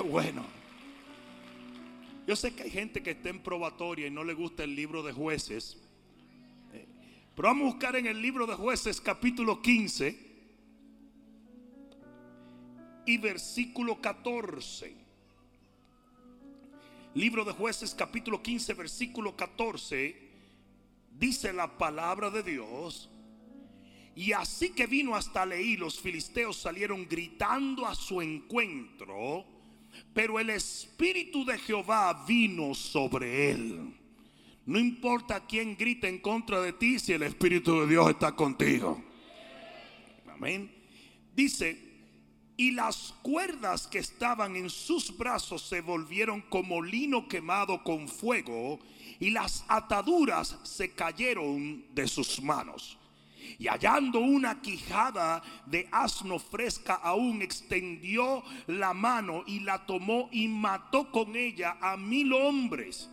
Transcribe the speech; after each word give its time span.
Bueno, 0.10 0.44
yo 2.26 2.36
sé 2.36 2.54
que 2.54 2.64
hay 2.64 2.70
gente 2.70 3.02
que 3.02 3.10
está 3.12 3.28
en 3.28 3.42
probatoria 3.42 4.06
y 4.06 4.10
no 4.10 4.24
le 4.24 4.34
gusta 4.34 4.64
el 4.64 4.74
libro 4.74 5.02
de 5.02 5.12
jueces. 5.12 5.76
Eh, 6.72 6.86
pero 7.34 7.48
vamos 7.48 7.68
a 7.68 7.72
buscar 7.72 7.96
en 7.96 8.06
el 8.06 8.20
libro 8.20 8.46
de 8.46 8.54
jueces 8.54 9.00
capítulo 9.00 9.60
15 9.60 10.30
y 13.06 13.18
versículo 13.18 14.00
14. 14.00 14.96
Libro 17.14 17.44
de 17.44 17.52
jueces 17.52 17.94
capítulo 17.94 18.42
15 18.42 18.74
versículo 18.74 19.36
14. 19.36 20.30
Dice 21.18 21.52
la 21.52 21.76
palabra 21.76 22.30
de 22.30 22.42
Dios. 22.42 23.10
Y 24.14 24.32
así 24.32 24.70
que 24.70 24.86
vino 24.86 25.14
hasta 25.14 25.46
Leí, 25.46 25.76
los 25.76 25.98
filisteos 25.98 26.56
salieron 26.56 27.08
gritando 27.08 27.86
a 27.86 27.94
su 27.94 28.20
encuentro, 28.20 29.59
pero 30.12 30.38
el 30.38 30.50
Espíritu 30.50 31.44
de 31.44 31.58
Jehová 31.58 32.24
vino 32.26 32.74
sobre 32.74 33.50
él. 33.50 33.94
No 34.66 34.78
importa 34.78 35.46
quién 35.46 35.76
grite 35.76 36.08
en 36.08 36.18
contra 36.18 36.60
de 36.60 36.72
ti 36.72 36.98
si 36.98 37.12
el 37.12 37.22
Espíritu 37.22 37.80
de 37.80 37.86
Dios 37.86 38.10
está 38.10 38.32
contigo. 38.36 39.02
Amén. 40.28 40.70
Dice, 41.34 41.90
y 42.56 42.72
las 42.72 43.14
cuerdas 43.22 43.86
que 43.86 43.98
estaban 43.98 44.54
en 44.54 44.68
sus 44.68 45.16
brazos 45.16 45.62
se 45.62 45.80
volvieron 45.80 46.42
como 46.42 46.82
lino 46.82 47.26
quemado 47.26 47.82
con 47.82 48.06
fuego, 48.06 48.78
y 49.18 49.30
las 49.30 49.64
ataduras 49.66 50.58
se 50.62 50.92
cayeron 50.92 51.86
de 51.94 52.06
sus 52.06 52.42
manos. 52.42 52.98
Y 53.58 53.68
hallando 53.68 54.20
una 54.20 54.60
quijada 54.60 55.42
de 55.66 55.88
asno 55.92 56.38
fresca 56.38 56.94
aún, 56.94 57.42
extendió 57.42 58.42
la 58.66 58.94
mano 58.94 59.44
y 59.46 59.60
la 59.60 59.86
tomó 59.86 60.28
y 60.32 60.48
mató 60.48 61.10
con 61.10 61.36
ella 61.36 61.76
a 61.80 61.96
mil 61.96 62.32
hombres. 62.32 63.10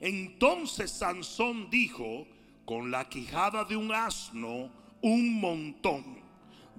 Entonces 0.00 0.90
Sansón 0.90 1.70
dijo, 1.70 2.26
con 2.64 2.90
la 2.90 3.08
quijada 3.08 3.64
de 3.64 3.76
un 3.76 3.92
asno, 3.92 4.70
un 5.00 5.40
montón, 5.40 6.18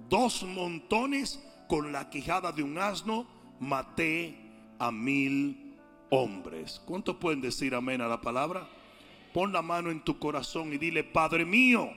dos 0.08 0.42
montones 0.44 1.42
con 1.68 1.92
la 1.92 2.08
quijada 2.10 2.52
de 2.52 2.62
un 2.62 2.78
asno 2.78 3.26
maté 3.58 4.36
a 4.78 4.90
mil 4.90 5.76
hombres. 6.10 6.80
¿Cuántos 6.86 7.16
pueden 7.16 7.40
decir 7.40 7.74
amén 7.74 8.00
a 8.00 8.08
la 8.08 8.20
palabra? 8.20 8.68
Pon 9.32 9.52
la 9.52 9.62
mano 9.62 9.90
en 9.90 10.00
tu 10.00 10.18
corazón 10.18 10.72
y 10.72 10.78
dile, 10.78 11.04
Padre 11.04 11.44
mío, 11.44 11.90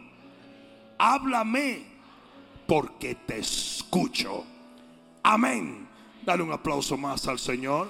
háblame 1.04 1.84
porque 2.66 3.16
te 3.16 3.40
escucho. 3.40 4.46
Amén. 5.22 5.88
Dale 6.26 6.44
un 6.44 6.52
aplauso 6.52 6.98
más 6.98 7.28
al 7.28 7.40
Señor. 7.40 7.90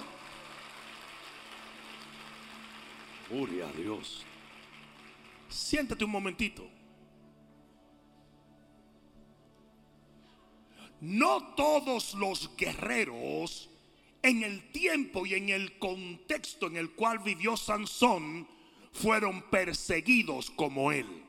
Gloria 3.30 3.68
a 3.68 3.72
Dios. 3.72 4.24
Siéntate 5.48 6.04
un 6.04 6.10
momentito. 6.10 6.68
no 11.04 11.54
todos 11.54 12.14
los 12.14 12.56
guerreros 12.56 13.68
en 14.22 14.42
el 14.42 14.72
tiempo 14.72 15.26
y 15.26 15.34
en 15.34 15.50
el 15.50 15.78
contexto 15.78 16.66
en 16.66 16.78
el 16.78 16.92
cual 16.92 17.18
vivió 17.18 17.58
Sansón 17.58 18.48
fueron 18.90 19.42
perseguidos 19.50 20.50
como 20.50 20.92
él. 20.92 21.23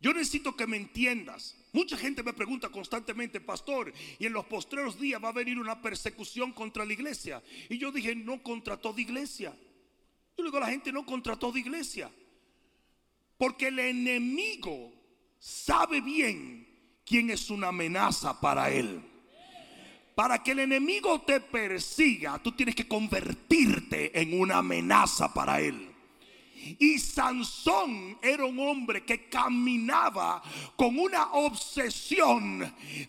Yo 0.00 0.12
necesito 0.12 0.54
que 0.54 0.66
me 0.66 0.76
entiendas. 0.76 1.56
Mucha 1.72 1.96
gente 1.96 2.22
me 2.22 2.32
pregunta 2.32 2.68
constantemente, 2.68 3.40
pastor, 3.40 3.92
y 4.18 4.26
en 4.26 4.32
los 4.32 4.46
postreros 4.46 4.98
días 4.98 5.22
va 5.22 5.30
a 5.30 5.32
venir 5.32 5.58
una 5.58 5.80
persecución 5.80 6.52
contra 6.52 6.84
la 6.84 6.92
iglesia. 6.92 7.42
Y 7.68 7.78
yo 7.78 7.92
dije, 7.92 8.14
no 8.14 8.42
contra 8.42 8.76
toda 8.76 9.00
iglesia. 9.00 9.54
Yo 10.36 10.44
digo 10.44 10.60
la 10.60 10.68
gente, 10.68 10.92
no 10.92 11.04
contra 11.04 11.36
toda 11.36 11.58
iglesia. 11.58 12.10
Porque 13.38 13.68
el 13.68 13.78
enemigo 13.78 14.92
sabe 15.38 16.00
bien 16.00 16.66
quién 17.04 17.30
es 17.30 17.50
una 17.50 17.68
amenaza 17.68 18.40
para 18.40 18.70
él. 18.70 19.02
Para 20.14 20.42
que 20.42 20.52
el 20.52 20.60
enemigo 20.60 21.20
te 21.22 21.40
persiga, 21.40 22.38
tú 22.42 22.52
tienes 22.52 22.74
que 22.74 22.88
convertirte 22.88 24.18
en 24.18 24.38
una 24.40 24.58
amenaza 24.58 25.32
para 25.32 25.60
él. 25.60 25.95
Y 26.78 26.98
Sansón 26.98 28.18
era 28.22 28.44
un 28.44 28.58
hombre 28.58 29.04
que 29.04 29.28
caminaba 29.28 30.42
con 30.76 30.98
una 30.98 31.32
obsesión 31.32 32.58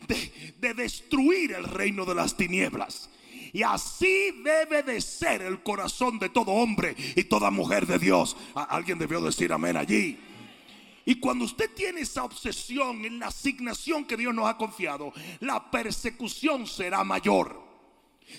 de, 0.07 0.55
de, 0.59 0.73
destruir 0.73 1.53
el 1.53 1.63
reino 1.63 2.05
de 2.05 2.15
las 2.15 2.35
tinieblas. 2.35 3.09
Y 3.53 3.63
así 3.63 4.31
debe 4.43 4.83
de 4.83 5.01
ser 5.01 5.41
el 5.41 5.63
corazón 5.63 6.19
de 6.19 6.29
todo 6.29 6.51
hombre 6.51 6.95
y 7.15 7.23
toda 7.23 7.49
mujer 7.49 7.87
de 7.87 7.97
Dios. 7.97 8.35
Alguien 8.53 8.99
debió 8.99 9.21
decir 9.21 9.51
amén 9.51 9.77
allí. 9.77 10.19
Y 11.05 11.15
cuando 11.21 11.45
usted 11.45 11.73
tiene 11.73 12.01
esa 12.01 12.25
obsesión 12.25 13.05
en 13.05 13.19
la 13.19 13.27
asignación 13.27 14.03
que 14.03 14.17
Dios 14.17 14.35
nos 14.35 14.49
ha 14.49 14.57
confiado, 14.57 15.13
la 15.39 15.71
persecución 15.71 16.67
será 16.67 17.05
mayor. 17.05 17.66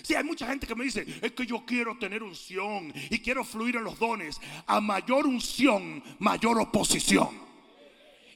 Si 0.03 0.15
hay 0.15 0.23
mucha 0.23 0.47
gente 0.47 0.67
que 0.67 0.75
me 0.75 0.83
dice, 0.83 1.05
es 1.21 1.31
que 1.31 1.45
yo 1.45 1.65
quiero 1.65 1.97
tener 1.97 2.23
unción 2.23 2.93
y 3.09 3.19
quiero 3.19 3.43
fluir 3.43 3.77
en 3.77 3.83
los 3.83 3.97
dones. 3.97 4.39
A 4.67 4.79
mayor 4.79 5.25
unción, 5.25 6.03
mayor 6.19 6.59
oposición. 6.59 7.29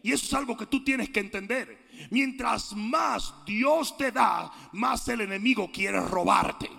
Y 0.02 0.12
eso 0.12 0.26
es 0.26 0.34
algo 0.34 0.58
que 0.58 0.66
tú 0.66 0.84
tienes 0.84 1.10
que 1.10 1.22
entender. 1.22 1.88
Mientras 2.10 2.74
más 2.74 3.34
Dios 3.46 3.96
te 3.98 4.12
da, 4.12 4.52
más 4.74 5.08
el 5.08 5.22
enemigo 5.22 5.72
quiere 5.72 6.00
robarte. 6.02 6.70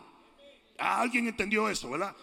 ¿Alguien 0.78 1.28
entendió 1.28 1.68
eso, 1.68 1.90
verdad? 1.90 2.14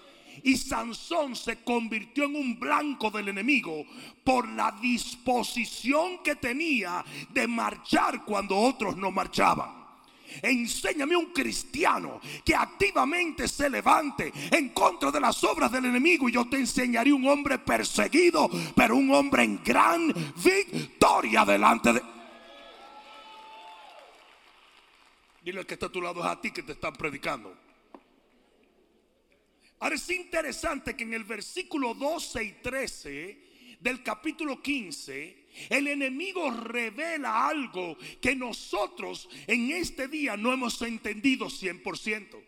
Y 0.44 0.58
Sansón 0.58 1.36
se 1.36 1.64
convirtió 1.64 2.26
en 2.26 2.36
un 2.36 2.60
blanco 2.60 3.10
del 3.12 3.30
enemigo 3.30 3.86
por 4.24 4.48
la 4.48 4.72
disposición 4.82 6.24
que 6.24 6.36
tenía 6.36 7.04
de 7.30 7.48
marchar 7.48 8.24
cuando 8.24 8.58
otros 8.58 8.96
no 8.96 9.12
marchaban. 9.12 9.81
Enséñame 10.42 11.16
un 11.16 11.28
cristiano 11.28 12.20
que 12.44 12.56
activamente 12.56 13.48
se 13.48 13.70
levante 13.70 14.32
en 14.52 14.70
contra 14.70 15.12
de 15.12 15.20
las 15.20 15.44
obras 15.44 15.72
del 15.72 15.86
enemigo 15.86 16.30
y 16.30 16.34
yo 16.34 16.48
te 16.48 16.58
enseñaré 16.58 17.12
un 17.12 17.28
hombre 17.28 17.60
perseguido, 17.60 18.50
pero 18.76 18.96
un 18.96 19.12
hombre 19.14 19.44
en 19.44 19.64
gran 19.64 20.14
victoria 20.44 21.46
delante 21.46 21.94
de... 21.94 22.02
Dile 25.44 25.66
que 25.66 25.74
está 25.74 25.88
a 25.88 25.92
tu 25.92 26.02
lado 26.02 26.22
es 26.22 26.28
a 26.28 26.40
ti 26.40 26.52
que 26.52 26.62
te 26.62 26.74
están 26.74 26.94
predicando. 26.94 27.58
Ahora 29.80 29.96
es 29.96 30.10
interesante 30.12 30.96
que 30.96 31.04
en 31.04 31.16
el 31.16 31.24
versículo 31.24 31.96
12 31.96 32.44
y 32.44 32.52
13 32.62 33.78
del 33.80 34.04
capítulo 34.04 34.62
15, 34.62 35.41
el 35.70 35.88
enemigo 35.88 36.52
revela 36.52 37.48
algo 37.48 37.98
que 38.22 38.36
nosotros 38.36 39.30
en 39.48 39.72
este 39.72 40.08
día 40.08 40.38
no 40.38 40.54
hemos 40.54 40.82
entendido 40.82 41.48
100%. 41.48 42.40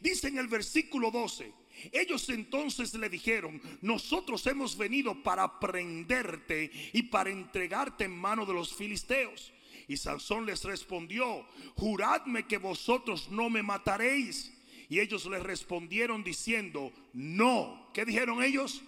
Dice 0.00 0.28
en 0.28 0.38
el 0.38 0.48
versículo 0.48 1.10
12, 1.10 1.52
ellos 1.92 2.28
entonces 2.28 2.94
le 2.94 3.08
dijeron, 3.08 3.60
nosotros 3.80 4.46
hemos 4.46 4.76
venido 4.76 5.22
para 5.22 5.58
prenderte 5.58 6.70
y 6.92 7.04
para 7.04 7.30
entregarte 7.30 8.04
en 8.04 8.16
mano 8.16 8.44
de 8.44 8.52
los 8.52 8.74
filisteos. 8.74 9.52
Y 9.88 9.96
Sansón 9.96 10.46
les 10.46 10.62
respondió, 10.64 11.46
juradme 11.74 12.46
que 12.46 12.58
vosotros 12.58 13.30
no 13.30 13.50
me 13.50 13.62
mataréis. 13.62 14.52
Y 14.88 15.00
ellos 15.00 15.26
le 15.26 15.38
respondieron 15.38 16.22
diciendo, 16.22 16.92
no. 17.12 17.90
¿Qué 17.94 18.04
dijeron 18.04 18.42
ellos? 18.42 18.82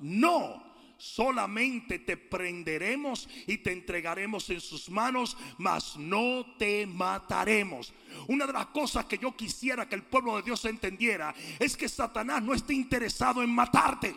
No. 0.00 0.73
Solamente 0.96 1.98
te 1.98 2.16
prenderemos 2.16 3.28
y 3.46 3.58
te 3.58 3.72
entregaremos 3.72 4.48
en 4.50 4.60
sus 4.60 4.88
manos, 4.88 5.36
mas 5.58 5.96
no 5.96 6.54
te 6.58 6.86
mataremos. 6.86 7.92
Una 8.28 8.46
de 8.46 8.52
las 8.52 8.66
cosas 8.66 9.04
que 9.06 9.18
yo 9.18 9.36
quisiera 9.36 9.88
que 9.88 9.96
el 9.96 10.04
pueblo 10.04 10.36
de 10.36 10.42
Dios 10.42 10.64
entendiera 10.64 11.34
es 11.58 11.76
que 11.76 11.88
Satanás 11.88 12.42
no 12.42 12.54
está 12.54 12.72
interesado 12.72 13.42
en 13.42 13.50
matarte. 13.50 14.14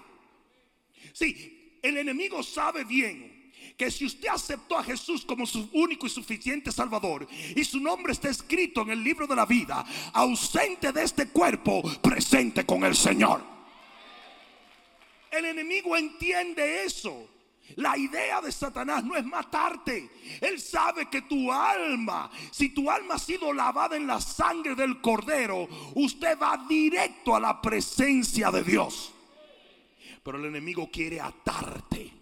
Sí, 1.14 1.80
el 1.82 1.98
enemigo 1.98 2.44
sabe 2.44 2.84
bien 2.84 3.52
que 3.76 3.92
si 3.92 4.06
usted 4.06 4.28
aceptó 4.30 4.78
a 4.78 4.84
Jesús 4.84 5.26
como 5.26 5.46
su 5.46 5.70
único 5.74 6.08
y 6.08 6.10
suficiente 6.10 6.72
Salvador 6.72 7.28
y 7.56 7.64
su 7.64 7.80
nombre 7.80 8.14
está 8.14 8.30
escrito 8.30 8.82
en 8.82 8.90
el 8.90 9.04
libro 9.04 9.28
de 9.28 9.36
la 9.36 9.46
vida, 9.46 9.86
ausente 10.14 10.92
de 10.92 11.04
este 11.04 11.30
cuerpo, 11.30 11.84
presente 12.02 12.66
con 12.66 12.84
el 12.84 12.96
Señor. 12.96 13.57
El 15.38 15.46
enemigo 15.46 15.96
entiende 15.96 16.84
eso. 16.84 17.30
La 17.76 17.98
idea 17.98 18.42
de 18.42 18.52
Satanás 18.52 19.04
no 19.04 19.16
es 19.16 19.26
matarte. 19.26 20.10
Él 20.42 20.60
sabe 20.60 21.10
que 21.10 21.24
tu 21.24 21.52
alma, 21.52 22.32
si 22.52 22.70
tu 22.70 22.90
alma 22.90 23.16
ha 23.16 23.20
sido 23.20 23.52
lavada 23.54 23.96
en 23.98 24.08
la 24.08 24.22
sangre 24.22 24.74
del 24.74 25.02
cordero, 25.02 25.68
usted 25.96 26.40
va 26.40 26.66
directo 26.68 27.36
a 27.36 27.40
la 27.40 27.62
presencia 27.62 28.50
de 28.52 28.64
Dios. 28.64 29.14
Pero 30.24 30.38
el 30.38 30.46
enemigo 30.46 30.90
quiere 30.92 31.20
atarte. 31.20 32.14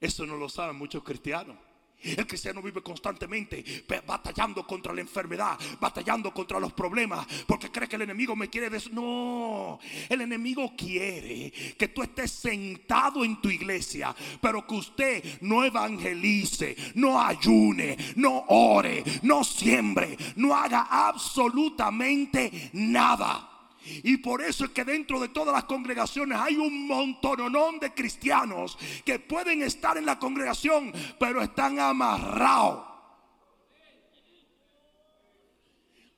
Eso 0.00 0.26
no 0.26 0.36
lo 0.36 0.48
saben 0.48 0.74
muchos 0.74 1.04
cristianos. 1.04 1.56
El 2.02 2.26
cristiano 2.26 2.62
vive 2.62 2.82
constantemente 2.82 3.64
batallando 4.06 4.66
contra 4.66 4.92
la 4.92 5.00
enfermedad, 5.00 5.58
batallando 5.80 6.32
contra 6.32 6.58
los 6.58 6.72
problemas, 6.72 7.26
porque 7.46 7.70
cree 7.70 7.88
que 7.88 7.96
el 7.96 8.02
enemigo 8.02 8.34
me 8.36 8.48
quiere 8.48 8.70
des 8.70 8.92
No, 8.92 9.78
el 10.08 10.20
enemigo 10.20 10.74
quiere 10.76 11.52
que 11.76 11.88
tú 11.88 12.02
estés 12.02 12.30
sentado 12.30 13.24
en 13.24 13.40
tu 13.40 13.48
iglesia, 13.48 14.14
pero 14.40 14.66
que 14.66 14.74
usted 14.74 15.38
no 15.42 15.64
evangelice, 15.64 16.76
no 16.94 17.20
ayune, 17.20 17.96
no 18.16 18.44
ore, 18.48 19.04
no 19.22 19.44
siembre, 19.44 20.16
no 20.36 20.54
haga 20.54 20.88
absolutamente 20.90 22.70
nada. 22.72 23.51
Y 23.84 24.18
por 24.18 24.42
eso 24.42 24.64
es 24.66 24.70
que 24.70 24.84
dentro 24.84 25.18
de 25.18 25.28
todas 25.28 25.52
las 25.54 25.64
congregaciones 25.64 26.38
hay 26.38 26.56
un 26.56 26.86
montononón 26.86 27.80
de 27.80 27.92
cristianos 27.92 28.78
que 29.04 29.18
pueden 29.18 29.62
estar 29.62 29.98
en 29.98 30.06
la 30.06 30.18
congregación, 30.18 30.92
pero 31.18 31.42
están 31.42 31.78
amarrados. 31.80 32.92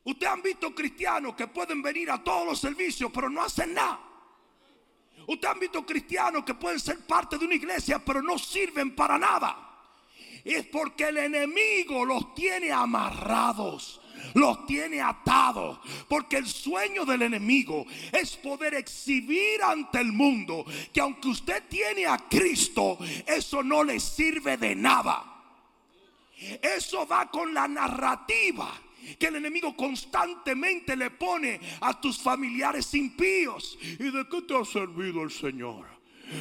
Ustedes 0.05 0.33
han 0.33 0.43
visto 0.43 0.75
cristianos 0.75 1.35
que 1.35 1.47
pueden 1.47 1.81
venir 1.81 2.11
a 2.11 2.23
todos 2.23 2.47
los 2.47 2.61
servicios, 2.61 3.11
pero 3.13 3.31
no 3.31 3.43
hacen 3.43 3.73
nada. 3.73 4.01
Ustedes 5.27 5.55
han 5.55 5.61
visto 5.61 5.87
cristianos 5.87 6.45
que 6.45 6.55
pueden 6.55 6.79
ser 6.79 7.07
parte 7.07 7.39
de 7.39 7.47
una 7.47 7.55
iglesia, 7.55 7.99
pero 8.05 8.21
no 8.21 8.39
sirven 8.39 8.95
para 8.95 9.17
nada. 9.17 9.71
Es 10.45 10.67
porque 10.67 11.09
el 11.09 11.17
enemigo 11.17 12.05
los 12.05 12.35
tiene 12.35 12.71
amarrados 12.71 14.03
los 14.35 14.67
tiene 14.67 15.01
atados. 15.01 15.79
Porque 16.09 16.37
el 16.37 16.47
sueño 16.47 17.05
del 17.05 17.23
enemigo 17.23 17.87
es 18.13 18.37
poder 18.37 18.75
exhibir 18.75 19.63
ante 19.63 20.01
el 20.01 20.13
mundo 20.13 20.65
que 20.93 21.01
aunque 21.01 21.29
usted 21.29 21.65
tiene 21.69 22.07
a 22.07 22.19
Cristo, 22.19 22.99
eso 23.27 23.63
no 23.63 23.85
le 23.85 24.01
sirve 24.01 24.57
de 24.57 24.75
nada. 24.75 25.31
Eso 26.63 27.07
va 27.07 27.31
con 27.31 27.55
la 27.55 27.69
narrativa 27.69 28.81
que 29.19 29.27
el 29.27 29.37
enemigo 29.37 29.77
constantemente 29.77 30.97
le 30.97 31.11
pone 31.11 31.61
a 31.81 32.01
tus 32.01 32.19
familiares 32.19 32.93
impíos. 32.95 33.79
¿Y 33.83 34.11
de 34.11 34.27
qué 34.29 34.43
te 34.43 34.57
ha 34.57 34.65
servido 34.65 35.23
el 35.23 35.31
Señor? 35.31 35.94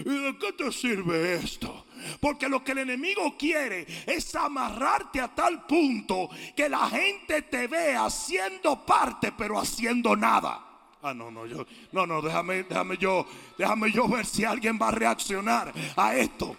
¿Y 0.06 0.09
de 0.09 0.38
qué 0.39 0.53
te 0.53 0.71
sirve 0.71 1.35
esto? 1.35 1.85
Porque 2.19 2.50
lo 2.50 2.63
que 2.63 2.74
el 2.74 2.80
enemigo 2.80 3.35
quiere 3.38 3.85
es 4.06 4.33
amarrarte 4.35 5.21
a 5.21 5.33
tal 5.33 5.65
punto 5.65 6.30
que 6.56 6.69
la 6.69 6.89
gente 6.89 7.44
te 7.44 7.68
vea 7.68 8.09
siendo 8.09 8.85
parte 8.85 9.31
pero 9.38 9.59
haciendo 9.59 10.15
nada. 10.15 10.74
Ah, 11.01 11.13
no, 11.13 11.30
no, 11.30 11.45
yo, 11.45 11.65
no, 11.91 12.07
no, 12.07 12.21
déjame, 12.21 12.63
déjame 12.63 12.97
yo, 12.97 13.27
déjame 13.57 13.91
yo 13.91 14.07
ver 14.07 14.25
si 14.25 14.45
alguien 14.45 14.80
va 14.81 14.88
a 14.88 14.91
reaccionar 14.91 15.74
a 15.97 16.15
esto. 16.15 16.56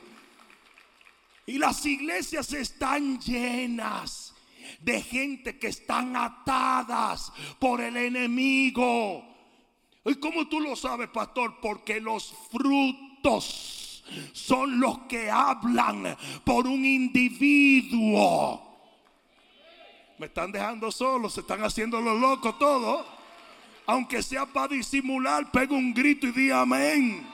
Y 1.46 1.58
las 1.58 1.84
iglesias 1.86 2.52
están 2.52 3.18
llenas 3.20 4.34
de 4.80 5.00
gente 5.00 5.58
que 5.58 5.68
están 5.68 6.14
atadas 6.16 7.32
por 7.58 7.80
el 7.80 7.96
enemigo. 7.96 9.24
¿Y 10.04 10.14
cómo 10.16 10.46
tú 10.48 10.60
lo 10.60 10.76
sabes, 10.76 11.08
pastor? 11.08 11.58
Porque 11.60 12.00
los 12.00 12.34
frutos 12.50 13.13
son 14.32 14.80
los 14.80 14.98
que 15.08 15.30
hablan 15.30 16.16
por 16.44 16.66
un 16.66 16.84
individuo. 16.84 18.62
Me 20.18 20.26
están 20.26 20.52
dejando 20.52 20.92
solo, 20.92 21.28
se 21.28 21.40
están 21.40 21.62
haciendo 21.64 22.00
los 22.00 22.20
locos 22.20 22.58
todos. 22.58 23.06
Aunque 23.86 24.22
sea 24.22 24.46
para 24.46 24.68
disimular, 24.68 25.50
pega 25.50 25.74
un 25.74 25.92
grito 25.92 26.26
y 26.26 26.32
diga 26.32 26.60
amén. 26.62 27.26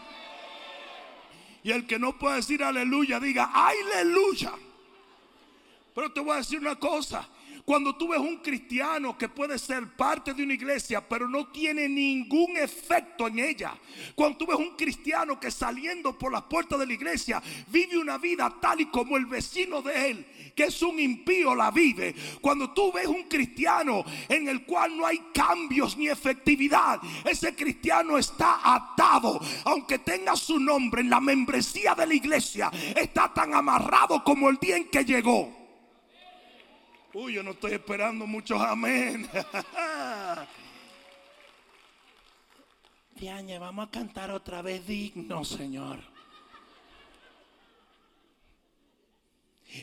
Y 1.63 1.71
el 1.71 1.87
que 1.87 1.99
no 1.99 2.19
puede 2.19 2.37
decir 2.37 2.65
aleluya, 2.65 3.21
diga 3.21 3.51
aleluya. 3.53 4.53
Pero 5.95 6.13
te 6.13 6.21
voy 6.21 6.33
a 6.33 6.37
decir 6.37 6.59
una 6.59 6.77
cosa. 6.77 7.29
Cuando 7.71 7.95
tú 7.95 8.09
ves 8.09 8.19
un 8.19 8.39
cristiano 8.39 9.17
que 9.17 9.29
puede 9.29 9.57
ser 9.57 9.95
parte 9.95 10.35
de 10.35 10.43
una 10.43 10.55
iglesia, 10.55 11.09
pero 11.09 11.29
no 11.29 11.53
tiene 11.53 11.89
ningún 11.89 12.57
efecto 12.57 13.29
en 13.29 13.39
ella. 13.39 13.79
Cuando 14.17 14.39
tú 14.39 14.47
ves 14.47 14.57
un 14.57 14.75
cristiano 14.75 15.39
que 15.39 15.53
saliendo 15.53 16.19
por 16.19 16.33
las 16.33 16.43
puertas 16.43 16.81
de 16.81 16.87
la 16.89 16.93
iglesia 16.93 17.41
vive 17.69 17.97
una 17.97 18.19
vida 18.19 18.53
tal 18.61 18.81
y 18.81 18.87
como 18.87 19.17
el 19.17 19.27
vecino 19.27 19.83
de 19.83 20.11
él, 20.11 20.27
que 20.57 20.65
es 20.65 20.83
un 20.83 20.99
impío, 20.99 21.55
la 21.55 21.71
vive. 21.71 22.13
Cuando 22.41 22.73
tú 22.73 22.91
ves 22.91 23.07
un 23.07 23.29
cristiano 23.29 24.05
en 24.29 24.49
el 24.49 24.65
cual 24.65 24.97
no 24.97 25.07
hay 25.07 25.27
cambios 25.33 25.97
ni 25.97 26.09
efectividad, 26.09 27.01
ese 27.25 27.55
cristiano 27.55 28.19
está 28.19 28.63
atado, 28.65 29.41
aunque 29.67 30.01
tenga 30.01 30.35
su 30.35 30.59
nombre 30.59 31.03
en 31.03 31.11
la 31.11 31.21
membresía 31.21 31.95
de 31.95 32.09
la 32.09 32.15
iglesia, 32.15 32.69
está 32.97 33.33
tan 33.33 33.55
amarrado 33.55 34.25
como 34.25 34.49
el 34.49 34.57
día 34.57 34.77
en 34.77 34.89
que 34.89 35.05
llegó. 35.05 35.60
Uy, 37.13 37.35
yo 37.35 37.43
no 37.43 37.51
estoy 37.51 37.73
esperando 37.73 38.25
muchos 38.25 38.61
amén. 38.61 39.29
Diañe, 43.17 43.59
vamos 43.59 43.89
a 43.89 43.91
cantar 43.91 44.31
otra 44.31 44.63
vez 44.63 44.87
digno, 44.87 45.45
Señor. 45.45 45.99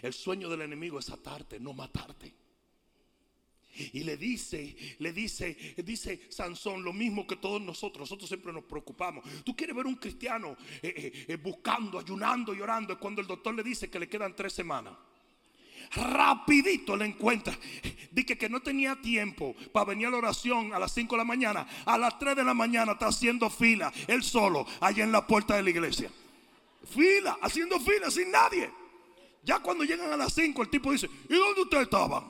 El 0.02 0.14
sueño 0.14 0.48
del 0.50 0.62
enemigo 0.62 1.00
es 1.00 1.10
atarte, 1.10 1.60
no 1.60 1.74
matarte. 1.74 2.34
Y 3.94 4.06
le 4.06 4.16
dice, 4.16 4.76
le 5.00 5.12
dice, 5.12 5.76
dice 5.86 6.32
Sansón 6.32 6.82
lo 6.82 6.94
mismo 6.94 7.28
que 7.28 7.36
todos 7.36 7.62
nosotros. 7.62 8.10
Nosotros 8.10 8.30
siempre 8.30 8.54
nos 8.54 8.64
preocupamos. 8.64 9.26
Tú 9.44 9.54
quieres 9.54 9.76
ver 9.76 9.86
un 9.86 9.96
cristiano 9.96 10.56
eh, 10.82 10.94
eh, 10.96 11.26
eh, 11.28 11.36
buscando, 11.36 12.00
ayunando 12.00 12.56
y 12.56 12.62
orando. 12.62 12.94
Es 12.94 13.00
cuando 13.00 13.20
el 13.20 13.28
doctor 13.28 13.54
le 13.54 13.64
dice 13.64 13.90
que 13.90 14.00
le 14.00 14.08
quedan 14.08 14.34
tres 14.34 14.54
semanas 14.54 14.96
rapidito 15.92 16.96
le 16.96 17.06
encuentra. 17.06 17.58
Dice 18.12 18.38
que 18.38 18.50
no 18.50 18.62
tenía 18.62 18.96
tiempo 19.02 19.56
para 19.72 19.86
venir 19.86 20.08
a 20.08 20.12
la 20.12 20.18
oración 20.18 20.74
a 20.74 20.80
las 20.80 20.94
5 20.94 21.16
de 21.16 21.18
la 21.18 21.24
mañana. 21.24 21.68
A 21.86 21.98
las 21.98 22.18
3 22.18 22.36
de 22.36 22.44
la 22.44 22.54
mañana 22.54 22.94
está 22.94 23.08
haciendo 23.08 23.50
fila, 23.50 23.92
él 24.08 24.24
solo, 24.24 24.66
allá 24.82 25.04
en 25.04 25.12
la 25.12 25.26
puerta 25.26 25.56
de 25.56 25.64
la 25.64 25.70
iglesia. 25.70 26.12
Fila, 26.86 27.38
haciendo 27.42 27.80
fila 27.80 28.10
sin 28.10 28.32
nadie. 28.32 28.70
Ya 29.44 29.60
cuando 29.60 29.84
llegan 29.84 30.12
a 30.12 30.18
las 30.18 30.34
5, 30.34 30.62
el 30.62 30.70
tipo 30.70 30.92
dice, 30.92 31.10
¿y 31.30 31.34
dónde 31.34 31.62
ustedes 31.62 31.84
estaban? 31.84 32.24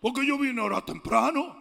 Porque 0.00 0.26
yo 0.26 0.38
vine 0.38 0.60
a 0.60 0.64
orar 0.64 0.84
temprano. 0.84 1.56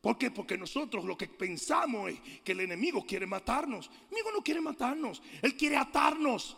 ¿Por 0.00 0.16
qué? 0.16 0.30
Porque 0.30 0.56
nosotros 0.56 1.04
lo 1.04 1.16
que 1.16 1.28
pensamos 1.28 2.10
es 2.10 2.20
que 2.42 2.52
el 2.52 2.60
enemigo 2.60 3.04
quiere 3.06 3.26
matarnos. 3.26 3.88
El 3.88 4.06
enemigo 4.06 4.30
no 4.32 4.42
quiere 4.42 4.60
matarnos, 4.60 5.22
él 5.42 5.56
quiere 5.56 5.76
atarnos. 5.76 6.56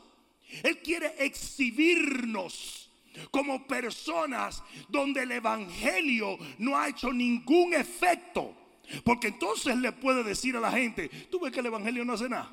Él 0.63 0.79
quiere 0.83 1.15
exhibirnos 1.19 2.91
como 3.31 3.67
personas 3.67 4.63
donde 4.89 5.23
el 5.23 5.33
Evangelio 5.33 6.39
no 6.59 6.79
ha 6.79 6.89
hecho 6.89 7.13
ningún 7.13 7.75
efecto. 7.75 8.57
Porque 9.05 9.29
entonces 9.29 9.77
le 9.77 9.93
puede 9.93 10.23
decir 10.23 10.57
a 10.57 10.61
la 10.61 10.71
gente, 10.71 11.09
tú 11.31 11.41
ves 11.41 11.53
que 11.53 11.61
el 11.61 11.67
Evangelio 11.67 12.05
no 12.05 12.15
hace 12.15 12.29
nada. 12.29 12.51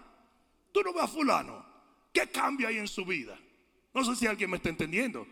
Tú 0.71 0.81
no 0.83 0.93
ves 0.93 1.03
a 1.03 1.07
fulano. 1.07 1.65
¿Qué 2.13 2.27
cambia 2.27 2.69
ahí 2.69 2.77
en 2.77 2.87
su 2.87 3.05
vida? 3.05 3.37
No 3.93 4.03
sé 4.03 4.15
si 4.15 4.27
alguien 4.27 4.49
me 4.49 4.57
está 4.57 4.69
entendiendo. 4.69 5.27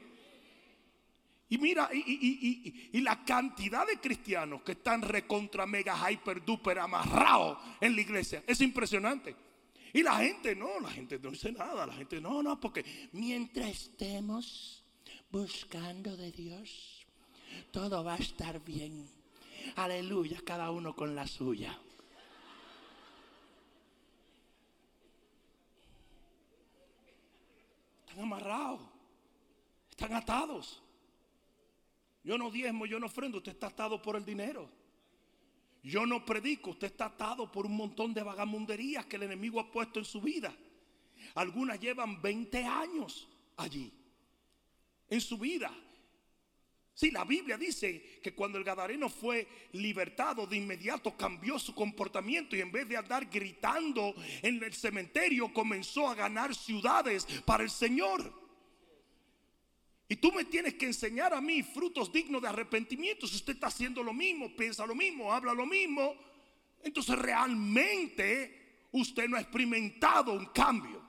Y 1.49 1.57
mira, 1.57 1.89
y, 1.93 2.89
y, 2.91 2.99
la 3.01 3.23
cantidad 3.23 3.87
de 3.87 4.01
cristianos 4.01 4.63
que 4.63 4.73
están 4.73 5.01
recontra 5.01 5.65
mega 5.65 5.95
hyper 6.11 6.43
duper 6.43 6.77
amarrados 6.77 7.57
en 7.79 7.95
la 7.95 8.01
iglesia 8.01 8.43
es 8.45 8.59
impresionante. 8.59 9.33
Y 9.93 10.03
la 10.03 10.17
gente 10.17 10.55
no, 10.55 10.79
la 10.81 10.89
gente 10.89 11.17
no 11.19 11.31
dice 11.31 11.53
nada, 11.53 11.87
la 11.87 11.93
gente 11.93 12.19
no, 12.19 12.43
no, 12.43 12.59
porque 12.59 12.83
mientras 13.13 13.69
estemos 13.69 14.76
buscando 15.31 16.15
de 16.15 16.31
Dios, 16.31 17.05
todo 17.71 18.03
va 18.03 18.15
a 18.15 18.17
estar 18.17 18.63
bien. 18.63 19.07
Aleluya, 19.75 20.41
cada 20.45 20.71
uno 20.71 20.95
con 20.95 21.15
la 21.15 21.27
suya. 21.27 21.77
Están 28.07 28.23
amarrados, 28.23 28.81
están 29.89 30.13
atados. 30.13 30.81
Yo 32.23 32.37
no 32.37 32.49
diezmo, 32.51 32.85
yo 32.85 32.99
no 32.99 33.07
ofrendo, 33.07 33.37
usted 33.37 33.53
está 33.53 33.67
atado 33.67 34.01
por 34.01 34.15
el 34.15 34.25
dinero. 34.25 34.69
Yo 35.83 36.05
no 36.05 36.25
predico, 36.25 36.71
usted 36.71 36.87
está 36.87 37.05
atado 37.05 37.49
por 37.51 37.65
un 37.65 37.77
montón 37.77 38.13
de 38.13 38.23
vagamunderías 38.23 39.05
que 39.05 39.15
el 39.15 39.23
enemigo 39.23 39.59
ha 39.59 39.71
puesto 39.71 39.99
en 39.99 40.05
su 40.05 40.19
vida. 40.19 40.53
Algunas 41.35 41.79
llevan 41.79 42.21
20 42.21 42.65
años 42.65 43.27
allí 43.55 43.93
en 45.09 45.21
su 45.21 45.37
vida. 45.37 45.71
Si 46.97 47.11
la 47.11 47.25
Biblia 47.25 47.59
dice 47.59 48.19
que 48.23 48.33
cuando 48.33 48.57
el 48.57 48.63
Gadareno 48.63 49.07
fue 49.07 49.47
libertado, 49.73 50.47
de 50.47 50.57
inmediato 50.57 51.15
cambió 51.15 51.59
su 51.59 51.75
comportamiento 51.75 52.55
y 52.55 52.61
en 52.61 52.71
vez 52.71 52.89
de 52.89 52.97
andar 52.97 53.29
gritando 53.29 54.15
en 54.41 54.63
el 54.63 54.73
cementerio, 54.73 55.53
comenzó 55.53 56.07
a 56.09 56.15
ganar 56.15 56.55
ciudades 56.55 57.27
para 57.45 57.63
el 57.63 57.69
Señor. 57.69 58.33
Y 60.09 60.15
tú 60.15 60.31
me 60.31 60.45
tienes 60.45 60.73
que 60.73 60.87
enseñar 60.87 61.35
a 61.35 61.39
mí 61.39 61.61
frutos 61.61 62.11
dignos 62.11 62.41
de 62.41 62.47
arrepentimiento. 62.47 63.27
Si 63.27 63.35
usted 63.35 63.53
está 63.53 63.67
haciendo 63.67 64.01
lo 64.01 64.13
mismo, 64.13 64.55
piensa 64.55 64.83
lo 64.83 64.95
mismo, 64.95 65.31
habla 65.31 65.53
lo 65.53 65.67
mismo, 65.67 66.15
entonces 66.81 67.15
realmente 67.15 68.85
usted 68.91 69.27
no 69.27 69.37
ha 69.37 69.41
experimentado 69.41 70.33
un 70.33 70.47
cambio. 70.47 71.05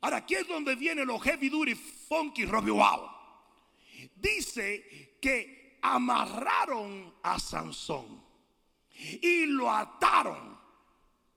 Ahora, 0.00 0.18
aquí 0.18 0.34
es 0.34 0.46
donde 0.46 0.76
viene 0.76 1.04
los 1.04 1.20
heavy 1.22 1.48
duty 1.50 1.74
funky 2.08 2.44
Robbie 2.44 2.72
Wow. 2.72 3.10
Dice 4.16 5.16
que 5.20 5.78
amarraron 5.82 7.14
a 7.22 7.38
Sansón 7.38 8.22
y 9.22 9.46
lo 9.46 9.70
ataron. 9.70 10.58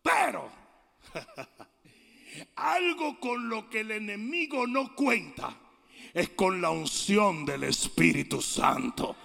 Pero 0.01 0.49
algo 2.55 3.19
con 3.19 3.49
lo 3.49 3.69
que 3.69 3.81
el 3.81 3.91
enemigo 3.91 4.65
no 4.65 4.95
cuenta 4.95 5.55
es 6.13 6.29
con 6.29 6.61
la 6.61 6.71
unción 6.71 7.45
del 7.45 7.63
Espíritu 7.65 8.41
Santo. 8.41 9.15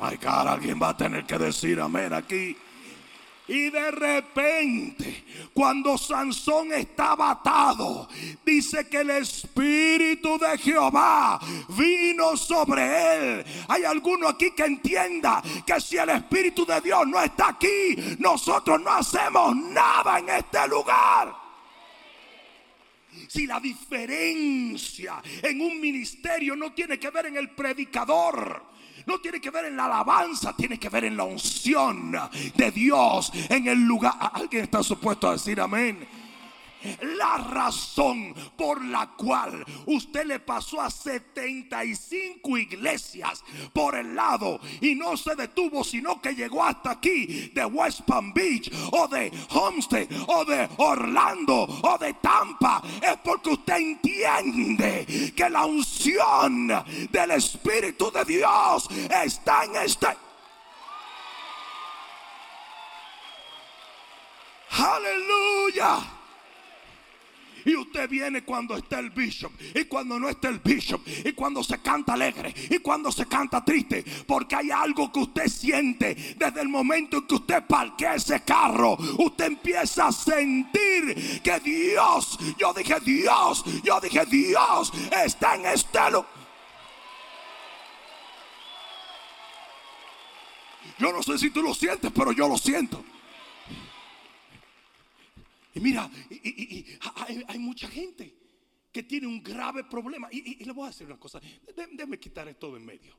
Ay, 0.00 0.18
cara, 0.18 0.52
alguien 0.52 0.80
va 0.82 0.90
a 0.90 0.96
tener 0.96 1.24
que 1.24 1.38
decir 1.38 1.80
amén 1.80 2.12
aquí. 2.12 2.56
Y 3.48 3.70
de 3.70 3.90
repente, 3.92 5.24
cuando 5.54 5.96
Sansón 5.96 6.72
estaba 6.72 7.30
atado, 7.30 8.08
dice 8.44 8.88
que 8.88 8.98
el 8.98 9.10
Espíritu 9.10 10.36
de 10.36 10.58
Jehová 10.58 11.38
vino 11.68 12.36
sobre 12.36 13.38
él. 13.38 13.44
Hay 13.68 13.84
alguno 13.84 14.28
aquí 14.28 14.50
que 14.50 14.64
entienda 14.64 15.40
que 15.64 15.80
si 15.80 15.96
el 15.96 16.08
Espíritu 16.08 16.66
de 16.66 16.80
Dios 16.80 17.06
no 17.06 17.20
está 17.20 17.50
aquí, 17.50 18.16
nosotros 18.18 18.80
no 18.80 18.90
hacemos 18.90 19.54
nada 19.54 20.18
en 20.18 20.28
este 20.28 20.66
lugar. 20.66 21.46
Si 23.28 23.46
la 23.46 23.60
diferencia 23.60 25.22
en 25.42 25.60
un 25.60 25.80
ministerio 25.80 26.56
no 26.56 26.72
tiene 26.72 26.98
que 26.98 27.10
ver 27.10 27.26
en 27.26 27.36
el 27.36 27.50
predicador, 27.50 28.75
no 29.06 29.18
tiene 29.20 29.40
que 29.40 29.50
ver 29.50 29.66
en 29.66 29.76
la 29.76 29.86
alabanza, 29.86 30.54
tiene 30.54 30.78
que 30.78 30.88
ver 30.88 31.04
en 31.04 31.16
la 31.16 31.24
unción 31.24 32.12
de 32.54 32.70
Dios 32.70 33.32
en 33.48 33.68
el 33.68 33.82
lugar. 33.82 34.14
Alguien 34.32 34.64
está 34.64 34.82
supuesto 34.82 35.28
a 35.28 35.32
decir 35.32 35.60
amén 35.60 36.25
la 37.18 37.38
razón 37.38 38.34
por 38.56 38.84
la 38.84 39.08
cual 39.16 39.64
usted 39.86 40.26
le 40.26 40.40
pasó 40.40 40.80
a 40.80 40.90
75 40.90 42.58
iglesias 42.58 43.42
por 43.72 43.96
el 43.96 44.14
lado 44.14 44.60
y 44.80 44.94
no 44.94 45.16
se 45.16 45.34
detuvo, 45.34 45.84
sino 45.84 46.20
que 46.20 46.34
llegó 46.34 46.64
hasta 46.64 46.92
aquí 46.92 47.50
de 47.54 47.64
West 47.64 48.02
Palm 48.02 48.32
Beach 48.32 48.70
o 48.92 49.08
de 49.08 49.32
Homestead 49.50 50.08
o 50.26 50.44
de 50.44 50.68
Orlando 50.78 51.66
o 51.82 51.98
de 51.98 52.14
Tampa, 52.14 52.82
es 53.00 53.16
porque 53.24 53.50
usted 53.50 53.76
entiende 53.76 55.32
que 55.34 55.50
la 55.50 55.64
unción 55.64 56.68
del 57.10 57.30
Espíritu 57.32 58.10
de 58.10 58.24
Dios 58.24 58.88
está 59.10 59.64
en 59.64 59.76
este. 59.76 60.08
Aleluya. 64.70 66.15
Y 67.66 67.74
usted 67.74 68.08
viene 68.08 68.44
cuando 68.44 68.76
está 68.76 69.00
el 69.00 69.10
bishop 69.10 69.50
y 69.74 69.84
cuando 69.84 70.20
no 70.20 70.28
está 70.28 70.48
el 70.48 70.60
bishop 70.60 71.00
y 71.24 71.32
cuando 71.32 71.64
se 71.64 71.78
canta 71.78 72.12
alegre 72.12 72.54
y 72.70 72.78
cuando 72.78 73.10
se 73.10 73.26
canta 73.26 73.64
triste. 73.64 74.04
Porque 74.26 74.54
hay 74.54 74.70
algo 74.70 75.12
que 75.12 75.18
usted 75.18 75.48
siente 75.48 76.14
desde 76.38 76.60
el 76.60 76.68
momento 76.68 77.18
en 77.18 77.26
que 77.26 77.34
usted 77.34 77.64
parquea 77.66 78.14
ese 78.14 78.40
carro. 78.44 78.96
Usted 79.18 79.46
empieza 79.46 80.06
a 80.06 80.12
sentir 80.12 81.42
que 81.42 81.60
Dios, 81.60 82.38
yo 82.56 82.72
dije 82.72 83.00
Dios, 83.04 83.64
yo 83.82 84.00
dije 84.00 84.24
Dios 84.26 84.92
está 85.24 85.56
en 85.56 85.66
este 85.66 85.98
lugar. 86.10 86.36
Yo 90.98 91.12
no 91.12 91.22
sé 91.22 91.36
si 91.36 91.50
tú 91.50 91.62
lo 91.62 91.74
sientes, 91.74 92.10
pero 92.14 92.32
yo 92.32 92.48
lo 92.48 92.56
siento. 92.56 93.04
Y 95.76 95.80
mira, 95.80 96.10
hay, 97.48 97.58
mucha 97.58 97.86
gente 97.86 98.34
que 98.90 99.02
tiene 99.02 99.26
un 99.26 99.42
grave 99.42 99.84
problema. 99.84 100.26
Y, 100.32 100.64
le 100.64 100.72
voy 100.72 100.84
a 100.84 100.86
decir 100.86 101.06
una 101.06 101.20
cosa, 101.20 101.38
déjeme 101.76 102.18
quitar 102.18 102.48
esto 102.48 102.72
de 102.72 102.78
en 102.78 102.86
medio. 102.86 103.14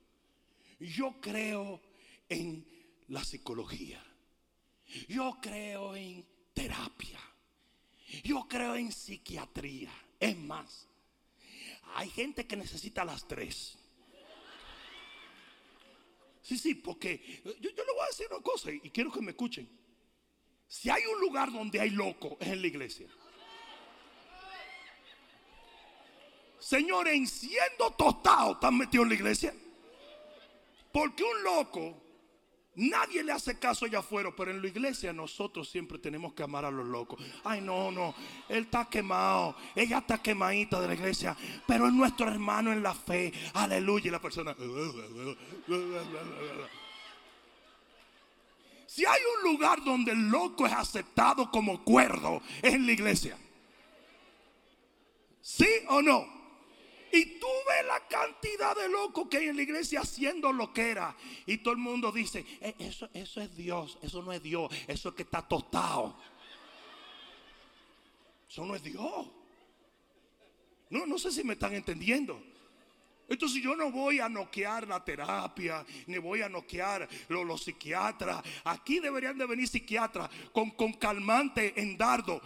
Yo 0.80 1.22
creo 1.22 1.80
en 2.28 2.66
la 3.10 3.24
psicología. 3.24 4.04
Yo 5.08 5.38
creo 5.40 5.96
en 5.96 6.26
terapia. 6.52 7.20
Yo 8.24 8.48
creo 8.48 8.76
en 8.76 8.92
psiquiatría. 8.92 9.94
Es 10.20 10.36
más, 10.36 10.88
hay 11.94 12.10
gente 12.10 12.48
que 12.48 12.58
necesita 12.58 13.06
las 13.06 13.28
tres. 13.28 13.78
Sí, 16.42 16.58
sí, 16.58 16.74
porque 16.74 17.44
yo 17.44 17.70
le 17.70 17.94
voy 17.94 18.04
a 18.04 18.08
decir 18.08 18.26
una 18.32 18.42
cosa 18.42 18.72
y 18.72 18.90
quiero 18.90 19.12
que 19.12 19.22
me 19.22 19.30
escuchen. 19.30 19.70
Si 20.68 20.90
hay 20.90 21.04
un 21.06 21.22
lugar 21.22 21.52
donde 21.52 21.80
hay 21.80 21.92
loco, 21.92 22.38
es 22.40 22.48
en 22.48 22.62
la 22.62 22.68
iglesia. 22.68 23.08
Señores, 26.60 27.30
siendo 27.30 27.92
tostado, 27.92 28.54
están 28.54 28.78
metidos 28.78 29.06
en 29.06 29.10
la 29.10 29.16
iglesia. 29.16 29.54
Porque 30.92 31.24
un 31.24 31.44
loco, 31.44 31.96
nadie 32.76 33.24
le 33.24 33.32
hace 33.32 33.58
caso 33.58 33.86
allá 33.86 34.00
afuera, 34.00 34.34
pero 34.36 34.52
en 34.52 34.62
la 34.62 34.68
iglesia 34.68 35.14
nosotros 35.14 35.70
siempre 35.70 36.00
tenemos 36.00 36.34
que 36.34 36.44
amar 36.44 36.66
a 36.66 36.72
los 36.72 36.86
locos. 36.86 37.24
Ay, 37.46 37.62
no, 37.62 37.92
no, 37.92 38.14
él 38.50 38.64
está 38.64 38.90
quemado, 38.90 39.56
ella 39.76 40.00
está 40.00 40.22
quemadita 40.22 40.82
de 40.82 40.88
la 40.88 40.96
iglesia, 40.96 41.38
pero 41.66 41.88
es 41.88 41.94
nuestro 41.94 42.28
hermano 42.28 42.74
en 42.74 42.84
la 42.84 42.94
fe. 42.94 43.32
Aleluya. 43.54 44.08
Y 44.08 44.12
la 44.12 44.22
persona. 44.22 44.56
Si 48.98 49.06
hay 49.06 49.22
un 49.38 49.52
lugar 49.52 49.84
donde 49.84 50.12
el 50.12 50.28
loco 50.28 50.66
es 50.66 50.74
aceptado 50.74 51.52
como 51.52 51.84
cuerdo, 51.84 52.42
es 52.64 52.74
en 52.74 52.88
la 52.88 52.94
iglesia. 52.94 53.38
¿Sí 55.40 55.68
o 55.90 56.02
no? 56.02 56.26
Y 57.14 57.38
tú 57.40 57.46
ves 57.68 57.86
la 57.86 58.08
cantidad 58.08 58.76
de 58.76 58.90
locos 58.90 59.28
que 59.30 59.38
hay 59.38 59.50
en 59.50 59.56
la 59.56 59.62
iglesia 59.62 60.00
haciendo 60.00 60.52
lo 60.52 60.74
que 60.74 60.90
era. 60.90 61.16
Y 61.46 61.60
todo 61.60 61.76
el 61.76 61.80
mundo 61.80 62.12
dice, 62.12 62.44
eh, 62.60 62.74
eso, 62.80 63.08
eso 63.14 63.40
es 63.40 63.56
Dios, 63.56 64.00
eso 64.02 64.24
no 64.24 64.34
es 64.34 64.42
Dios, 64.42 64.74
eso 64.88 65.10
es 65.10 65.16
que 65.16 65.22
está 65.22 65.48
tostado. 65.48 66.18
Eso 68.50 68.66
no 68.66 68.74
es 68.74 68.82
Dios. 68.82 69.28
No, 70.90 71.06
no 71.06 71.20
sé 71.20 71.32
si 71.32 71.44
me 71.44 71.54
están 71.54 71.76
entendiendo. 71.76 72.42
Entonces 73.30 73.62
yo 73.62 73.76
no 73.76 73.92
voy 73.92 74.20
a 74.20 74.30
noquear 74.30 74.88
la 74.88 75.04
terapia, 75.04 75.86
ni 76.06 76.18
voy 76.18 76.42
a 76.42 76.50
noquear 76.50 77.08
los, 77.28 77.64
psiquiatras. 77.64 78.42
Aquí 78.64 79.00
deberían 79.00 79.38
de 79.38 79.46
venir 79.46 79.68
psiquiatras 79.68 80.30
con, 80.54 80.72
calmante 80.94 81.74
en 81.80 81.98
dardo. 81.98 82.42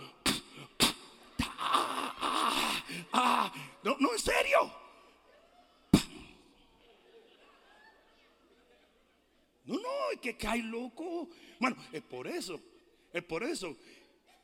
No, 3.83 3.97
no, 3.99 4.13
en 4.13 4.19
serio. 4.19 4.71
No, 9.65 9.75
no, 9.75 10.11
es 10.13 10.19
que 10.19 10.37
cae 10.37 10.61
loco. 10.61 11.29
Bueno, 11.59 11.77
es 11.91 12.01
por 12.01 12.27
eso, 12.27 12.59
es 13.13 13.23
por 13.23 13.43
eso 13.43 13.75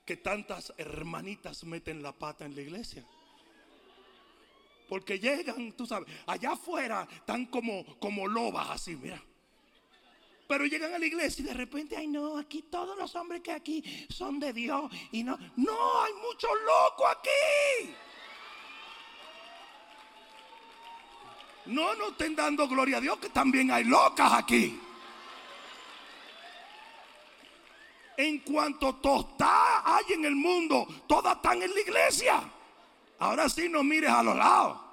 que 0.06 0.18
tantas 0.18 0.74
hermanitas 0.78 1.64
meten 1.66 2.02
la 2.02 2.14
pata 2.14 2.46
en 2.46 2.56
la 2.56 2.62
iglesia. 2.62 3.06
Porque 4.88 5.20
llegan, 5.20 5.74
tú 5.74 5.86
sabes, 5.86 6.08
allá 6.26 6.52
afuera 6.54 7.08
están 7.12 7.46
como, 7.48 7.84
como 8.00 8.28
lobas 8.28 8.70
así, 8.70 8.96
mira. 8.96 9.22
Pero 10.48 10.66
llegan 10.66 10.94
a 10.94 11.00
la 11.00 11.06
iglesia 11.06 11.44
y 11.44 11.46
de 11.46 11.54
repente, 11.54 11.98
ay 11.98 12.08
no, 12.08 12.38
aquí 12.38 12.62
todos 12.64 12.98
los 12.98 13.14
hombres 13.16 13.42
que 13.42 13.52
aquí 13.52 13.84
son 14.10 14.40
de 14.40 14.54
Dios. 14.54 14.90
Y 15.12 15.24
no, 15.24 15.38
no, 15.58 16.02
hay 16.02 16.14
muchos 16.14 16.52
locos 16.66 17.08
aquí. 17.12 17.94
No, 21.66 21.94
no 21.96 22.10
estén 22.10 22.34
dando 22.34 22.66
gloria 22.68 22.98
a 22.98 23.02
Dios, 23.02 23.18
que 23.20 23.30
también 23.30 23.72
hay 23.72 23.84
locas 23.84 24.32
aquí. 24.32 24.80
En 28.16 28.40
cuanto 28.40 28.96
tostada 28.96 29.84
hay 29.86 30.14
en 30.14 30.26
el 30.26 30.36
mundo, 30.36 30.88
todas 31.08 31.36
están 31.36 31.62
en 31.62 31.74
la 31.74 31.80
iglesia. 31.82 32.54
Ahora 33.20 33.50
sí 33.50 33.68
no 33.70 33.84
mires 33.84 34.10
a 34.10 34.24
los 34.24 34.36
lados. 34.36 34.88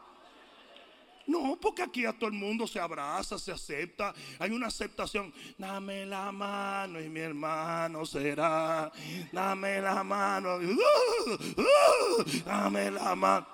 No, 1.26 1.56
porque 1.58 1.82
aquí 1.82 2.04
a 2.04 2.12
todo 2.12 2.28
el 2.28 2.36
mundo 2.36 2.66
se 2.66 2.78
abraza, 2.78 3.38
se 3.38 3.50
acepta. 3.50 4.14
Hay 4.38 4.50
una 4.50 4.66
aceptación. 4.66 5.32
Dame 5.56 6.04
la 6.04 6.30
mano 6.30 7.00
y 7.00 7.08
mi 7.08 7.20
hermano 7.20 8.04
será. 8.04 8.92
Dame 9.32 9.80
la 9.80 10.04
mano. 10.04 10.56
Uh, 10.56 11.32
uh, 11.32 12.24
dame 12.44 12.90
la 12.90 13.14
mano. 13.14 13.46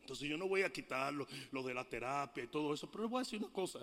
Entonces 0.00 0.28
yo 0.28 0.36
no 0.36 0.48
voy 0.48 0.62
a 0.62 0.72
quitar 0.72 1.12
lo, 1.12 1.62
de 1.62 1.74
la 1.74 1.84
terapia 1.84 2.42
y 2.42 2.48
todo 2.48 2.74
eso, 2.74 2.90
pero 2.90 3.04
les 3.04 3.10
voy 3.10 3.18
a 3.20 3.24
decir 3.24 3.38
una 3.38 3.52
cosa. 3.52 3.78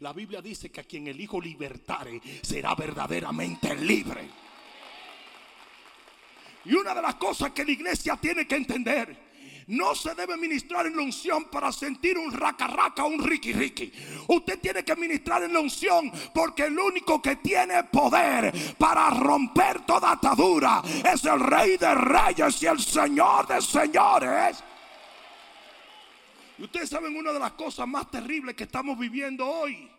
La 0.00 0.12
Biblia 0.12 0.42
dice 0.42 0.70
que 0.70 0.80
a 0.80 0.84
quien 0.84 1.06
el 1.06 1.20
Hijo 1.20 1.40
libertare 1.40 2.20
será 2.42 2.74
verdaderamente 2.74 3.74
libre. 3.76 4.28
Y 6.64 6.74
una 6.74 6.94
de 6.94 7.02
las 7.02 7.16
cosas 7.16 7.50
que 7.52 7.64
la 7.64 7.72
iglesia 7.72 8.16
tiene 8.16 8.46
que 8.46 8.56
entender, 8.56 9.32
No 9.68 9.94
se 9.94 10.12
debe 10.14 10.36
ministrar 10.36 10.86
en 10.86 10.96
la 10.96 11.02
unción 11.02 11.44
para 11.44 11.70
sentir 11.70 12.18
un 12.18 12.32
raca 12.32 12.66
raca 12.66 13.04
un 13.04 13.22
riqui 13.22 13.52
riqui. 13.52 13.92
Usted 14.26 14.58
tiene 14.58 14.84
que 14.84 14.96
ministrar 14.96 15.44
en 15.44 15.52
la 15.52 15.60
unción 15.60 16.10
porque 16.34 16.64
el 16.64 16.76
único 16.76 17.22
que 17.22 17.36
tiene 17.36 17.84
poder 17.84 18.52
para 18.76 19.08
romper 19.10 19.86
toda 19.86 20.12
atadura 20.12 20.82
es 21.12 21.24
el 21.24 21.38
Rey 21.38 21.76
de 21.76 21.94
Reyes 21.94 22.60
y 22.60 22.66
el 22.66 22.80
Señor 22.80 23.46
de 23.46 23.62
Señores. 23.62 24.64
Y 26.58 26.64
ustedes 26.64 26.90
saben 26.90 27.16
una 27.16 27.32
de 27.32 27.38
las 27.38 27.52
cosas 27.52 27.86
más 27.86 28.10
terribles 28.10 28.56
que 28.56 28.64
estamos 28.64 28.98
viviendo 28.98 29.46
hoy 29.46 29.91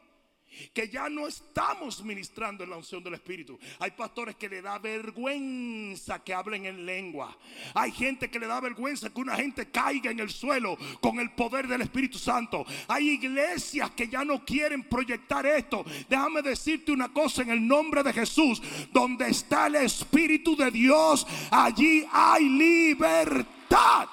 que 0.73 0.89
ya 0.89 1.09
no 1.09 1.27
estamos 1.27 2.03
ministrando 2.03 2.63
en 2.63 2.69
la 2.69 2.77
unción 2.77 3.03
del 3.03 3.15
Espíritu. 3.15 3.59
Hay 3.79 3.91
pastores 3.91 4.35
que 4.35 4.49
le 4.49 4.61
da 4.61 4.79
vergüenza 4.79 6.23
que 6.23 6.33
hablen 6.33 6.65
en 6.65 6.85
lengua. 6.85 7.37
Hay 7.73 7.91
gente 7.91 8.29
que 8.29 8.39
le 8.39 8.47
da 8.47 8.59
vergüenza 8.59 9.09
que 9.09 9.21
una 9.21 9.35
gente 9.35 9.69
caiga 9.69 10.11
en 10.11 10.19
el 10.19 10.29
suelo 10.29 10.77
con 11.01 11.19
el 11.19 11.31
poder 11.31 11.67
del 11.67 11.81
Espíritu 11.81 12.17
Santo. 12.17 12.65
Hay 12.87 13.09
iglesias 13.09 13.91
que 13.91 14.07
ya 14.07 14.23
no 14.23 14.43
quieren 14.45 14.83
proyectar 14.83 15.45
esto. 15.45 15.85
Déjame 16.09 16.41
decirte 16.41 16.91
una 16.91 17.11
cosa 17.11 17.41
en 17.41 17.51
el 17.51 17.67
nombre 17.67 18.03
de 18.03 18.13
Jesús. 18.13 18.61
Donde 18.91 19.29
está 19.29 19.67
el 19.67 19.75
Espíritu 19.75 20.55
de 20.55 20.71
Dios, 20.71 21.25
allí 21.51 22.05
hay 22.11 22.49
libertad. 22.49 24.07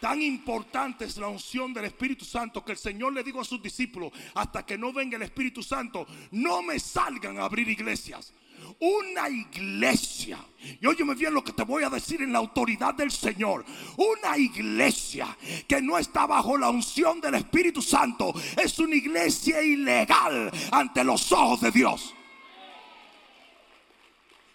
Tan 0.00 0.22
importante 0.22 1.04
es 1.04 1.18
la 1.18 1.28
unción 1.28 1.74
del 1.74 1.84
Espíritu 1.84 2.24
Santo 2.24 2.64
que 2.64 2.72
el 2.72 2.78
Señor 2.78 3.12
le 3.12 3.22
dijo 3.22 3.40
a 3.40 3.44
sus 3.44 3.62
discípulos, 3.62 4.12
hasta 4.34 4.64
que 4.64 4.78
no 4.78 4.92
venga 4.92 5.16
el 5.16 5.22
Espíritu 5.22 5.62
Santo, 5.62 6.06
no 6.30 6.62
me 6.62 6.78
salgan 6.78 7.38
a 7.38 7.44
abrir 7.44 7.68
iglesias. 7.68 8.32
Una 8.78 9.28
iglesia, 9.28 10.38
y 10.80 10.86
óyeme 10.86 11.14
bien 11.14 11.34
lo 11.34 11.44
que 11.44 11.52
te 11.52 11.64
voy 11.64 11.82
a 11.82 11.90
decir 11.90 12.22
en 12.22 12.32
la 12.32 12.38
autoridad 12.38 12.94
del 12.94 13.10
Señor, 13.10 13.64
una 13.96 14.38
iglesia 14.38 15.36
que 15.68 15.82
no 15.82 15.98
está 15.98 16.26
bajo 16.26 16.56
la 16.56 16.70
unción 16.70 17.20
del 17.20 17.34
Espíritu 17.34 17.82
Santo 17.82 18.32
es 18.62 18.78
una 18.78 18.94
iglesia 18.94 19.62
ilegal 19.62 20.50
ante 20.72 21.04
los 21.04 21.30
ojos 21.32 21.60
de 21.60 21.70
Dios. 21.70 22.14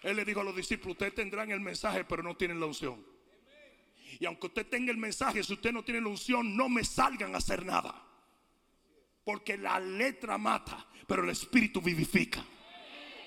Él 0.02 0.16
le 0.16 0.24
dijo 0.24 0.40
a 0.40 0.44
los 0.44 0.56
discípulos, 0.56 0.92
ustedes 0.92 1.14
tendrán 1.14 1.50
el 1.50 1.60
mensaje, 1.60 2.04
pero 2.04 2.22
no 2.22 2.36
tienen 2.36 2.58
la 2.58 2.66
unción. 2.66 3.15
Y 4.18 4.26
aunque 4.26 4.46
usted 4.46 4.66
tenga 4.66 4.90
el 4.90 4.96
mensaje, 4.96 5.42
si 5.42 5.52
usted 5.52 5.72
no 5.72 5.82
tiene 5.82 6.00
la 6.00 6.08
unción, 6.08 6.56
no 6.56 6.68
me 6.68 6.84
salgan 6.84 7.34
a 7.34 7.38
hacer 7.38 7.64
nada. 7.64 7.94
Porque 9.24 9.58
la 9.58 9.78
letra 9.78 10.38
mata, 10.38 10.86
pero 11.06 11.24
el 11.24 11.30
espíritu 11.30 11.80
vivifica. 11.82 12.44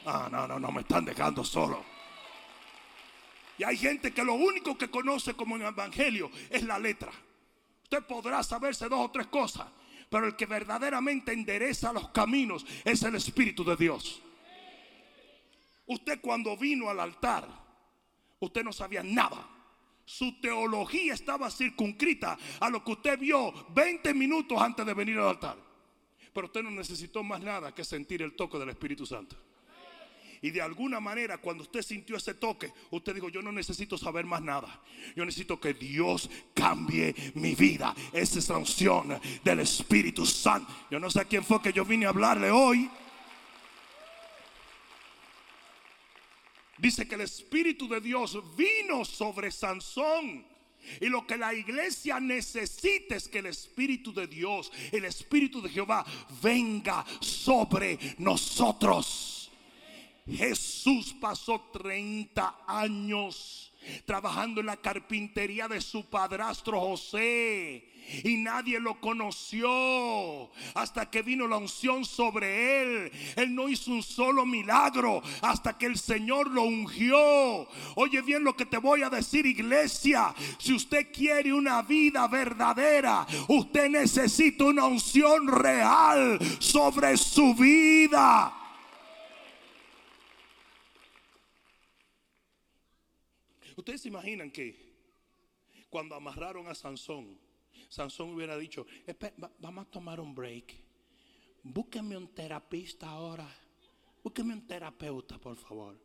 Ah, 0.05 0.29
no, 0.31 0.48
no, 0.48 0.60
no, 0.60 0.72
me 0.72 0.81
están 0.81 1.05
dejando 1.05 1.43
solo. 1.43 1.84
Y 3.58 3.63
hay 3.63 3.77
gente 3.77 4.13
que 4.13 4.24
lo 4.24 4.34
único 4.34 4.77
que 4.77 4.89
conoce 4.89 5.34
como 5.34 5.58
en 5.58 5.63
el 5.63 5.67
evangelio 5.67 6.31
es 6.50 6.63
la 6.63 6.79
letra. 6.79 7.12
Usted 7.84 8.03
podrá 8.05 8.41
saberse 8.41 8.88
dos 8.88 9.05
o 9.05 9.12
tres 9.12 9.27
cosas, 9.27 9.67
pero 10.10 10.25
el 10.25 10.36
que 10.36 10.46
verdaderamente 10.46 11.34
endereza 11.34 11.91
los 11.91 12.10
caminos 12.10 12.65
es 12.86 13.03
el 13.03 13.15
Espíritu 13.15 13.63
de 13.63 13.75
Dios. 13.75 14.22
Usted 15.86 16.22
cuando 16.22 16.55
vino 16.55 16.89
al 16.89 17.00
altar, 17.00 17.48
usted 18.39 18.63
no 18.63 18.72
sabía 18.72 19.03
nada 19.03 19.59
su 20.10 20.42
teología 20.42 21.13
estaba 21.13 21.51
circunscrita 21.51 22.36
a 22.60 22.70
lo 22.72 22.84
que 22.84 22.94
usted 22.94 23.20
vio 23.20 23.54
20 23.70 24.12
minutos 24.16 24.60
antes 24.60 24.84
de 24.84 24.96
venir 24.96 25.20
al 25.20 25.28
altar. 25.28 25.56
Pero 26.34 26.48
usted 26.48 26.63
no 26.63 26.72
necesitó 26.72 27.22
más 27.22 27.39
nada 27.42 27.75
que 27.75 27.86
sentir 27.86 28.24
el 28.24 28.36
toque 28.36 28.58
del 28.58 28.70
Espíritu 28.70 29.06
Santo. 29.06 29.36
Y 30.42 30.50
de 30.50 30.63
alguna 30.63 31.00
manera, 31.00 31.38
cuando 31.38 31.62
usted 31.62 31.84
sintió 31.84 32.16
ese 32.16 32.34
toque, 32.34 32.74
usted 32.89 33.13
dijo: 33.13 33.30
Yo 33.30 33.44
no 33.44 33.51
necesito 33.51 34.00
saber 34.00 34.25
más 34.25 34.42
nada. 34.42 34.82
Yo 35.16 35.24
necesito 35.25 35.60
que 35.60 35.75
Dios 35.75 36.28
cambie 36.56 37.13
mi 37.36 37.54
vida. 37.54 37.94
Esa 38.12 38.39
es 38.39 38.50
la 38.50 38.58
unción 38.58 39.20
del 39.44 39.60
Espíritu 39.60 40.25
Santo. 40.25 40.74
Yo 40.89 41.00
no 41.00 41.12
sé 41.12 41.20
a 41.20 41.25
quién 41.25 41.44
fue 41.44 41.62
que 41.62 41.72
yo 41.72 41.86
vine 41.86 42.08
a 42.08 42.10
hablarle 42.10 42.50
hoy. 42.50 42.89
Dice 46.79 47.07
que 47.07 47.15
el 47.15 47.21
Espíritu 47.21 47.88
de 47.88 48.00
Dios 48.00 48.38
vino 48.55 49.03
sobre 49.03 49.51
Sansón. 49.51 50.45
Y 51.01 51.07
lo 51.07 51.27
que 51.27 51.38
la 51.38 51.53
iglesia 51.53 52.19
necesita 52.19 53.15
es 53.15 53.27
que 53.27 53.39
el 53.39 53.48
Espíritu 53.48 54.13
de 54.13 54.27
Dios, 54.27 54.71
el 54.91 55.05
Espíritu 55.05 55.62
de 55.62 55.69
Jehová, 55.69 56.05
venga 56.41 57.05
sobre 57.19 58.00
nosotros. 58.17 59.51
Jesús 60.25 61.13
pasó 61.20 61.70
30 61.74 62.63
años 62.65 63.69
trabajando 64.06 64.62
en 64.62 64.68
la 64.68 64.78
carpintería 64.78 65.68
de 65.68 65.82
su 65.82 66.10
padrastro 66.10 66.80
José 66.80 67.90
y 68.24 68.38
nadie 68.38 68.80
lo 68.80 69.00
conoció 69.00 70.50
hasta 70.74 71.10
que 71.10 71.22
vino 71.22 71.48
la 71.48 71.58
unción 71.58 72.06
sobre 72.06 72.82
él. 72.82 73.12
Él 73.36 73.54
no 73.54 73.70
hizo 73.70 73.92
un 73.92 74.04
solo 74.04 74.46
milagro 74.46 75.22
hasta 75.42 75.78
que 75.78 75.86
el 75.86 75.98
Señor 75.98 76.50
lo 76.50 76.64
ungió. 76.64 77.68
Oye 77.96 78.22
bien 78.22 78.44
lo 78.44 78.56
que 78.56 78.66
te 78.66 78.78
voy 78.78 79.04
a 79.04 79.10
decir, 79.10 79.46
iglesia. 79.46 80.34
Si 80.58 80.74
usted 80.74 81.12
quiere 81.12 81.54
una 81.54 81.82
vida 81.82 82.28
verdadera, 82.28 83.25
usted 83.48 83.90
necesita 83.90 84.66
una 84.66 84.86
unción 84.86 85.48
real 85.48 86.40
sobre 86.60 87.18
su 87.18 87.54
vida. 87.56 88.58
Ustedes 93.79 94.01
se 94.01 94.09
imaginan 94.09 94.51
que 94.51 94.75
cuando 95.89 96.13
amarraron 96.13 96.68
a 96.68 96.75
Sansón, 96.75 97.39
Sansón 97.87 98.33
hubiera 98.33 98.57
dicho, 98.57 98.85
vamos 99.59 99.87
a 99.87 99.89
tomar 99.89 100.20
un 100.20 100.35
break. 100.35 100.75
Búsqueme 101.63 102.18
un 102.18 102.27
terapista 102.35 103.07
ahora. 103.07 103.50
Búsqueme 104.22 104.53
un 104.53 104.68
terapeuta, 104.68 105.37
por 105.37 105.55
favor. 105.55 105.98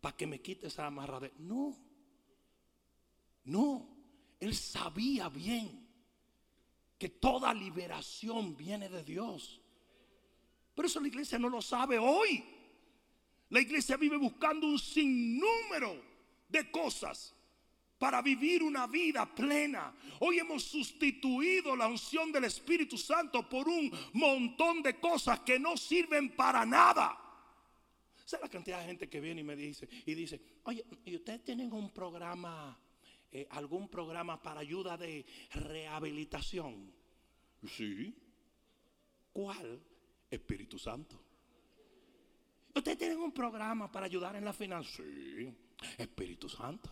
Para 0.00 0.16
que 0.16 0.26
me 0.26 0.40
quite 0.40 0.66
esa 0.66 0.84
amarradera. 0.84 1.32
No. 1.38 1.78
No. 3.44 3.88
Él 4.40 4.52
sabía 4.52 5.28
bien 5.28 5.88
que 6.98 7.10
toda 7.10 7.54
liberación 7.54 8.56
viene 8.56 8.88
de 8.88 9.04
Dios. 9.04 9.62
Pero 10.74 10.88
eso 10.88 10.98
la 10.98 11.06
iglesia 11.06 11.38
no 11.38 11.48
lo 11.48 11.62
sabe 11.62 11.96
hoy. 11.96 12.44
La 13.50 13.60
iglesia 13.60 13.96
vive 13.96 14.16
buscando 14.16 14.66
un 14.66 14.80
sinnúmero 14.80 16.10
de 16.52 16.70
cosas 16.70 17.34
para 17.98 18.20
vivir 18.20 18.62
una 18.62 18.86
vida 18.86 19.32
plena. 19.32 19.94
Hoy 20.20 20.38
hemos 20.40 20.64
sustituido 20.64 21.74
la 21.76 21.86
unción 21.86 22.32
del 22.32 22.44
Espíritu 22.44 22.98
Santo 22.98 23.48
por 23.48 23.68
un 23.68 23.90
montón 24.14 24.82
de 24.82 24.98
cosas 24.98 25.40
que 25.40 25.58
no 25.58 25.76
sirven 25.76 26.34
para 26.34 26.66
nada. 26.66 27.16
¿Sabe 28.24 28.42
la 28.42 28.48
cantidad 28.48 28.80
de 28.80 28.86
gente 28.86 29.08
que 29.08 29.20
viene 29.20 29.42
y 29.42 29.44
me 29.44 29.54
dice 29.54 29.88
y 30.04 30.14
dice, 30.14 30.40
oye, 30.64 30.84
¿y 31.04 31.14
ustedes 31.14 31.44
tienen 31.44 31.72
un 31.72 31.90
programa, 31.90 32.76
eh, 33.30 33.46
algún 33.50 33.88
programa 33.88 34.42
para 34.42 34.60
ayuda 34.60 34.96
de 34.96 35.24
rehabilitación? 35.52 36.92
Sí. 37.76 38.14
¿Cuál? 39.32 39.80
Espíritu 40.28 40.78
Santo. 40.78 41.20
¿Ustedes 42.74 42.98
tienen 42.98 43.18
un 43.18 43.32
programa 43.32 43.92
para 43.92 44.06
ayudar 44.06 44.34
en 44.34 44.44
la 44.44 44.52
finanza? 44.52 44.90
Sí. 44.96 45.54
Espíritu 45.98 46.48
Santo. 46.48 46.90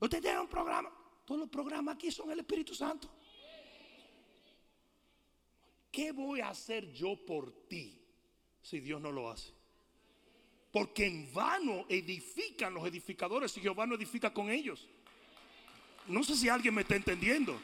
Usted 0.00 0.20
tiene 0.20 0.40
un 0.40 0.48
programa. 0.48 0.90
Todos 1.24 1.40
los 1.40 1.48
programas 1.50 1.96
aquí 1.96 2.10
son 2.10 2.30
el 2.30 2.38
Espíritu 2.38 2.74
Santo. 2.74 3.08
¿Qué 5.90 6.12
voy 6.12 6.40
a 6.40 6.50
hacer 6.50 6.92
yo 6.92 7.16
por 7.26 7.66
ti 7.66 8.00
si 8.62 8.80
Dios 8.80 9.00
no 9.00 9.10
lo 9.10 9.30
hace? 9.30 9.52
Porque 10.70 11.06
en 11.06 11.32
vano 11.32 11.86
edifican 11.88 12.74
los 12.74 12.86
edificadores 12.86 13.56
y 13.56 13.60
Jehová 13.60 13.86
no 13.86 13.94
edifica 13.94 14.32
con 14.32 14.50
ellos. 14.50 14.88
No 16.06 16.22
sé 16.22 16.36
si 16.36 16.48
alguien 16.48 16.74
me 16.74 16.82
está 16.82 16.96
entendiendo. 16.96 17.60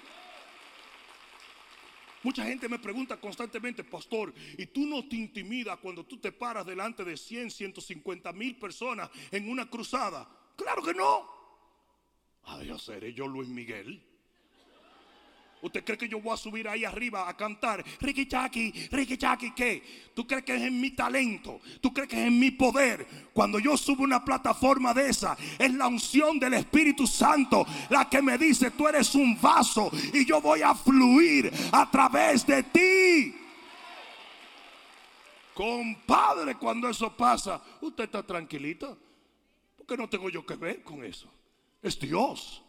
Mucha 2.25 2.45
gente 2.45 2.69
me 2.71 2.79
pregunta 2.79 3.21
constantemente, 3.21 3.85
pastor, 3.85 4.33
¿y 4.57 4.67
tú 4.67 4.87
no 4.87 5.07
te 5.07 5.17
intimidas 5.17 5.79
cuando 5.79 6.05
tú 6.05 6.17
te 6.17 6.33
paras 6.33 6.65
delante 6.65 7.05
de 7.05 7.17
100, 7.19 7.51
150 7.51 8.33
mil 8.33 8.57
personas 8.57 9.11
en 9.31 9.49
una 9.49 9.69
cruzada? 9.69 10.27
Claro 10.57 10.83
que 10.83 10.95
no. 10.95 11.29
Adiós, 12.45 12.83
seré 12.83 13.13
yo 13.13 13.29
Luis 13.29 13.49
Miguel. 13.49 14.03
¿Usted 15.65 15.83
cree 15.83 15.99
que 15.99 16.09
yo 16.09 16.21
voy 16.21 16.35
a 16.35 16.37
subir 16.37 16.69
ahí 16.69 16.85
arriba 16.85 17.29
a 17.29 17.37
cantar? 17.37 17.83
Ricky 18.01 18.27
Chaki, 18.27 18.71
Ricky 18.91 19.17
Chaki, 19.17 19.53
¿qué? 19.53 20.11
¿Tú 20.15 20.27
crees 20.27 20.45
que 20.45 20.55
es 20.55 20.63
en 20.63 20.81
mi 20.81 20.91
talento? 20.91 21.61
¿Tú 21.81 21.93
crees 21.93 22.09
que 22.09 22.21
es 22.21 22.29
en 22.29 22.39
mi 22.39 22.51
poder? 22.51 23.07
Cuando 23.33 23.59
yo 23.59 23.77
subo 23.77 24.05
una 24.05 24.25
plataforma 24.25 24.93
de 24.93 25.09
esa, 25.09 25.37
es 25.59 25.73
la 25.73 25.89
unción 25.89 26.39
del 26.39 26.55
Espíritu 26.55 27.07
Santo 27.07 27.67
la 27.89 28.09
que 28.09 28.21
me 28.21 28.37
dice, 28.37 28.71
tú 28.73 28.87
eres 28.87 29.15
un 29.15 29.41
vaso 29.41 29.91
y 30.13 30.25
yo 30.25 30.41
voy 30.41 30.63
a 30.63 30.75
fluir 30.75 31.51
a 31.73 31.91
través 31.91 32.47
de 32.47 32.63
ti. 32.63 33.35
Compadre, 35.55 36.57
cuando 36.57 36.89
eso 36.89 37.17
pasa, 37.17 37.63
usted 37.81 38.05
está 38.05 38.23
tranquilito. 38.23 38.99
Porque 39.77 39.97
no 39.97 40.09
tengo 40.09 40.29
yo 40.29 40.45
que 40.45 40.57
ver 40.57 40.83
con 40.83 41.05
eso 41.05 41.31
es 41.85 42.01
Dios. 42.01 42.63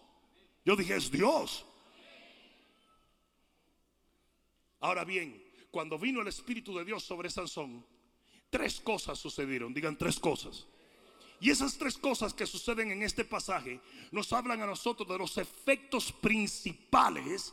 Yo 0.66 0.76
dije, 0.76 0.96
es 0.96 1.10
Dios. 1.10 1.66
Ahora 4.86 5.04
bien, 5.04 5.44
cuando 5.72 5.98
vino 5.98 6.22
el 6.22 6.28
Espíritu 6.28 6.78
de 6.78 6.86
Dios 6.86 7.04
sobre 7.04 7.32
Sansón, 7.32 7.84
tres 8.52 8.80
cosas 8.80 9.18
sucedieron. 9.18 9.74
Digan 9.74 9.98
tres 9.98 10.20
cosas. 10.20 10.68
Y 11.40 11.50
esas 11.50 11.76
tres 11.76 11.98
cosas 11.98 12.36
que 12.36 12.46
suceden 12.46 12.92
en 12.92 13.02
este 13.02 13.26
pasaje 13.26 13.82
nos 14.12 14.32
hablan 14.32 14.62
a 14.62 14.68
nosotros 14.68 15.10
de 15.10 15.18
los 15.18 15.40
efectos 15.40 16.12
principales 16.12 17.52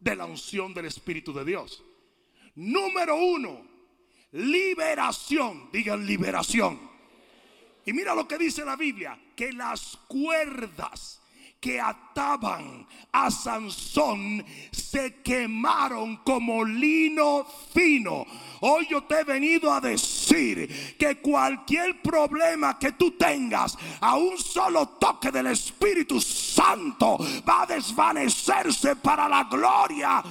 de 0.00 0.16
la 0.16 0.24
unción 0.24 0.74
del 0.74 0.86
Espíritu 0.86 1.32
de 1.32 1.44
Dios. 1.44 1.84
Número 2.56 3.14
uno, 3.14 3.64
liberación. 4.32 5.70
Digan 5.70 6.04
liberación. 6.04 6.90
Y 7.86 7.92
mira 7.92 8.16
lo 8.16 8.26
que 8.26 8.36
dice 8.36 8.64
la 8.64 8.74
Biblia, 8.74 9.16
que 9.36 9.52
las 9.52 9.96
cuerdas 10.08 11.22
que 11.60 11.80
ataban 11.80 12.86
a 13.12 13.30
Sansón 13.30 14.44
se 14.70 15.22
quemaron 15.22 16.18
como 16.18 16.64
lino 16.64 17.46
fino. 17.72 18.26
Hoy 18.60 18.86
yo 18.90 19.04
te 19.04 19.20
he 19.20 19.24
venido 19.24 19.72
a 19.72 19.80
decir 19.80 20.96
que 20.98 21.20
cualquier 21.20 22.02
problema 22.02 22.78
que 22.78 22.92
tú 22.92 23.12
tengas, 23.12 23.76
a 24.00 24.16
un 24.16 24.36
solo 24.38 24.88
toque 25.00 25.30
del 25.30 25.48
Espíritu 25.48 26.20
Santo 26.20 27.18
va 27.48 27.62
a 27.62 27.66
desvanecerse 27.66 28.96
para 28.96 29.28
la 29.28 29.44
gloria 29.44 30.22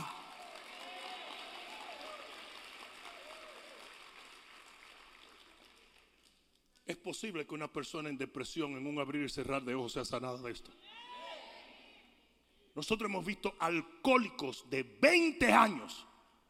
Es 6.86 6.98
posible 6.98 7.48
que 7.48 7.56
una 7.56 7.72
persona 7.72 8.10
en 8.10 8.18
depresión, 8.18 8.78
en 8.78 8.86
un 8.86 9.00
abrir 9.00 9.24
y 9.24 9.30
cerrar 9.30 9.64
de 9.64 9.74
ojos, 9.74 9.94
sea 9.94 10.04
sanada 10.04 10.38
de 10.42 10.52
esto. 10.52 10.72
Nosotros 12.76 13.10
hemos 13.10 13.26
visto 13.26 13.56
alcohólicos 13.60 14.70
de 14.70 14.84
20 14.84 15.52
años 15.52 16.08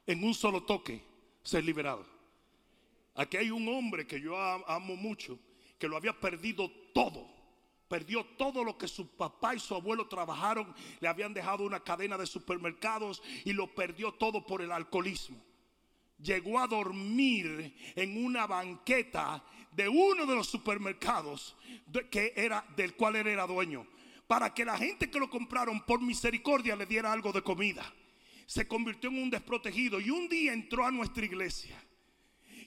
en 0.07 0.23
un 0.23 0.33
solo 0.33 0.63
toque 0.63 1.03
ser 1.43 1.63
liberados. 1.63 2.07
Aquí 3.15 3.37
hay 3.37 3.51
un 3.51 3.67
hombre 3.67 4.07
que 4.07 4.19
yo 4.19 4.37
amo 4.37 4.95
mucho, 4.95 5.37
que 5.77 5.87
lo 5.87 5.97
había 5.97 6.19
perdido 6.19 6.71
todo. 6.93 7.27
Perdió 7.87 8.25
todo 8.37 8.63
lo 8.63 8.77
que 8.77 8.87
su 8.87 9.15
papá 9.15 9.53
y 9.53 9.59
su 9.59 9.75
abuelo 9.75 10.07
trabajaron. 10.07 10.73
Le 10.99 11.07
habían 11.07 11.33
dejado 11.33 11.63
una 11.63 11.81
cadena 11.81 12.17
de 12.17 12.25
supermercados 12.25 13.21
y 13.43 13.53
lo 13.53 13.75
perdió 13.75 14.13
todo 14.13 14.45
por 14.45 14.61
el 14.61 14.71
alcoholismo. 14.71 15.43
Llegó 16.17 16.57
a 16.59 16.67
dormir 16.67 17.75
en 17.95 18.25
una 18.25 18.47
banqueta 18.47 19.43
de 19.73 19.89
uno 19.89 20.25
de 20.25 20.35
los 20.35 20.47
supermercados 20.47 21.55
que 22.09 22.33
era, 22.35 22.65
del 22.77 22.95
cual 22.95 23.17
él 23.17 23.27
era 23.27 23.45
dueño 23.45 23.85
para 24.27 24.53
que 24.53 24.65
la 24.65 24.77
gente 24.77 25.09
que 25.09 25.19
lo 25.19 25.29
compraron 25.29 25.85
por 25.85 26.01
misericordia 26.01 26.75
le 26.75 26.85
diera 26.85 27.11
algo 27.11 27.31
de 27.31 27.41
comida. 27.41 27.93
Se 28.45 28.67
convirtió 28.67 29.09
en 29.09 29.23
un 29.23 29.29
desprotegido 29.29 29.99
y 29.99 30.09
un 30.09 30.27
día 30.27 30.53
entró 30.53 30.85
a 30.85 30.91
nuestra 30.91 31.25
iglesia. 31.25 31.81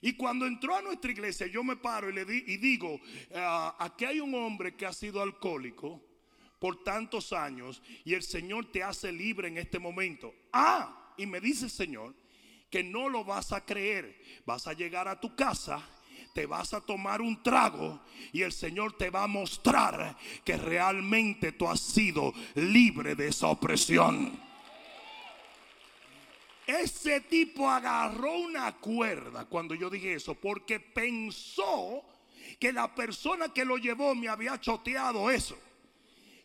Y 0.00 0.12
cuando 0.14 0.46
entró 0.46 0.76
a 0.76 0.82
nuestra 0.82 1.10
iglesia, 1.10 1.46
yo 1.46 1.64
me 1.64 1.76
paro 1.76 2.10
y 2.10 2.12
le 2.12 2.24
di, 2.24 2.44
y 2.46 2.56
digo, 2.58 3.00
ah, 3.34 3.74
aquí 3.78 4.04
hay 4.04 4.20
un 4.20 4.34
hombre 4.34 4.74
que 4.74 4.86
ha 4.86 4.92
sido 4.92 5.22
alcohólico 5.22 6.02
por 6.58 6.82
tantos 6.82 7.32
años 7.32 7.82
y 8.04 8.14
el 8.14 8.22
Señor 8.22 8.70
te 8.70 8.82
hace 8.82 9.12
libre 9.12 9.48
en 9.48 9.58
este 9.58 9.78
momento. 9.78 10.34
Ah, 10.52 11.14
y 11.16 11.26
me 11.26 11.40
dice 11.40 11.66
el 11.66 11.70
Señor 11.70 12.14
que 12.70 12.82
no 12.82 13.08
lo 13.08 13.24
vas 13.24 13.52
a 13.52 13.64
creer. 13.64 14.20
Vas 14.44 14.66
a 14.66 14.72
llegar 14.72 15.08
a 15.08 15.20
tu 15.20 15.34
casa 15.34 15.82
te 16.36 16.44
vas 16.44 16.74
a 16.74 16.82
tomar 16.82 17.22
un 17.22 17.42
trago 17.42 17.98
y 18.30 18.42
el 18.42 18.52
Señor 18.52 18.92
te 18.92 19.08
va 19.08 19.22
a 19.22 19.26
mostrar 19.26 20.18
que 20.44 20.58
realmente 20.58 21.52
tú 21.52 21.66
has 21.66 21.80
sido 21.80 22.34
libre 22.56 23.14
de 23.14 23.28
esa 23.28 23.46
opresión. 23.46 24.38
Ese 26.66 27.22
tipo 27.22 27.70
agarró 27.70 28.36
una 28.36 28.76
cuerda 28.76 29.46
cuando 29.46 29.74
yo 29.74 29.88
dije 29.88 30.12
eso 30.12 30.34
porque 30.34 30.78
pensó 30.78 32.04
que 32.60 32.70
la 32.70 32.94
persona 32.94 33.48
que 33.48 33.64
lo 33.64 33.78
llevó 33.78 34.14
me 34.14 34.28
había 34.28 34.60
choteado 34.60 35.30
eso. 35.30 35.58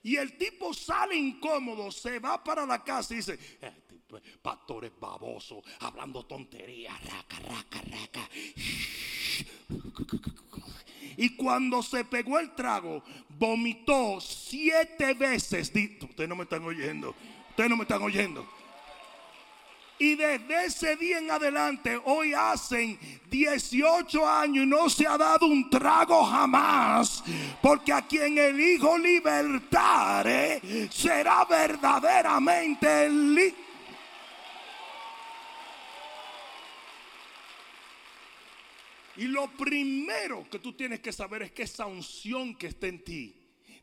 Y 0.04 0.15
el 0.15 0.38
tipo 0.38 0.73
sale 0.73 1.17
incómodo, 1.17 1.91
se 1.91 2.19
va 2.19 2.41
para 2.41 2.65
la 2.65 2.82
casa 2.82 3.13
y 3.13 3.17
dice, 3.17 3.38
este 3.62 3.91
pastores 4.41 4.91
babosos, 4.99 5.63
hablando 5.80 6.25
tonterías, 6.25 6.97
raca, 7.06 7.39
raca, 7.39 7.82
raca. 7.82 8.30
Y 11.17 11.35
cuando 11.35 11.83
se 11.83 12.03
pegó 12.05 12.39
el 12.39 12.51
trago, 12.55 13.03
vomitó 13.37 14.19
siete 14.21 15.13
veces. 15.13 15.71
Ustedes 16.01 16.29
no 16.29 16.35
me 16.35 16.43
están 16.43 16.63
oyendo. 16.63 17.15
Ustedes 17.49 17.69
no 17.69 17.77
me 17.77 17.83
están 17.83 18.01
oyendo. 18.01 18.47
Y 20.01 20.15
desde 20.15 20.65
ese 20.65 20.95
día 20.95 21.19
en 21.19 21.29
adelante, 21.29 22.01
hoy 22.05 22.33
hacen 22.33 22.97
18 23.29 24.27
años 24.27 24.63
y 24.65 24.67
no 24.67 24.89
se 24.89 25.05
ha 25.05 25.15
dado 25.15 25.45
un 25.45 25.69
trago 25.69 26.23
jamás. 26.23 27.23
Porque 27.61 27.93
a 27.93 28.01
quien 28.01 28.35
el 28.35 28.59
Hijo 28.59 28.97
libertare 28.97 30.89
será 30.91 31.45
verdaderamente 31.45 33.05
el 33.05 33.35
Y 39.21 39.27
lo 39.27 39.51
primero 39.51 40.49
que 40.49 40.57
tú 40.57 40.73
tienes 40.73 40.99
que 40.99 41.12
saber 41.12 41.43
es 41.43 41.51
que 41.51 41.62
esa 41.62 41.86
unción 41.86 42.55
que 42.55 42.65
está 42.65 42.88
en 42.88 43.03
ti 43.03 43.36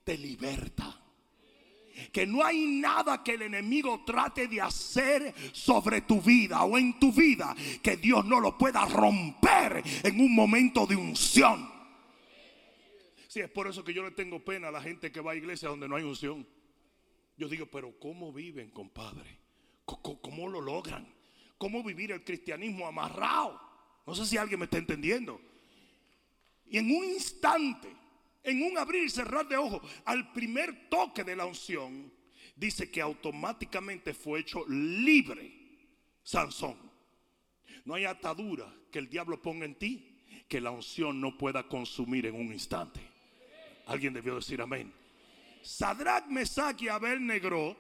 te 0.03 0.19
liberta. 0.19 1.01
Que 2.13 2.27
no 2.27 2.45
hay 2.45 2.67
nada 2.67 3.23
que 3.23 3.35
el 3.35 3.43
enemigo 3.43 4.03
trate 4.05 4.49
de 4.49 4.61
hacer 4.61 5.33
sobre 5.53 6.01
tu 6.01 6.21
vida 6.21 6.65
o 6.65 6.77
en 6.77 6.99
tu 6.99 7.13
vida 7.13 7.55
que 7.81 7.97
Dios 7.99 8.25
no 8.25 8.41
lo 8.41 8.59
pueda 8.59 8.85
romper 8.87 9.81
en 10.03 10.21
un 10.21 10.35
momento 10.35 10.89
de 10.89 10.97
unción. 10.97 11.71
Sí, 13.29 13.39
es 13.39 13.49
por 13.49 13.69
eso 13.69 13.85
que 13.85 13.95
yo 13.95 14.03
le 14.03 14.11
tengo 14.11 14.45
pena 14.45 14.69
a 14.69 14.73
la 14.73 14.83
gente 14.83 15.13
que 15.13 15.21
va 15.21 15.31
a 15.31 15.37
iglesia 15.37 15.69
donde 15.69 15.89
no 15.89 15.95
hay 15.95 16.03
unción. 16.03 16.45
Yo 17.37 17.49
digo, 17.49 17.67
pero 17.67 17.97
¿cómo 18.01 18.33
viven, 18.33 18.71
compadre? 18.71 19.39
¿Cómo, 19.85 20.49
lo 20.49 20.61
logran? 20.61 21.07
¿Cómo 21.59 21.85
vivir 21.85 22.11
el 22.11 22.25
cristianismo 22.25 22.89
amarrado? 22.89 23.68
No 24.09 24.15
sé 24.15 24.25
si 24.25 24.39
alguien 24.39 24.59
me 24.59 24.65
está 24.65 24.79
entendiendo. 24.79 25.39
Y 26.67 26.79
en 26.79 26.87
un 26.87 27.05
instante, 27.05 27.95
en 28.43 28.63
un 28.63 28.79
abrir 28.79 29.05
y 29.05 29.11
cerrar 29.11 29.47
de 29.47 29.59
ojos, 29.59 29.83
al 30.07 30.33
primer 30.33 30.89
toque 30.89 31.25
de 31.25 31.37
la 31.37 31.45
unción, 31.45 32.11
dice 32.57 32.91
que 32.91 33.03
automáticamente 33.03 34.15
fue 34.15 34.41
hecho 34.41 34.65
libre 34.67 35.53
Sansón. 36.23 36.79
No 37.85 37.97
hay 37.97 38.07
atadura 38.07 38.75
que 38.91 38.99
el 38.99 39.11
diablo 39.11 39.43
ponga 39.43 39.67
en 39.67 39.75
ti 39.75 40.23
que 40.49 40.63
la 40.63 40.71
unción 40.71 41.21
no 41.21 41.37
pueda 41.37 41.69
consumir 41.69 42.25
en 42.25 42.35
un 42.35 42.51
instante. 42.51 43.03
Alguien 43.89 44.15
debió 44.15 44.37
decir 44.37 44.63
amén. 44.63 44.91
Sadrach, 45.61 46.25
Mesach 46.29 46.81
y 46.81 46.89
Abel 46.89 47.27
Negro 47.27 47.77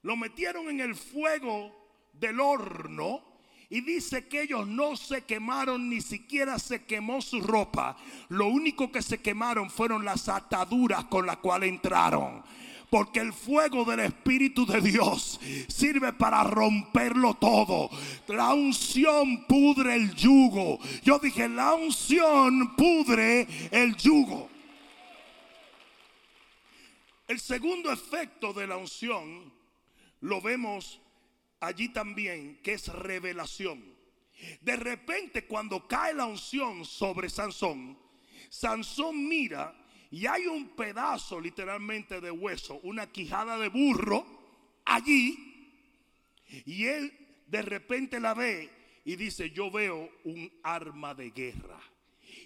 lo 0.00 0.16
metieron 0.16 0.70
en 0.70 0.80
el 0.80 0.94
fuego 0.94 2.08
del 2.14 2.40
horno 2.40 3.35
y 3.68 3.80
dice 3.80 4.28
que 4.28 4.42
ellos 4.42 4.66
no 4.66 4.96
se 4.96 5.24
quemaron, 5.24 5.88
ni 5.88 6.00
siquiera 6.00 6.58
se 6.58 6.84
quemó 6.84 7.20
su 7.20 7.40
ropa. 7.40 7.96
Lo 8.28 8.46
único 8.46 8.92
que 8.92 9.02
se 9.02 9.18
quemaron 9.18 9.70
fueron 9.70 10.04
las 10.04 10.28
ataduras 10.28 11.06
con 11.06 11.26
las 11.26 11.38
cuales 11.38 11.70
entraron. 11.70 12.44
Porque 12.90 13.18
el 13.18 13.32
fuego 13.32 13.84
del 13.84 14.00
Espíritu 14.00 14.64
de 14.64 14.80
Dios 14.80 15.40
sirve 15.66 16.12
para 16.12 16.44
romperlo 16.44 17.34
todo. 17.34 17.90
La 18.28 18.54
unción 18.54 19.44
pudre 19.46 19.96
el 19.96 20.14
yugo. 20.14 20.78
Yo 21.02 21.18
dije, 21.18 21.48
la 21.48 21.74
unción 21.74 22.76
pudre 22.76 23.48
el 23.72 23.96
yugo. 23.96 24.48
El 27.26 27.40
segundo 27.40 27.90
efecto 27.92 28.52
de 28.52 28.68
la 28.68 28.76
unción 28.76 29.52
lo 30.20 30.40
vemos 30.40 31.00
allí 31.60 31.88
también, 31.88 32.60
que 32.62 32.74
es 32.74 32.88
revelación. 32.88 33.96
De 34.60 34.76
repente 34.76 35.46
cuando 35.46 35.86
cae 35.88 36.14
la 36.14 36.26
unción 36.26 36.84
sobre 36.84 37.30
Sansón, 37.30 37.98
Sansón 38.50 39.26
mira 39.26 39.74
y 40.10 40.26
hay 40.26 40.46
un 40.46 40.76
pedazo 40.76 41.40
literalmente 41.40 42.20
de 42.20 42.30
hueso, 42.30 42.78
una 42.82 43.10
quijada 43.10 43.58
de 43.58 43.68
burro 43.68 44.24
allí, 44.84 45.72
y 46.64 46.84
él 46.84 47.12
de 47.46 47.62
repente 47.62 48.20
la 48.20 48.34
ve 48.34 48.70
y 49.04 49.16
dice, 49.16 49.50
yo 49.50 49.70
veo 49.70 50.10
un 50.24 50.52
arma 50.62 51.14
de 51.14 51.30
guerra. 51.30 51.80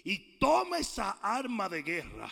Y 0.03 0.37
toma 0.39 0.79
esa 0.79 1.11
arma 1.21 1.69
de 1.69 1.83
guerra 1.83 2.31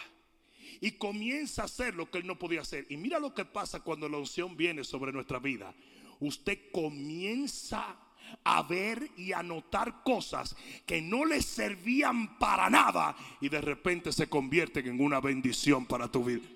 y 0.81 0.91
comienza 0.91 1.63
a 1.63 1.65
hacer 1.65 1.93
lo 1.93 2.09
que 2.09 2.19
él 2.19 2.27
no 2.27 2.39
podía 2.39 2.61
hacer. 2.61 2.85
Y 2.89 2.97
mira 2.97 3.19
lo 3.19 3.33
que 3.33 3.45
pasa 3.45 3.81
cuando 3.81 4.09
la 4.09 4.17
unción 4.17 4.57
viene 4.57 4.83
sobre 4.83 5.11
nuestra 5.11 5.39
vida 5.39 5.73
usted 6.19 6.71
comienza 6.71 7.97
a 8.43 8.63
ver 8.63 9.09
y 9.17 9.33
a 9.33 9.41
notar 9.41 10.03
cosas 10.03 10.55
que 10.85 11.01
no 11.01 11.25
le 11.25 11.41
servían 11.41 12.37
para 12.37 12.69
nada 12.69 13.15
y 13.41 13.49
de 13.49 13.61
repente 13.61 14.11
se 14.11 14.29
convierten 14.29 14.87
en 14.87 15.01
una 15.01 15.19
bendición 15.19 15.85
para 15.85 16.11
tu 16.11 16.23
vida. 16.23 16.47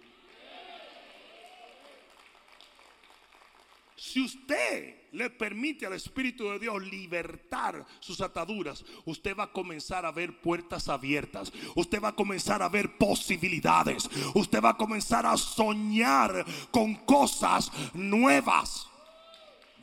Si 3.95 4.21
usted 4.21 5.07
le 5.13 5.29
permite 5.29 5.85
al 5.85 5.93
Espíritu 5.93 6.49
de 6.49 6.59
Dios 6.59 6.83
libertar 6.83 7.85
sus 7.99 8.19
ataduras, 8.21 8.83
usted 9.05 9.35
va 9.35 9.45
a 9.45 9.51
comenzar 9.51 10.05
a 10.05 10.11
ver 10.11 10.41
puertas 10.41 10.89
abiertas. 10.89 11.53
Usted 11.75 12.01
va 12.01 12.09
a 12.09 12.15
comenzar 12.15 12.61
a 12.61 12.69
ver 12.69 12.97
posibilidades. 12.97 14.09
Usted 14.35 14.61
va 14.61 14.71
a 14.71 14.77
comenzar 14.77 15.25
a 15.25 15.37
soñar 15.37 16.45
con 16.69 16.95
cosas 16.95 17.71
nuevas. 17.93 18.87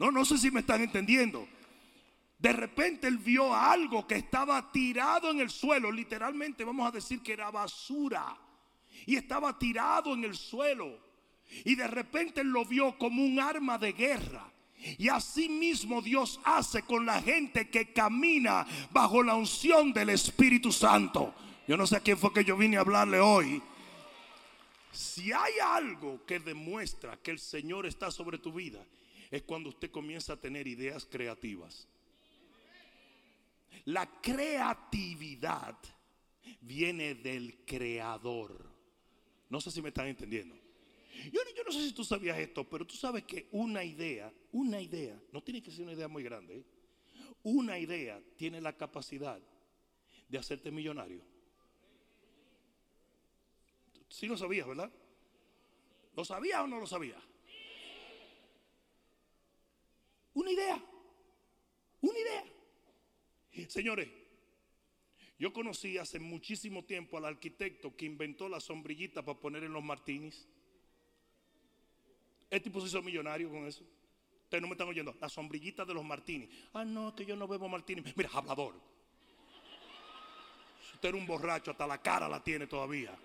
No, 0.01 0.11
no 0.11 0.25
sé 0.25 0.39
si 0.39 0.51
me 0.51 0.61
están 0.61 0.81
entendiendo. 0.81 1.47
De 2.39 2.55
repente 2.55 3.07
él 3.07 3.19
vio 3.19 3.55
algo 3.55 4.07
que 4.07 4.15
estaba 4.15 4.73
tirado 4.73 5.31
en 5.31 5.41
el 5.41 5.51
suelo, 5.51 5.93
literalmente 5.93 6.65
vamos 6.65 6.89
a 6.89 6.91
decir 6.91 7.23
que 7.23 7.35
era 7.35 7.51
basura. 7.51 8.35
Y 9.05 9.17
estaba 9.17 9.59
tirado 9.59 10.15
en 10.15 10.25
el 10.25 10.35
suelo. 10.35 10.99
Y 11.67 11.75
de 11.75 11.87
repente 11.87 12.41
él 12.41 12.47
lo 12.47 12.65
vio 12.65 12.97
como 12.97 13.23
un 13.23 13.39
arma 13.39 13.77
de 13.77 13.93
guerra. 13.93 14.51
Y 14.97 15.11
así 15.11 15.51
mismo 15.51 16.01
Dios 16.01 16.41
hace 16.45 16.81
con 16.81 17.05
la 17.05 17.21
gente 17.21 17.69
que 17.69 17.93
camina 17.93 18.67
bajo 18.91 19.23
la 19.23 19.35
unción 19.35 19.93
del 19.93 20.09
Espíritu 20.09 20.73
Santo. 20.73 21.35
Yo 21.69 21.77
no 21.77 21.87
sé 21.87 21.97
a 21.97 22.01
quién 22.01 22.17
fue 22.17 22.33
que 22.33 22.43
yo 22.43 22.57
vine 22.57 22.79
a 22.79 22.81
hablarle 22.81 23.21
hoy. 23.21 23.63
Si 24.93 25.31
hay 25.31 25.59
algo 25.63 26.25
que 26.25 26.41
demuestra 26.41 27.19
que 27.19 27.33
el 27.33 27.39
Señor 27.39 27.85
está 27.85 28.11
sobre 28.11 28.39
tu 28.39 28.51
vida, 28.51 28.83
es 29.31 29.43
cuando 29.43 29.69
usted 29.69 29.91
comienza 29.91 30.33
a 30.33 30.41
tener 30.41 30.67
ideas 30.67 31.07
creativas. 31.07 31.87
La 33.85 34.21
creatividad 34.21 35.79
viene 36.61 37.15
del 37.15 37.65
creador. 37.65 38.69
No 39.49 39.61
sé 39.61 39.71
si 39.71 39.81
me 39.81 39.89
están 39.89 40.07
entendiendo. 40.07 40.57
Yo, 41.33 41.41
no 41.67 41.73
sé 41.73 41.87
si 41.87 41.93
tú 41.93 42.05
sabías 42.05 42.39
esto, 42.39 42.69
pero 42.69 42.87
tú 42.87 42.97
sabes 42.97 43.25
que 43.25 43.49
una 43.53 43.85
idea, 43.85 44.33
una 44.53 44.81
idea, 44.81 45.21
no 45.33 45.43
tiene 45.43 45.63
que 45.63 45.71
ser 45.71 45.83
una 45.83 45.93
idea 45.93 46.09
muy 46.09 46.23
grande, 46.23 46.59
¿eh? 46.59 46.65
una 47.43 47.79
idea 47.79 48.21
tiene 48.37 48.61
la 48.61 48.77
capacidad 48.77 49.41
de 50.29 50.39
hacerte 50.39 50.71
millonario. 50.71 51.23
Sí 54.09 54.27
lo 54.27 54.37
sabías, 54.37 54.67
¿verdad? 54.67 54.91
¿Lo 56.17 56.25
sabías 56.25 56.61
o 56.61 56.67
no 56.67 56.81
lo 56.81 56.87
sabías? 56.87 57.23
Una 60.35 60.51
idea, 60.51 60.83
una 62.01 62.19
idea. 62.19 62.45
Señores, 63.69 64.09
yo 65.39 65.53
conocí 65.53 65.99
hace 65.99 66.19
muchísimo 66.19 66.85
tiempo 66.85 67.17
al 67.17 67.25
arquitecto 67.25 67.97
que 67.97 68.07
inventó 68.07 68.49
la 68.49 68.61
sombrillita 68.61 69.23
para 69.23 69.39
poner 69.39 69.65
en 69.65 69.73
los 69.73 69.83
martinis. 69.83 70.47
Este 72.51 72.61
tipo 72.61 72.81
se 72.81 72.89
hizo 72.89 73.03
millonario 73.03 73.49
con 73.49 73.67
eso. 73.67 73.85
Ustedes 74.45 74.63
no 74.63 74.69
me 74.69 74.75
están 74.75 74.89
oyendo. 74.89 75.17
La 75.21 75.29
sombrillita 75.29 75.85
de 75.85 75.95
los 75.95 76.05
martinis. 76.05 76.51
Ah, 76.75 76.85
no, 76.85 77.15
que 77.15 77.25
yo 77.25 77.37
no 77.37 77.47
bebo 77.47 77.69
martini. 77.69 78.03
Mira, 78.17 78.31
hablador. 78.33 78.75
usted 80.95 81.09
era 81.09 81.17
un 81.17 81.27
borracho, 81.27 81.71
hasta 81.71 81.87
la 81.87 82.03
cara 82.03 82.29
la 82.29 82.43
tiene 82.43 82.67
todavía. 82.67 83.17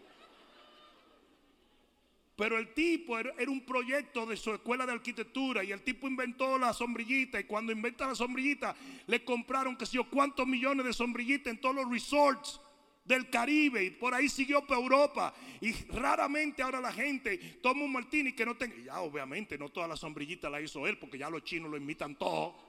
Pero 2.36 2.58
el 2.58 2.74
tipo 2.74 3.18
era, 3.18 3.32
un 3.48 3.62
proyecto 3.62 4.26
de 4.26 4.36
su 4.36 4.54
escuela 4.54 4.86
de 4.86 4.92
arquitectura 4.92 5.64
y 5.64 5.72
el 5.72 5.82
tipo 5.84 6.08
inventó 6.08 6.58
la 6.58 6.74
sombrillita 6.74 7.40
y 7.40 7.46
cuando 7.46 7.72
inventa 7.72 8.08
la 8.08 8.16
sombrillita 8.16 8.76
le 9.08 9.24
compraron 9.24 9.78
que 9.78 9.86
sé 9.86 9.94
yo 9.94 10.10
cuántos 10.10 10.46
millones 10.46 10.86
de 10.86 10.92
sombrillitas 10.92 11.54
en 11.54 11.62
todos 11.62 11.76
los 11.76 11.90
resorts 11.90 12.60
del 13.06 13.30
Caribe 13.30 13.86
y 13.86 13.92
por 13.92 14.14
ahí 14.14 14.28
siguió 14.28 14.66
para 14.66 14.82
Europa 14.82 15.34
y 15.62 15.72
raramente 15.94 16.62
ahora 16.62 16.82
la 16.82 16.92
gente 16.92 17.38
toma 17.62 17.86
un 17.86 17.94
martini 17.94 18.34
que 18.34 18.46
no 18.46 18.58
tenga, 18.58 18.76
ya 18.84 19.00
obviamente 19.00 19.58
no 19.58 19.70
toda 19.70 19.88
la 19.88 19.96
sombrillita 19.96 20.50
la 20.50 20.60
hizo 20.60 20.86
él 20.88 20.98
porque 20.98 21.18
ya 21.18 21.30
los 21.30 21.44
chinos 21.44 21.72
lo 21.72 21.78
imitan 21.78 22.16
todo. 22.16 22.66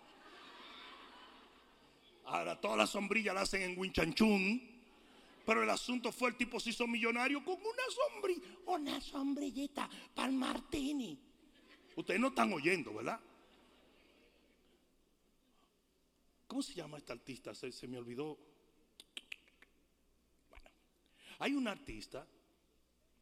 Ahora 2.27 2.61
todas 2.61 2.77
las 2.77 2.91
sombrillas 2.91 3.35
la 3.35 3.43
hacen 3.43 3.63
en 3.63 3.79
Winchanchun. 3.79 4.76
Pero 5.47 5.63
el 5.63 5.71
asunto 5.71 6.11
fue 6.11 6.31
el 6.31 6.37
tipo 6.37 6.59
se 6.59 6.71
hizo 6.71 6.89
millonario 6.89 7.43
con 7.45 7.55
una 7.55 7.85
sombrilla, 7.89 8.43
una 8.67 9.01
sombrillita 9.01 9.89
para 10.13 10.33
martini. 10.33 11.17
Ustedes 11.95 12.21
no 12.21 12.29
están 12.29 12.53
oyendo, 12.53 12.93
¿verdad? 12.93 13.21
¿Cómo 16.49 16.63
se 16.63 16.75
llama 16.75 16.99
esta 16.99 17.13
artista? 17.13 17.55
Se, 17.55 17.71
se 17.71 17.87
me 17.87 17.97
olvidó. 17.97 18.37
Bueno, 20.51 20.69
hay 21.39 21.55
una 21.55 21.71
artista 21.71 22.27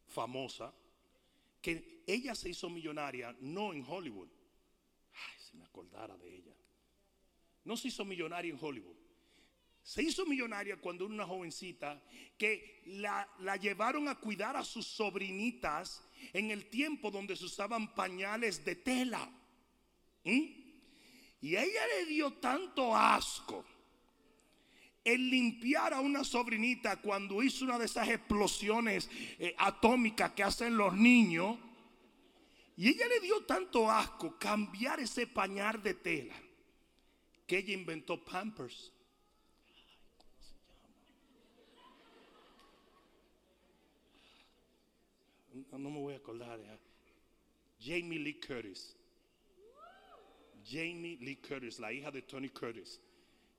famosa 0.07 0.73
que 1.61 2.01
ella 2.07 2.33
se 2.33 2.49
hizo 2.49 2.71
millonaria 2.71 3.35
no 3.39 3.71
en 3.71 3.85
Hollywood. 3.87 4.29
Ay, 5.13 5.39
si 5.39 5.57
me 5.57 5.63
acordara 5.63 6.17
de 6.17 6.35
ella. 6.35 6.55
No 7.65 7.77
se 7.77 7.89
hizo 7.89 8.03
millonaria 8.03 8.51
en 8.51 8.57
Hollywood 8.59 9.04
se 9.85 10.01
hizo 10.01 10.25
millonaria 10.25 10.77
cuando 10.77 11.05
era 11.05 11.13
una 11.13 11.27
jovencita 11.27 12.01
que 12.39 12.81
la, 12.87 13.27
llevaron 13.61 14.07
a 14.07 14.15
cuidar 14.15 14.57
a 14.57 14.63
sus 14.63 14.87
sobrinitas 14.87 16.03
en 16.33 16.49
el 16.49 16.71
tiempo 16.71 17.11
donde 17.11 17.35
se 17.35 17.45
usaban 17.45 17.93
pañales 17.93 18.65
de 18.65 18.75
tela. 18.77 19.29
Y 20.23 20.75
ella 21.39 21.85
le 21.99 22.05
dio 22.07 22.33
tanto 22.33 22.95
asco 22.95 23.63
el 25.03 25.29
limpiar 25.29 25.93
a 25.93 25.99
una 25.99 26.23
sobrinita 26.23 26.99
cuando 26.99 27.43
hizo 27.43 27.63
una 27.63 27.77
de 27.77 27.85
esas 27.85 28.09
explosiones 28.09 29.07
eh, 29.37 29.53
atómicas 29.59 30.31
que 30.31 30.41
hacen 30.41 30.75
los 30.75 30.95
niños. 30.95 31.59
Y 32.75 32.87
ella 32.87 33.07
le 33.07 33.19
dio 33.19 33.45
tanto 33.45 33.91
asco 33.91 34.35
cambiar 34.39 34.99
ese 34.99 35.27
pañal 35.27 35.83
de 35.83 35.93
tela 35.93 36.35
que 37.45 37.59
ella 37.59 37.75
inventó 37.75 38.25
Pampers. 38.25 38.94
No 45.71 45.89
me 45.89 45.99
voy 45.99 46.13
a 46.13 46.17
acordar. 46.17 46.59
Jamie 47.79 48.19
Lee 48.19 48.39
Curtis. 48.39 48.95
Jamie 50.65 51.17
Lee 51.21 51.37
Curtis, 51.37 51.79
la 51.79 51.93
hija 51.93 52.11
de 52.11 52.21
Tony 52.21 52.49
Curtis. 52.49 52.99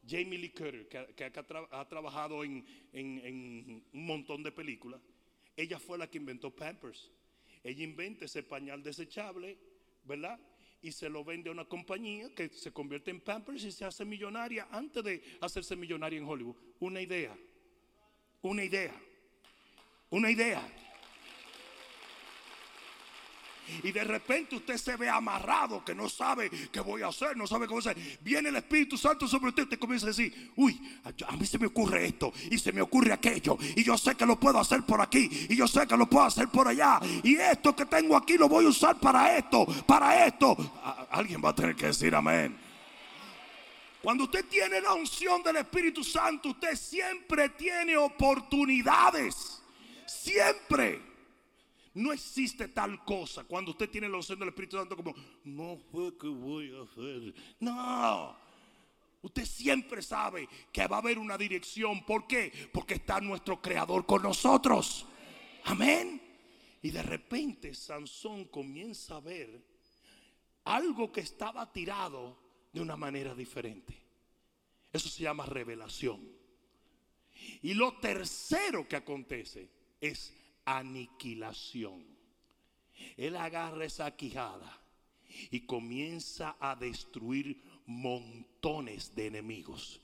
Jamie 0.06 0.38
Lee 0.38 0.50
Curtis, 0.50 0.86
que, 0.88 1.24
ha, 1.24 1.88
trabajado 1.88 2.44
en, 2.44 2.64
un 2.92 4.06
montón 4.06 4.42
de 4.42 4.52
películas. 4.52 5.00
Ella 5.56 5.78
fue 5.78 5.98
la 5.98 6.08
que 6.08 6.18
inventó 6.18 6.50
Pampers. 6.50 7.10
Ella 7.64 7.82
inventa 7.82 8.26
ese 8.26 8.42
pañal 8.42 8.82
desechable, 8.82 9.56
¿verdad? 10.04 10.38
Y 10.82 10.92
se 10.92 11.08
lo 11.08 11.24
vende 11.24 11.48
a 11.48 11.52
una 11.52 11.64
compañía 11.64 12.32
que 12.34 12.48
se 12.50 12.72
convierte 12.72 13.10
en 13.10 13.20
Pampers 13.20 13.64
y 13.64 13.72
se 13.72 13.84
hace 13.84 14.04
millonaria 14.04 14.68
antes 14.70 15.02
de 15.02 15.22
hacerse 15.40 15.74
millonaria 15.74 16.18
en 16.18 16.26
Hollywood. 16.26 16.56
Una 16.78 17.00
idea. 17.00 17.36
Una 18.42 18.62
idea. 18.62 18.94
Una 20.10 20.30
idea. 20.30 20.85
Y 23.82 23.92
de 23.92 24.04
repente 24.04 24.56
usted 24.56 24.76
se 24.76 24.96
ve 24.96 25.08
amarrado, 25.08 25.84
que 25.84 25.94
no 25.94 26.08
sabe 26.08 26.50
qué 26.70 26.80
voy 26.80 27.02
a 27.02 27.08
hacer, 27.08 27.36
no 27.36 27.46
sabe 27.46 27.66
cómo 27.66 27.80
hacer. 27.80 27.96
Viene 28.20 28.48
el 28.48 28.56
Espíritu 28.56 28.96
Santo 28.96 29.26
sobre 29.26 29.48
usted 29.48 29.62
y 29.62 29.64
usted 29.64 29.78
comienza 29.78 30.06
a 30.06 30.10
decir, 30.10 30.52
uy, 30.56 30.80
a 31.04 31.36
mí 31.36 31.46
se 31.46 31.58
me 31.58 31.66
ocurre 31.66 32.06
esto 32.06 32.32
y 32.50 32.58
se 32.58 32.72
me 32.72 32.80
ocurre 32.80 33.12
aquello. 33.12 33.56
Y 33.76 33.82
yo 33.82 33.96
sé 33.96 34.14
que 34.14 34.26
lo 34.26 34.38
puedo 34.38 34.58
hacer 34.58 34.82
por 34.82 35.00
aquí 35.00 35.28
y 35.48 35.56
yo 35.56 35.66
sé 35.66 35.86
que 35.86 35.96
lo 35.96 36.08
puedo 36.08 36.24
hacer 36.24 36.48
por 36.48 36.68
allá. 36.68 37.00
Y 37.22 37.36
esto 37.36 37.74
que 37.74 37.86
tengo 37.86 38.16
aquí 38.16 38.36
lo 38.36 38.48
voy 38.48 38.64
a 38.66 38.68
usar 38.68 38.98
para 38.98 39.36
esto, 39.36 39.66
para 39.86 40.26
esto. 40.26 40.56
Alguien 41.10 41.42
va 41.44 41.50
a 41.50 41.54
tener 41.54 41.74
que 41.76 41.86
decir 41.86 42.14
amén. 42.14 42.66
Cuando 44.02 44.24
usted 44.24 44.44
tiene 44.44 44.80
la 44.80 44.94
unción 44.94 45.42
del 45.42 45.56
Espíritu 45.56 46.04
Santo, 46.04 46.50
usted 46.50 46.76
siempre 46.76 47.48
tiene 47.48 47.96
oportunidades. 47.96 49.60
Siempre. 50.06 51.15
No 51.96 52.12
existe 52.12 52.68
tal 52.68 53.02
cosa 53.04 53.44
cuando 53.44 53.70
usted 53.70 53.88
tiene 53.88 54.06
la 54.06 54.18
unción 54.18 54.38
del 54.38 54.50
Espíritu 54.50 54.76
Santo 54.76 54.96
como, 54.96 55.14
no 55.44 55.78
fue 55.90 56.14
que 56.18 56.28
voy 56.28 56.70
a 56.76 56.82
hacer. 56.82 57.34
No. 57.58 58.36
Usted 59.22 59.46
siempre 59.46 60.02
sabe 60.02 60.46
que 60.70 60.86
va 60.86 60.96
a 60.96 61.00
haber 61.00 61.18
una 61.18 61.38
dirección. 61.38 62.04
¿Por 62.04 62.26
qué? 62.26 62.52
Porque 62.70 62.94
está 62.94 63.18
nuestro 63.22 63.62
Creador 63.62 64.04
con 64.04 64.22
nosotros. 64.22 65.06
Amén. 65.64 66.20
Y 66.82 66.90
de 66.90 67.02
repente 67.02 67.72
Sansón 67.72 68.44
comienza 68.44 69.16
a 69.16 69.20
ver 69.20 69.64
algo 70.64 71.10
que 71.10 71.22
estaba 71.22 71.72
tirado 71.72 72.36
de 72.74 72.82
una 72.82 72.96
manera 72.96 73.34
diferente. 73.34 73.96
Eso 74.92 75.08
se 75.08 75.22
llama 75.22 75.46
revelación. 75.46 76.20
Y 77.62 77.72
lo 77.72 77.94
tercero 78.00 78.86
que 78.86 78.96
acontece 78.96 79.70
es 79.98 80.34
aniquilación. 80.66 82.04
Él 83.16 83.36
agarra 83.36 83.84
esa 83.84 84.14
quijada 84.14 84.80
y 85.50 85.60
comienza 85.60 86.56
a 86.60 86.76
destruir 86.76 87.62
montones 87.86 89.14
de 89.14 89.26
enemigos. 89.28 90.00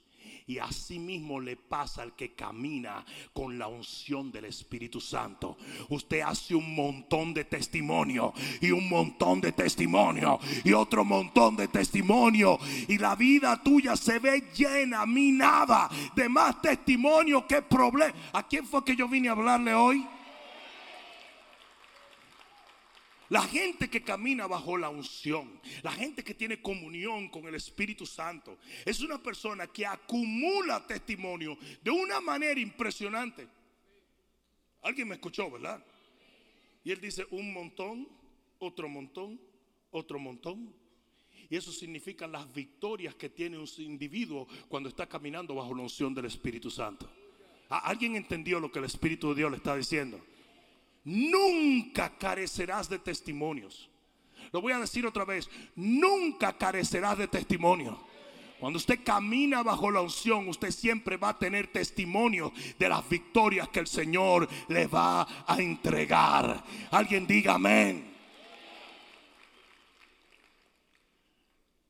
Y 0.46 0.58
así 0.58 0.98
mismo 0.98 1.40
le 1.40 1.56
pasa 1.56 2.02
al 2.02 2.14
que 2.14 2.34
camina 2.34 3.04
con 3.32 3.58
la 3.58 3.68
unción 3.68 4.32
del 4.32 4.46
Espíritu 4.46 5.00
Santo. 5.00 5.56
Usted 5.88 6.20
hace 6.20 6.54
un 6.54 6.74
montón 6.74 7.32
de 7.32 7.44
testimonio 7.44 8.32
y 8.60 8.70
un 8.70 8.88
montón 8.88 9.40
de 9.40 9.52
testimonio 9.52 10.38
y 10.64 10.72
otro 10.72 11.04
montón 11.04 11.56
de 11.56 11.68
testimonio. 11.68 12.58
Y 12.88 12.98
la 12.98 13.14
vida 13.14 13.62
tuya 13.62 13.96
se 13.96 14.18
ve 14.18 14.50
llena, 14.54 15.06
minada 15.06 15.88
de 16.14 16.28
más 16.28 16.60
testimonio 16.60 17.46
que 17.46 17.62
problema. 17.62 18.14
¿A 18.32 18.46
quién 18.46 18.66
fue 18.66 18.84
que 18.84 18.96
yo 18.96 19.08
vine 19.08 19.28
a 19.28 19.32
hablarle 19.32 19.74
hoy? 19.74 20.06
La 23.32 23.44
gente 23.44 23.88
que 23.88 24.02
camina 24.02 24.46
bajo 24.46 24.76
la 24.76 24.90
unción, 24.90 25.58
la 25.82 25.90
gente 25.90 26.22
que 26.22 26.34
tiene 26.34 26.60
comunión 26.60 27.30
con 27.30 27.46
el 27.46 27.54
Espíritu 27.54 28.04
Santo, 28.04 28.58
es 28.84 29.00
una 29.00 29.22
persona 29.22 29.68
que 29.68 29.86
acumula 29.86 30.86
testimonio 30.86 31.56
de 31.82 31.90
una 31.90 32.20
manera 32.20 32.60
impresionante. 32.60 33.48
Alguien 34.82 35.08
me 35.08 35.14
escuchó, 35.14 35.50
¿verdad? 35.50 35.82
Y 36.84 36.92
él 36.92 37.00
dice 37.00 37.26
un 37.30 37.54
montón, 37.54 38.06
otro 38.58 38.86
montón, 38.86 39.40
otro 39.92 40.18
montón. 40.18 40.70
Y 41.48 41.56
eso 41.56 41.72
significa 41.72 42.26
las 42.26 42.52
victorias 42.52 43.14
que 43.14 43.30
tiene 43.30 43.56
un 43.56 43.66
individuo 43.78 44.46
cuando 44.68 44.90
está 44.90 45.08
caminando 45.08 45.54
bajo 45.54 45.74
la 45.74 45.84
unción 45.84 46.12
del 46.12 46.26
Espíritu 46.26 46.70
Santo. 46.70 47.10
¿Alguien 47.70 48.14
entendió 48.14 48.60
lo 48.60 48.70
que 48.70 48.80
el 48.80 48.84
Espíritu 48.84 49.30
de 49.30 49.36
Dios 49.36 49.50
le 49.50 49.56
está 49.56 49.74
diciendo? 49.74 50.22
Nunca 51.04 52.16
carecerás 52.18 52.88
de 52.88 52.98
testimonios. 52.98 53.88
Lo 54.52 54.60
voy 54.60 54.72
a 54.72 54.78
decir 54.78 55.06
otra 55.06 55.24
vez, 55.24 55.48
nunca 55.74 56.56
carecerás 56.56 57.18
de 57.18 57.28
testimonio. 57.28 57.98
Cuando 58.60 58.76
usted 58.76 59.00
camina 59.02 59.62
bajo 59.64 59.90
la 59.90 60.02
unción, 60.02 60.48
usted 60.48 60.70
siempre 60.70 61.16
va 61.16 61.30
a 61.30 61.38
tener 61.38 61.72
testimonio 61.72 62.52
de 62.78 62.88
las 62.88 63.08
victorias 63.08 63.68
que 63.70 63.80
el 63.80 63.88
Señor 63.88 64.48
le 64.68 64.86
va 64.86 65.26
a 65.46 65.56
entregar. 65.60 66.62
Alguien 66.92 67.26
diga 67.26 67.54
amén. 67.54 68.14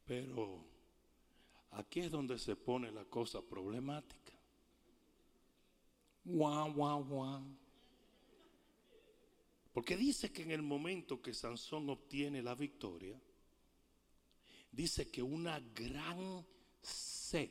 Pero 0.07 0.65
aquí 1.73 2.01
es 2.01 2.11
donde 2.11 2.39
se 2.39 2.57
pone 2.57 2.91
la 2.91 3.05
cosa 3.05 3.43
problemática. 3.43 4.33
Guau, 6.25 6.73
guau, 6.73 7.05
guau. 7.05 7.62
Porque 9.73 9.97
dice 9.97 10.31
que 10.31 10.43
en 10.43 10.51
el 10.51 10.63
momento 10.63 11.23
que 11.23 11.33
Sansón 11.33 11.89
obtiene 11.89 12.43
la 12.43 12.55
victoria, 12.55 13.19
dice 14.71 15.11
que 15.11 15.23
una 15.23 15.61
gran 15.75 16.47
sed 16.83 17.51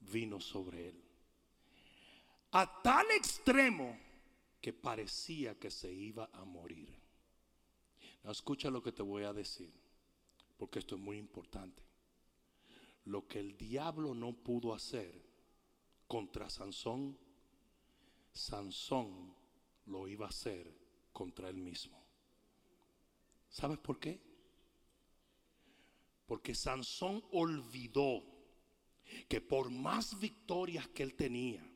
vino 0.00 0.40
sobre 0.40 0.88
él. 0.88 1.04
A 2.52 2.82
tal 2.82 3.06
extremo 3.10 3.96
que 4.60 4.72
parecía 4.72 5.58
que 5.58 5.70
se 5.70 5.92
iba 5.92 6.30
a 6.32 6.44
morir. 6.44 6.98
escucha 8.24 8.70
lo 8.70 8.82
que 8.82 8.92
te 8.92 9.02
voy 9.02 9.24
a 9.24 9.32
decir, 9.32 9.72
porque 10.56 10.78
esto 10.78 10.94
es 10.94 11.00
muy 11.00 11.18
importante. 11.18 11.82
Lo 13.04 13.26
que 13.26 13.40
el 13.40 13.56
diablo 13.56 14.14
no 14.14 14.32
pudo 14.32 14.74
hacer 14.74 15.22
contra 16.06 16.48
Sansón, 16.50 17.18
Sansón 18.32 19.39
lo 19.90 20.08
iba 20.08 20.26
a 20.26 20.30
hacer 20.30 20.72
contra 21.12 21.48
él 21.48 21.56
mismo. 21.56 22.00
¿Sabes 23.48 23.78
por 23.78 23.98
qué? 23.98 24.20
Porque 26.26 26.54
Sansón 26.54 27.22
olvidó 27.32 28.22
que 29.28 29.40
por 29.40 29.70
más 29.70 30.18
victorias 30.20 30.86
que 30.88 31.02
él 31.02 31.14
tenía, 31.14 31.66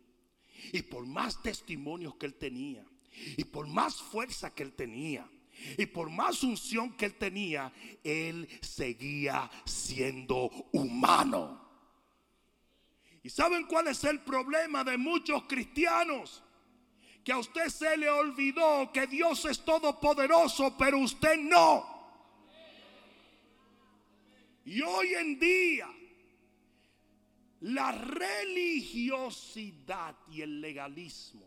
y 0.72 0.82
por 0.82 1.04
más 1.04 1.42
testimonios 1.42 2.14
que 2.14 2.26
él 2.26 2.34
tenía, 2.34 2.86
y 3.36 3.44
por 3.44 3.66
más 3.66 4.00
fuerza 4.00 4.54
que 4.54 4.62
él 4.62 4.72
tenía, 4.74 5.28
y 5.76 5.86
por 5.86 6.10
más 6.10 6.42
unción 6.44 6.96
que 6.96 7.06
él 7.06 7.14
tenía, 7.14 7.72
él 8.04 8.48
seguía 8.60 9.50
siendo 9.64 10.48
humano. 10.72 11.60
¿Y 13.24 13.30
saben 13.30 13.66
cuál 13.66 13.88
es 13.88 14.04
el 14.04 14.20
problema 14.20 14.84
de 14.84 14.96
muchos 14.96 15.44
cristianos? 15.44 16.43
Que 17.24 17.32
a 17.32 17.38
usted 17.38 17.68
se 17.68 17.96
le 17.96 18.10
olvidó 18.10 18.92
que 18.92 19.06
Dios 19.06 19.46
es 19.46 19.64
todopoderoso, 19.64 20.76
pero 20.76 20.98
usted 20.98 21.38
no. 21.38 21.94
Y 24.66 24.82
hoy 24.82 25.14
en 25.14 25.38
día, 25.38 25.88
la 27.60 27.92
religiosidad 27.92 30.14
y 30.30 30.42
el 30.42 30.60
legalismo 30.60 31.46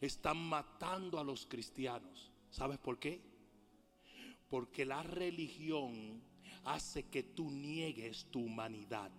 están 0.00 0.36
matando 0.36 1.20
a 1.20 1.24
los 1.24 1.46
cristianos. 1.46 2.32
¿Sabes 2.50 2.78
por 2.78 2.98
qué? 2.98 3.22
Porque 4.48 4.84
la 4.84 5.04
religión 5.04 6.20
hace 6.64 7.04
que 7.04 7.22
tú 7.22 7.50
niegues 7.50 8.26
tu 8.30 8.40
humanidad. 8.40 9.12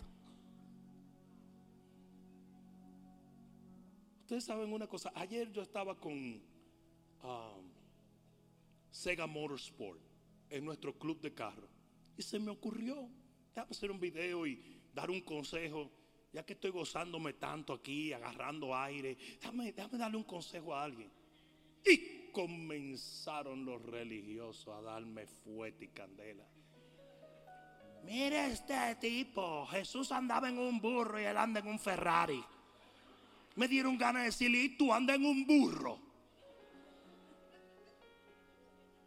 Ustedes 4.25 4.45
saben 4.45 4.73
una 4.73 4.87
cosa, 4.87 5.11
ayer 5.13 5.51
yo 5.51 5.61
estaba 5.61 5.99
con 5.99 6.11
um, 6.11 7.71
Sega 8.89 9.27
Motorsport 9.27 10.01
en 10.49 10.65
nuestro 10.65 10.97
club 10.97 11.21
de 11.21 11.31
carro 11.31 11.69
y 12.17 12.23
se 12.23 12.39
me 12.39 12.49
ocurrió 12.49 13.07
hacer 13.53 13.91
un 13.91 13.99
video 13.99 14.47
y 14.47 14.81
dar 14.95 15.11
un 15.11 15.21
consejo, 15.21 15.91
ya 16.33 16.43
que 16.43 16.53
estoy 16.53 16.71
gozándome 16.71 17.33
tanto 17.33 17.71
aquí, 17.71 18.13
agarrando 18.13 18.75
aire, 18.75 19.15
déjame, 19.39 19.73
darle 19.73 20.17
un 20.17 20.23
consejo 20.23 20.73
a 20.73 20.85
alguien. 20.85 21.11
Y 21.85 22.31
comenzaron 22.31 23.63
los 23.63 23.79
religiosos 23.79 24.69
a 24.69 24.81
darme 24.81 25.27
fuerte 25.27 25.85
y 25.85 25.89
candela. 25.89 26.49
Mire 28.03 28.47
este 28.47 28.95
tipo, 28.95 29.67
Jesús 29.67 30.11
andaba 30.11 30.49
en 30.49 30.57
un 30.57 30.81
burro 30.81 31.21
y 31.21 31.25
él 31.25 31.37
anda 31.37 31.59
en 31.59 31.67
un 31.67 31.77
Ferrari 31.77 32.43
me 33.55 33.67
dieron 33.67 33.97
ganas 33.97 34.23
de 34.23 34.25
decirle, 34.27 34.63
y 34.63 34.69
tú 34.69 34.93
andas 34.93 35.15
en 35.15 35.25
un 35.25 35.45
burro. 35.45 35.99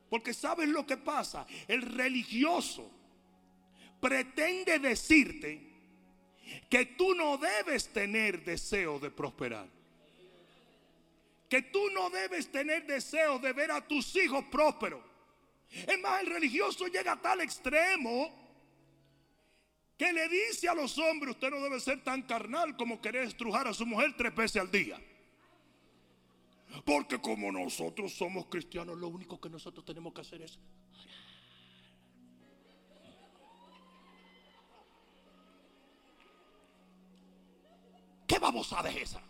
Porque 0.09 0.33
sabes 0.33 0.69
lo 0.69 0.87
que 0.87 0.97
pasa, 0.97 1.47
el 1.67 1.83
religioso 1.83 2.91
pretende 4.01 4.79
decirte 4.79 5.69
que 6.71 6.87
tú 6.87 7.15
no 7.15 7.37
debes 7.37 7.93
tener 7.93 8.45
deseo 8.45 8.99
de 8.99 9.11
prosperar. 9.11 9.67
Que 11.49 11.63
tú 11.63 11.91
no 11.91 12.11
debes 12.11 12.51
tener 12.51 12.87
deseo 12.87 13.39
de 13.39 13.53
ver 13.53 13.71
a 13.71 13.87
tus 13.87 14.15
hijos 14.17 14.45
prósperos. 14.51 15.03
Es 15.71 16.01
más, 16.01 16.23
el 16.23 16.29
religioso 16.29 16.87
llega 16.87 17.13
a 17.13 17.21
tal 17.21 17.41
extremo 17.43 18.48
que 19.99 20.13
le 20.13 20.29
dice 20.29 20.69
a 20.69 20.75
los 20.75 20.97
hombres, 20.97 21.35
usted 21.35 21.51
no 21.51 21.61
debe 21.61 21.81
ser 21.81 22.05
tan 22.05 22.23
carnal 22.23 22.77
como 22.77 23.01
querer 23.01 23.25
estrujar 23.25 23.67
a 23.67 23.75
su 23.75 23.85
mujer 23.85 24.15
tres 24.17 24.33
veces 24.35 24.63
al 24.63 24.71
día. 24.71 24.99
Porque 26.85 27.19
como 27.19 27.51
nosotros 27.51 28.13
somos 28.15 28.47
cristianos, 28.47 28.97
lo 28.97 29.09
único 29.09 29.41
que 29.41 29.51
nosotros 29.51 29.85
tenemos 29.85 30.15
que 30.15 30.21
hacer 30.21 30.43
es 30.43 30.59
¿Qué 38.29 38.39
vamos 38.39 38.73
a 38.75 38.83
dejar 38.83 39.03
esa? 39.03 39.23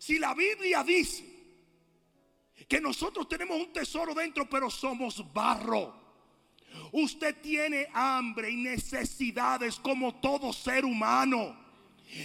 Si 0.00 0.18
la 0.18 0.34
Biblia 0.34 0.82
dice 0.82 1.24
que 2.68 2.80
nosotros 2.80 3.28
tenemos 3.28 3.58
un 3.58 3.72
tesoro 3.72 4.12
dentro, 4.12 4.50
pero 4.50 4.68
somos 4.68 5.32
barro. 5.32 6.03
Usted 6.92 7.36
tiene 7.40 7.88
hambre 7.92 8.50
y 8.50 8.56
necesidades 8.56 9.76
como 9.76 10.14
todo 10.16 10.52
ser 10.52 10.84
humano. 10.84 11.64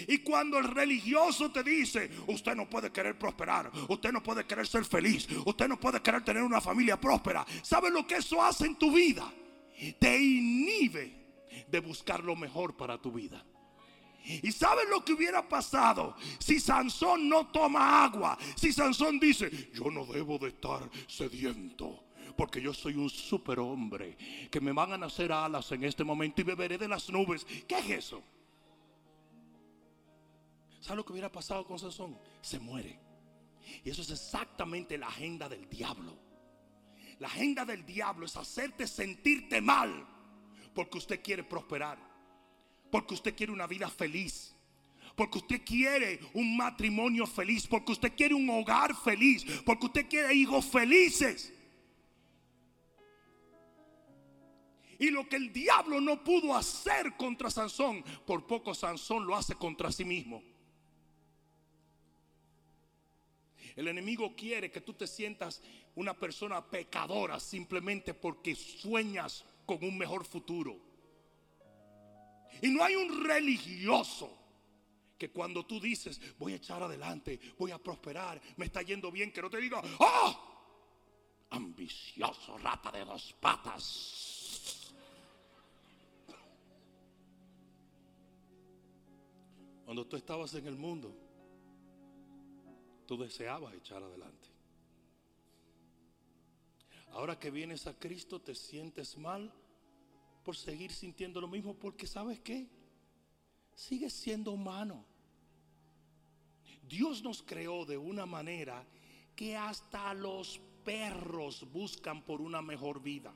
Y 0.07 0.19
cuando 0.19 0.59
el 0.59 0.65
religioso 0.65 1.51
te 1.51 1.63
dice, 1.63 2.11
usted 2.27 2.55
no 2.55 2.69
puede 2.69 2.91
querer 2.91 3.17
prosperar, 3.17 3.71
usted 3.87 4.11
no 4.11 4.21
puede 4.21 4.45
querer 4.45 4.67
ser 4.67 4.85
feliz, 4.85 5.27
usted 5.45 5.67
no 5.67 5.79
puede 5.79 6.01
querer 6.01 6.23
tener 6.23 6.43
una 6.43 6.61
familia 6.61 6.99
próspera, 6.99 7.45
¿sabe 7.63 7.89
lo 7.89 8.05
que 8.05 8.17
eso 8.17 8.41
hace 8.41 8.67
en 8.67 8.75
tu 8.75 8.91
vida? 8.91 9.31
Te 9.99 10.21
inhibe 10.21 11.19
de 11.67 11.79
buscar 11.79 12.23
lo 12.23 12.35
mejor 12.35 12.75
para 12.75 13.01
tu 13.01 13.11
vida. 13.11 13.43
¿Y 14.43 14.51
sabes 14.51 14.87
lo 14.89 15.03
que 15.03 15.13
hubiera 15.13 15.47
pasado 15.47 16.15
si 16.39 16.59
Sansón 16.59 17.27
no 17.27 17.47
toma 17.47 18.03
agua? 18.03 18.37
Si 18.55 18.71
Sansón 18.71 19.19
dice, 19.19 19.71
yo 19.73 19.89
no 19.89 20.05
debo 20.05 20.37
de 20.37 20.49
estar 20.49 20.87
sediento 21.07 22.03
porque 22.39 22.61
yo 22.61 22.73
soy 22.73 22.95
un 22.95 23.09
superhombre, 23.09 24.15
que 24.49 24.61
me 24.61 24.71
van 24.71 24.93
a 24.93 24.97
nacer 24.97 25.29
alas 25.29 25.73
en 25.73 25.83
este 25.83 26.05
momento 26.05 26.39
y 26.39 26.45
beberé 26.45 26.77
de 26.77 26.87
las 26.87 27.09
nubes. 27.09 27.45
¿Qué 27.67 27.77
es 27.79 27.89
eso? 27.89 28.23
¿Sabe 30.79 30.95
lo 30.95 31.05
que 31.05 31.11
hubiera 31.11 31.29
pasado 31.29 31.65
con 31.65 31.77
Sansón? 31.77 32.17
Se 32.41 32.57
muere. 32.57 32.97
Y 33.83 33.89
eso 33.89 34.03
es 34.03 34.11
exactamente 34.11 34.97
la 34.97 35.07
agenda 35.07 35.49
del 35.49 35.67
diablo. 35.67 36.17
La 37.19 37.27
agenda 37.27 37.65
del 37.65 37.85
diablo 37.85 38.25
es 38.25 38.37
hacerte 38.37 38.87
sentirte 38.87 39.59
mal 39.59 40.07
porque 40.73 40.97
usted 40.97 41.21
quiere 41.21 41.43
prosperar. 41.43 41.99
porque 42.89 43.15
usted 43.15 43.35
quiere 43.35 43.51
una 43.51 43.67
vida 43.67 43.89
feliz. 43.89 44.55
Porque 45.13 45.39
usted 45.39 45.61
quiere 45.65 46.21
un 46.33 46.55
matrimonio 46.55 47.27
feliz. 47.27 47.67
Porque 47.67 47.91
usted 47.91 48.15
quiere 48.15 48.33
un 48.33 48.49
hogar 48.49 48.95
feliz. 48.95 49.43
Porque 49.65 49.87
usted 49.87 50.07
quiere 50.07 50.33
hijos 50.33 50.65
felices. 50.67 51.53
Y 54.99 55.09
lo 55.11 55.27
que 55.27 55.37
el 55.37 55.53
diablo 55.53 56.01
no 56.01 56.23
pudo 56.23 56.55
hacer 56.55 57.15
contra 57.15 57.49
Sansón, 57.49 58.03
por 58.27 58.45
poco 58.45 58.75
Sansón 58.75 59.25
lo 59.25 59.35
hace 59.35 59.55
contra 59.55 59.91
sí 59.91 60.03
mismo. 60.03 60.43
El 63.77 63.87
enemigo 63.87 64.35
quiere 64.35 64.69
que 64.69 64.81
tú 64.81 64.93
te 64.93 65.07
sientas 65.07 65.61
una 65.95 66.13
persona 66.13 66.65
pecadora 66.69 67.39
simplemente 67.39 68.13
porque 68.13 68.53
sueñas 68.55 69.45
con 69.65 69.81
un 69.85 69.97
mejor 69.97 70.25
futuro. 70.25 70.77
Y 72.61 72.67
no 72.67 72.83
hay 72.83 72.95
un 72.95 73.23
religioso 73.23 74.37
que 75.17 75.31
cuando 75.31 75.65
tú 75.65 75.79
dices, 75.79 76.19
voy 76.37 76.53
a 76.53 76.57
echar 76.57 76.83
adelante, 76.83 77.39
voy 77.57 77.71
a 77.71 77.77
prosperar, 77.77 78.41
me 78.57 78.65
está 78.65 78.81
yendo 78.81 79.11
bien, 79.11 79.31
que 79.31 79.41
no 79.41 79.49
te 79.49 79.57
diga, 79.59 79.81
¡ah! 80.01 80.45
Ambicioso, 81.51 82.57
rata 82.57 82.91
de 82.91 83.05
dos 83.05 83.33
patas. 83.39 84.78
Cuando 89.89 90.05
tú 90.05 90.17
estabas 90.17 90.53
en 90.53 90.67
el 90.67 90.77
mundo, 90.77 91.17
tú 93.07 93.17
deseabas 93.17 93.73
echar 93.73 94.03
adelante. 94.03 94.47
Ahora 97.13 97.39
que 97.39 97.49
vienes 97.49 97.87
a 97.87 97.97
Cristo 97.97 98.39
te 98.39 98.53
sientes 98.53 99.17
mal 99.17 99.51
por 100.43 100.55
seguir 100.55 100.91
sintiendo 100.91 101.41
lo 101.41 101.47
mismo 101.47 101.73
porque 101.73 102.05
sabes 102.05 102.39
qué? 102.39 102.69
Sigues 103.73 104.13
siendo 104.13 104.51
humano. 104.51 105.03
Dios 106.87 107.23
nos 107.23 107.41
creó 107.41 107.83
de 107.83 107.97
una 107.97 108.27
manera 108.27 108.85
que 109.35 109.57
hasta 109.57 110.13
los 110.13 110.61
perros 110.85 111.65
buscan 111.73 112.21
por 112.21 112.41
una 112.41 112.61
mejor 112.61 113.01
vida. 113.01 113.33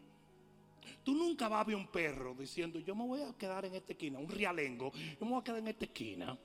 Tú 1.04 1.14
nunca 1.14 1.48
vas 1.48 1.62
a 1.62 1.64
ver 1.64 1.76
un 1.76 1.88
perro 1.88 2.36
diciendo, 2.36 2.80
yo 2.80 2.96
me 2.96 3.06
voy 3.06 3.22
a 3.22 3.34
quedar 3.38 3.66
en 3.66 3.76
esta 3.76 3.94
esquina, 3.94 4.20
un 4.20 4.30
rialengo, 4.30 4.92
yo 4.94 5.26
me 5.26 5.32
voy 5.32 5.42
a 5.42 5.44
quedar 5.44 5.60
en 5.60 5.68
esta 5.68 5.86
esquina 5.86 6.38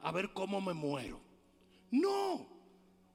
a 0.00 0.12
ver 0.12 0.32
cómo 0.32 0.60
me 0.60 0.74
muero. 0.74 1.20
No, 1.90 2.52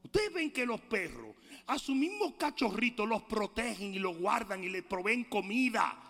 Ustedes 0.08 0.32
ven 0.32 0.50
que 0.50 0.64
los 0.64 0.80
perros 0.80 1.36
a 1.66 1.78
sus 1.78 1.94
mismos 1.94 2.34
cachorritos 2.38 3.06
los 3.06 3.22
protegen 3.24 3.92
y 3.92 3.98
los 3.98 4.16
guardan 4.16 4.64
y 4.64 4.70
les 4.70 4.82
proveen 4.82 5.24
comida. 5.24 6.02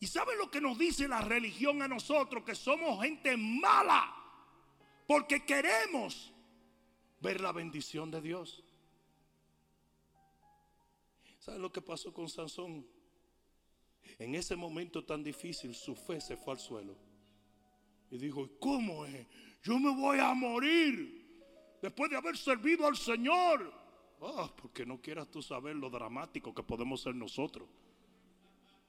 ¿Y 0.00 0.06
saben 0.08 0.36
lo 0.36 0.50
que 0.50 0.60
nos 0.60 0.76
dice 0.76 1.06
la 1.06 1.20
religión 1.20 1.80
a 1.80 1.88
nosotros? 1.88 2.42
Que 2.44 2.56
somos 2.56 3.00
gente 3.00 3.36
mala. 3.36 4.14
Porque 5.06 5.44
queremos 5.44 6.32
ver 7.20 7.40
la 7.40 7.52
bendición 7.52 8.10
de 8.10 8.20
Dios. 8.20 8.64
¿Saben 11.38 11.62
lo 11.62 11.70
que 11.70 11.80
pasó 11.80 12.12
con 12.12 12.28
Sansón? 12.28 12.84
En 14.18 14.34
ese 14.34 14.56
momento 14.56 15.04
tan 15.04 15.22
difícil 15.22 15.74
su 15.74 15.94
fe 15.94 16.20
se 16.20 16.36
fue 16.36 16.54
al 16.54 16.60
suelo. 16.60 16.96
Y 18.10 18.18
dijo, 18.18 18.48
¿cómo 18.60 19.04
es? 19.04 19.26
Yo 19.62 19.78
me 19.78 19.94
voy 19.94 20.18
a 20.18 20.32
morir 20.32 21.26
después 21.82 22.10
de 22.10 22.16
haber 22.16 22.36
servido 22.36 22.86
al 22.86 22.96
Señor. 22.96 23.72
Ah, 24.22 24.50
porque 24.56 24.86
no 24.86 25.00
quieras 25.00 25.30
tú 25.30 25.42
saber 25.42 25.76
lo 25.76 25.90
dramático 25.90 26.54
que 26.54 26.62
podemos 26.62 27.02
ser 27.02 27.14
nosotros. 27.14 27.68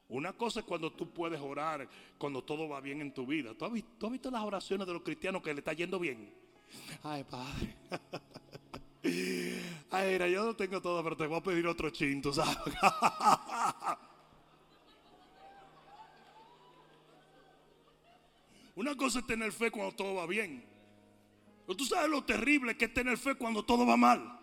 Una 0.08 0.32
cosa 0.32 0.60
es 0.60 0.66
cuando 0.66 0.90
tú 0.90 1.10
puedes 1.10 1.38
orar 1.40 1.86
cuando 2.16 2.42
todo 2.42 2.68
va 2.68 2.80
bien 2.80 3.02
en 3.02 3.12
tu 3.12 3.26
vida. 3.26 3.52
¿Tú 3.54 3.66
has, 3.66 3.72
visto, 3.72 4.30
las 4.30 4.42
oraciones 4.42 4.86
de 4.86 4.92
los 4.94 5.02
cristianos 5.02 5.42
que 5.42 5.52
le 5.52 5.58
está 5.60 5.74
yendo 5.74 5.98
bien? 5.98 6.32
Ay, 7.02 7.24
Padre. 7.24 7.76
Ay, 9.90 10.12
mira, 10.12 10.28
yo 10.28 10.44
no 10.44 10.56
tengo 10.56 10.80
todo, 10.80 11.02
pero 11.02 11.16
te 11.16 11.26
voy 11.26 11.38
a 11.38 11.42
pedir 11.42 11.66
otro 11.66 11.90
chinto, 11.90 12.32
¿sabes? 12.32 12.56
Una 18.78 18.94
cosa 18.94 19.18
es 19.18 19.26
tener 19.26 19.50
fe 19.50 19.72
cuando 19.72 19.92
todo 19.92 20.14
va 20.14 20.26
bien. 20.26 20.64
Pero 21.66 21.76
tú 21.76 21.84
sabes 21.84 22.08
lo 22.08 22.22
terrible 22.22 22.76
que 22.76 22.84
es 22.84 22.94
tener 22.94 23.18
fe 23.18 23.34
cuando 23.34 23.64
todo 23.64 23.84
va 23.84 23.96
mal. 23.96 24.38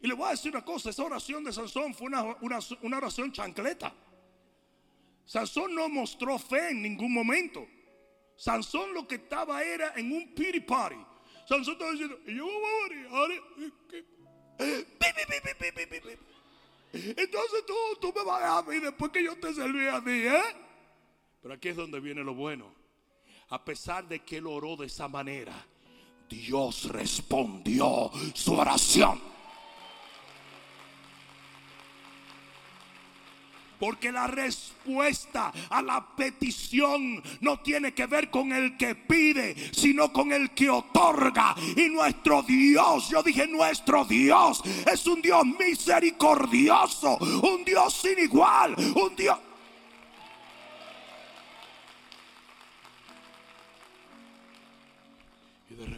Y 0.00 0.08
le 0.08 0.14
voy 0.14 0.26
a 0.26 0.30
decir 0.32 0.50
una 0.50 0.64
cosa, 0.64 0.90
esa 0.90 1.04
oración 1.04 1.44
de 1.44 1.52
Sansón 1.52 1.94
fue 1.94 2.08
una, 2.08 2.96
oración 2.96 3.30
chancleta. 3.30 3.94
Sansón 5.24 5.72
no 5.72 5.88
mostró 5.88 6.36
fe 6.36 6.70
en 6.70 6.82
ningún 6.82 7.14
momento. 7.14 7.64
Sansón 8.34 8.92
lo 8.92 9.06
que 9.06 9.14
estaba 9.14 9.62
era 9.62 9.92
en 9.94 10.10
un 10.10 10.34
pity 10.34 10.58
party. 10.58 10.96
Sansón 11.48 11.74
estaba 11.74 11.92
diciendo, 11.92 12.18
yo 12.26 12.48
Entonces 16.92 17.66
tú, 17.68 17.74
tú 18.00 18.12
me 18.16 18.24
vas 18.24 18.42
a 18.42 18.44
dejar 18.44 18.58
a 18.58 18.62
mí 18.62 18.80
después 18.80 19.12
que 19.12 19.22
yo 19.22 19.36
te 19.38 19.54
serví 19.54 19.86
a 19.86 20.02
ti, 20.02 20.10
¿eh? 20.10 20.63
Pero 21.44 21.54
aquí 21.54 21.68
es 21.68 21.76
donde 21.76 22.00
viene 22.00 22.24
lo 22.24 22.34
bueno 22.34 22.84
a 23.50 23.64
pesar 23.64 24.08
de 24.08 24.20
que 24.20 24.38
él 24.38 24.46
oró 24.46 24.76
de 24.76 24.86
esa 24.86 25.08
manera, 25.08 25.54
Dios 26.28 26.86
respondió 26.86 28.10
su 28.32 28.54
oración. 28.54 29.20
Porque 33.78 34.10
la 34.10 34.26
respuesta 34.26 35.52
a 35.68 35.82
la 35.82 36.16
petición 36.16 37.22
no 37.40 37.60
tiene 37.60 37.92
que 37.92 38.06
ver 38.06 38.30
con 38.30 38.52
el 38.52 38.76
que 38.76 38.94
pide, 38.94 39.54
sino 39.72 40.12
con 40.12 40.32
el 40.32 40.52
que 40.52 40.70
otorga. 40.70 41.54
Y 41.76 41.90
nuestro 41.90 42.42
Dios, 42.42 43.10
yo 43.10 43.22
dije 43.22 43.46
nuestro 43.46 44.04
Dios, 44.04 44.62
es 44.90 45.06
un 45.06 45.20
Dios 45.20 45.44
misericordioso, 45.44 47.18
un 47.18 47.64
Dios 47.64 47.92
sin 47.94 48.18
igual, 48.18 48.74
un 48.96 49.14
Dios... 49.14 49.38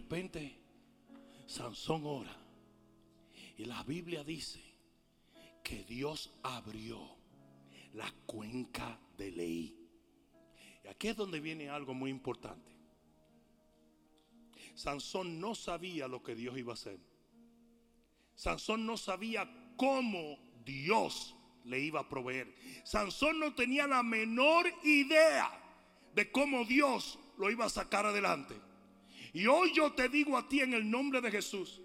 repente 0.07 0.57
Sansón 1.46 2.02
ora. 2.07 2.36
Y 3.59 3.64
la 3.64 3.82
Biblia 3.82 4.22
dice 4.22 4.62
que 5.64 5.82
Dios 5.84 6.32
abrió 6.44 7.16
la 7.94 8.12
cuenca 8.24 9.00
de 9.18 9.32
ley. 9.32 9.88
Y 10.84 10.88
aquí 10.88 11.09
es 11.09 11.16
donde 11.16 11.40
viene 11.40 11.68
algo 11.68 11.92
muy 11.92 12.11
importante. 12.11 12.70
Sansón 14.76 15.40
no 15.40 15.57
sabía 15.57 16.07
lo 16.07 16.22
que 16.22 16.36
Dios 16.36 16.57
iba 16.57 16.72
a 16.72 16.74
hacer. 16.74 17.00
Sansón 18.36 18.86
no 18.86 18.96
sabía 18.96 19.72
cómo 19.76 20.38
Dios 20.64 21.34
le 21.64 21.80
iba 21.80 22.00
a 22.00 22.09
proveer. 22.09 22.54
Sansón 22.84 23.40
no 23.40 23.54
tenía 23.54 23.88
la 23.88 24.04
menor 24.04 24.66
idea 24.84 25.50
de 26.14 26.30
cómo 26.30 26.64
Dios 26.64 27.18
lo 27.38 27.50
iba 27.50 27.64
a 27.64 27.70
sacar 27.70 28.07
adelante. 28.07 28.54
Y 29.37 29.47
hoy 29.49 29.70
yo 29.74 29.93
te 29.93 30.09
digo 30.09 30.39
a 30.39 30.49
ti 30.49 30.62
en 30.62 30.72
el 30.72 30.91
nombre 30.91 31.20
de 31.20 31.30
Jesús, 31.30 31.82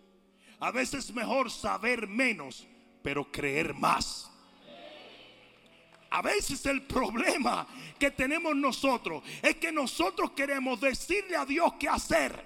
a 0.62 0.72
veces 0.72 1.04
es 1.04 1.14
mejor 1.14 1.52
saber 1.52 2.08
menos, 2.08 2.66
pero 3.04 3.30
creer 3.30 3.74
más. 3.74 4.32
A 6.12 6.22
veces 6.22 6.66
el 6.66 6.84
problema 6.84 7.68
que 8.00 8.10
tenemos 8.10 8.56
nosotros 8.56 9.22
es 9.42 9.58
que 9.58 9.70
nosotros 9.70 10.32
queremos 10.32 10.80
decirle 10.80 11.36
a 11.36 11.46
Dios 11.46 11.74
qué 11.78 11.90
hacer. 11.90 12.42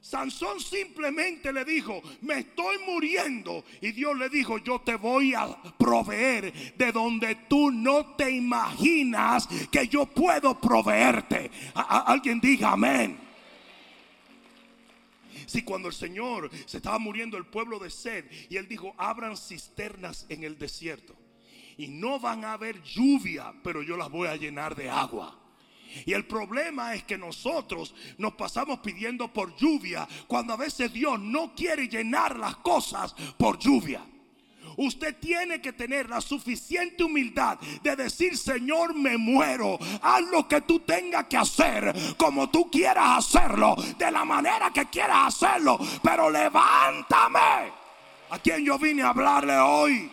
Sansón 0.00 0.60
simplemente 0.60 1.52
le 1.52 1.66
dijo, 1.66 2.00
me 2.22 2.38
estoy 2.38 2.78
muriendo. 2.86 3.66
Y 3.82 3.92
Dios 3.92 4.16
le 4.16 4.30
dijo, 4.30 4.56
yo 4.56 4.80
te 4.80 4.96
voy 4.96 5.34
a 5.34 5.46
proveer 5.76 6.74
de 6.74 6.90
donde 6.90 7.34
tú 7.50 7.70
no 7.70 8.14
te 8.14 8.30
imaginas 8.30 9.46
que 9.70 9.88
yo 9.88 10.06
puedo 10.06 10.58
proveerte. 10.58 11.50
alguien 11.74 12.40
diga 12.40 12.72
amén. 12.72 13.23
Si 15.46 15.62
cuando 15.62 15.88
el 15.88 15.94
Señor 15.94 16.50
se 16.66 16.78
estaba 16.78 16.98
muriendo 16.98 17.36
el 17.36 17.46
pueblo 17.46 17.78
de 17.78 17.90
sed 17.90 18.24
y 18.48 18.56
él 18.56 18.68
dijo, 18.68 18.94
abran 18.96 19.36
cisternas 19.36 20.26
en 20.28 20.44
el 20.44 20.58
desierto. 20.58 21.14
Y 21.76 21.88
no 21.88 22.20
van 22.20 22.44
a 22.44 22.52
haber 22.52 22.82
lluvia, 22.82 23.52
pero 23.62 23.82
yo 23.82 23.96
las 23.96 24.10
voy 24.10 24.28
a 24.28 24.36
llenar 24.36 24.76
de 24.76 24.88
agua. 24.88 25.40
Y 26.06 26.12
el 26.12 26.26
problema 26.26 26.94
es 26.94 27.04
que 27.04 27.18
nosotros 27.18 27.94
nos 28.18 28.34
pasamos 28.34 28.80
pidiendo 28.80 29.32
por 29.32 29.56
lluvia 29.56 30.08
cuando 30.26 30.52
a 30.52 30.56
veces 30.56 30.92
Dios 30.92 31.20
no 31.20 31.54
quiere 31.54 31.88
llenar 31.88 32.38
las 32.38 32.56
cosas 32.56 33.14
por 33.36 33.58
lluvia. 33.58 34.04
Usted 34.76 35.16
tiene 35.18 35.60
que 35.60 35.72
tener 35.72 36.08
la 36.08 36.20
suficiente 36.20 37.04
humildad 37.04 37.58
de 37.82 37.96
decir, 37.96 38.36
Señor, 38.36 38.94
me 38.94 39.16
muero. 39.16 39.78
Haz 40.02 40.22
lo 40.22 40.48
que 40.48 40.60
tú 40.62 40.80
tengas 40.80 41.26
que 41.26 41.36
hacer, 41.36 41.94
como 42.16 42.50
tú 42.50 42.70
quieras 42.70 43.18
hacerlo, 43.18 43.76
de 43.98 44.10
la 44.10 44.24
manera 44.24 44.70
que 44.72 44.86
quieras 44.86 45.34
hacerlo. 45.34 45.78
Pero 46.02 46.30
levántame. 46.30 47.72
A 48.30 48.38
quien 48.38 48.64
yo 48.64 48.78
vine 48.78 49.02
a 49.02 49.10
hablarle 49.10 49.56
hoy. 49.56 50.10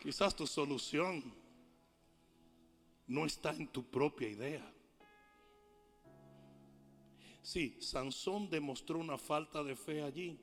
Quizás 0.00 0.34
tu 0.34 0.46
solución 0.46 1.22
no 3.06 3.26
está 3.26 3.50
en 3.50 3.68
tu 3.68 3.82
propia 3.82 4.28
idea. 4.28 4.72
Sí, 7.50 7.76
Sansón 7.80 8.48
demostró 8.48 9.00
una 9.00 9.18
falta 9.18 9.64
de 9.64 9.74
fe 9.74 10.04
allí, 10.04 10.38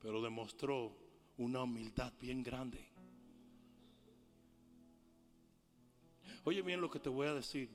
pero 0.00 0.22
demostró 0.22 0.96
una 1.36 1.64
humildad 1.64 2.12
bien 2.20 2.44
grande. 2.44 2.78
Oye 6.44 6.62
bien 6.62 6.80
lo 6.80 6.88
que 6.88 7.00
te 7.00 7.08
voy 7.08 7.26
a 7.26 7.34
decir. 7.34 7.68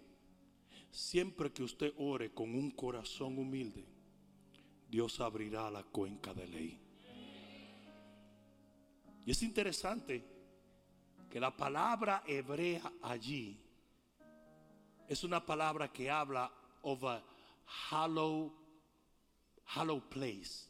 Siempre 0.92 1.52
que 1.52 1.62
usted 1.62 1.94
ore 1.98 2.34
con 2.34 2.56
un 2.56 2.72
corazón 2.72 3.38
humilde, 3.38 3.86
Dios 4.88 5.20
abrirá 5.20 5.70
la 5.70 5.84
cuenca 5.84 6.34
de 6.34 6.48
ley. 6.48 6.80
Y 9.26 9.32
es 9.32 9.44
interesante 9.44 10.24
que 11.30 11.38
la 11.42 11.54
palabra 11.58 12.24
hebrea 12.26 12.94
allí 13.02 13.60
es 15.10 15.22
una 15.26 15.46
palabra 15.46 15.92
que 15.92 16.10
habla 16.10 16.50
a 16.82 17.22
hollow, 17.90 18.54
hollow 19.76 20.10
place. 20.10 20.70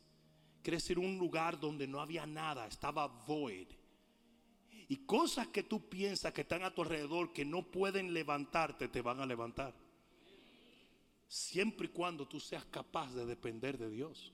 Quiere 0.61 0.77
decir 0.77 0.99
un 0.99 1.17
lugar 1.17 1.59
donde 1.59 1.87
no 1.87 1.99
había 1.99 2.25
nada, 2.25 2.67
estaba 2.67 3.07
void. 3.07 3.67
Y 4.87 4.97
cosas 5.05 5.47
que 5.47 5.63
tú 5.63 5.89
piensas 5.89 6.33
que 6.33 6.41
están 6.41 6.63
a 6.63 6.73
tu 6.73 6.81
alrededor 6.81 7.31
que 7.31 7.45
no 7.45 7.63
pueden 7.63 8.13
levantarte, 8.13 8.89
te 8.89 9.01
van 9.01 9.21
a 9.21 9.25
levantar. 9.25 9.73
Siempre 11.27 11.87
y 11.87 11.89
cuando 11.89 12.27
tú 12.27 12.39
seas 12.39 12.65
capaz 12.65 13.13
de 13.13 13.25
depender 13.25 13.77
de 13.77 13.89
Dios. 13.89 14.33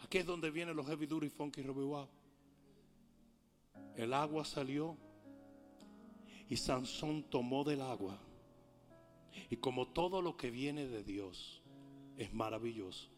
Aquí 0.00 0.18
es 0.18 0.26
donde 0.26 0.50
vienen 0.50 0.74
los 0.74 0.86
heavy 0.86 1.06
duty 1.06 1.28
funky 1.28 1.62
wow. 1.62 2.08
El 3.94 4.14
agua 4.14 4.44
salió 4.44 4.96
y 6.48 6.56
Sansón 6.56 7.24
tomó 7.24 7.64
del 7.64 7.82
agua. 7.82 8.18
Y 9.50 9.56
como 9.56 9.88
todo 9.88 10.22
lo 10.22 10.36
que 10.36 10.50
viene 10.50 10.86
de 10.86 11.04
Dios 11.04 11.62
es 12.16 12.32
maravilloso, 12.32 13.08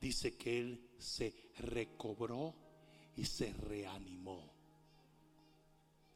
dice 0.00 0.36
que 0.36 0.60
él 0.60 0.90
se 0.98 1.50
recobró 1.58 2.54
y 3.16 3.24
se 3.24 3.52
reanimó. 3.52 4.54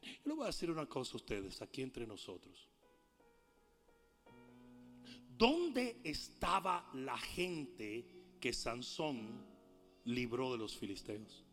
Yo 0.03 0.11
le 0.25 0.35
voy 0.35 0.45
a 0.45 0.47
decir 0.49 0.71
una 0.71 0.87
cosa 0.87 1.15
a 1.15 1.17
ustedes 1.17 1.63
aquí 1.63 1.83
entre 1.83 2.07
nosotros. 2.07 2.69
¿Dónde 5.37 6.01
estaba 6.05 6.89
la 6.95 7.19
gente 7.19 8.37
que 8.41 8.53
Sansón 8.53 9.45
libró 10.05 10.53
de 10.53 10.59
los 10.59 10.77
filisteos? 10.77 11.45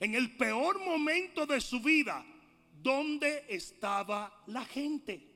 En 0.00 0.14
el 0.14 0.36
peor 0.36 0.78
momento 0.84 1.46
de 1.46 1.60
su 1.60 1.80
vida, 1.80 2.24
¿dónde 2.82 3.46
estaba 3.48 4.42
la 4.46 4.64
gente? 4.64 5.28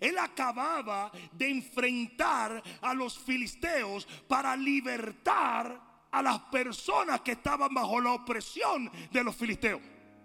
Él 0.00 0.18
acababa 0.18 1.10
de 1.32 1.50
enfrentar 1.50 2.62
a 2.80 2.94
los 2.94 3.18
filisteos 3.18 4.06
para 4.28 4.56
libertar 4.56 5.80
a 6.10 6.22
las 6.22 6.38
personas 6.40 7.20
que 7.22 7.32
estaban 7.32 7.72
bajo 7.72 8.00
la 8.00 8.12
opresión 8.12 8.90
de 9.10 9.24
los 9.24 9.34
filisteos. 9.34 9.80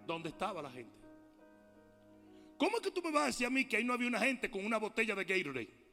¿Dónde 0.05 0.29
estaba 0.29 0.61
la 0.61 0.69
gente? 0.69 0.93
¿Cómo 2.57 2.77
es 2.77 2.83
que 2.83 2.91
tú 2.91 3.01
me 3.01 3.11
vas 3.11 3.23
a 3.23 3.27
decir 3.27 3.47
a 3.47 3.49
mí 3.49 3.65
que 3.65 3.77
ahí 3.77 3.83
no 3.83 3.93
había 3.93 4.07
una 4.07 4.19
gente 4.19 4.49
con 4.49 4.65
una 4.65 4.77
botella 4.77 5.15
de 5.15 5.25
Gatorade? 5.25 5.85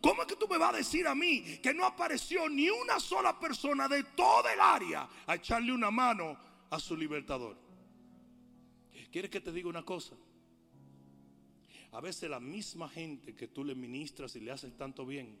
¿Cómo 0.00 0.22
es 0.22 0.28
que 0.28 0.36
tú 0.36 0.48
me 0.48 0.56
vas 0.56 0.74
a 0.74 0.78
decir 0.78 1.06
a 1.06 1.14
mí 1.14 1.58
que 1.62 1.74
no 1.74 1.84
apareció 1.84 2.48
ni 2.48 2.70
una 2.70 2.98
sola 2.98 3.38
persona 3.38 3.88
de 3.88 4.04
toda 4.04 4.52
el 4.52 4.60
área 4.60 5.06
a 5.26 5.34
echarle 5.34 5.72
una 5.72 5.90
mano 5.90 6.45
a 6.70 6.78
su 6.80 6.96
libertador? 6.96 7.56
¿Quieres 9.10 9.30
que 9.30 9.40
te 9.40 9.52
diga 9.52 9.68
una 9.68 9.84
cosa? 9.84 10.16
A 11.92 12.00
veces 12.00 12.28
la 12.28 12.40
misma 12.40 12.88
gente 12.88 13.34
que 13.34 13.48
tú 13.48 13.64
le 13.64 13.74
ministras 13.74 14.36
y 14.36 14.40
le 14.40 14.50
haces 14.50 14.76
tanto 14.76 15.06
bien, 15.06 15.38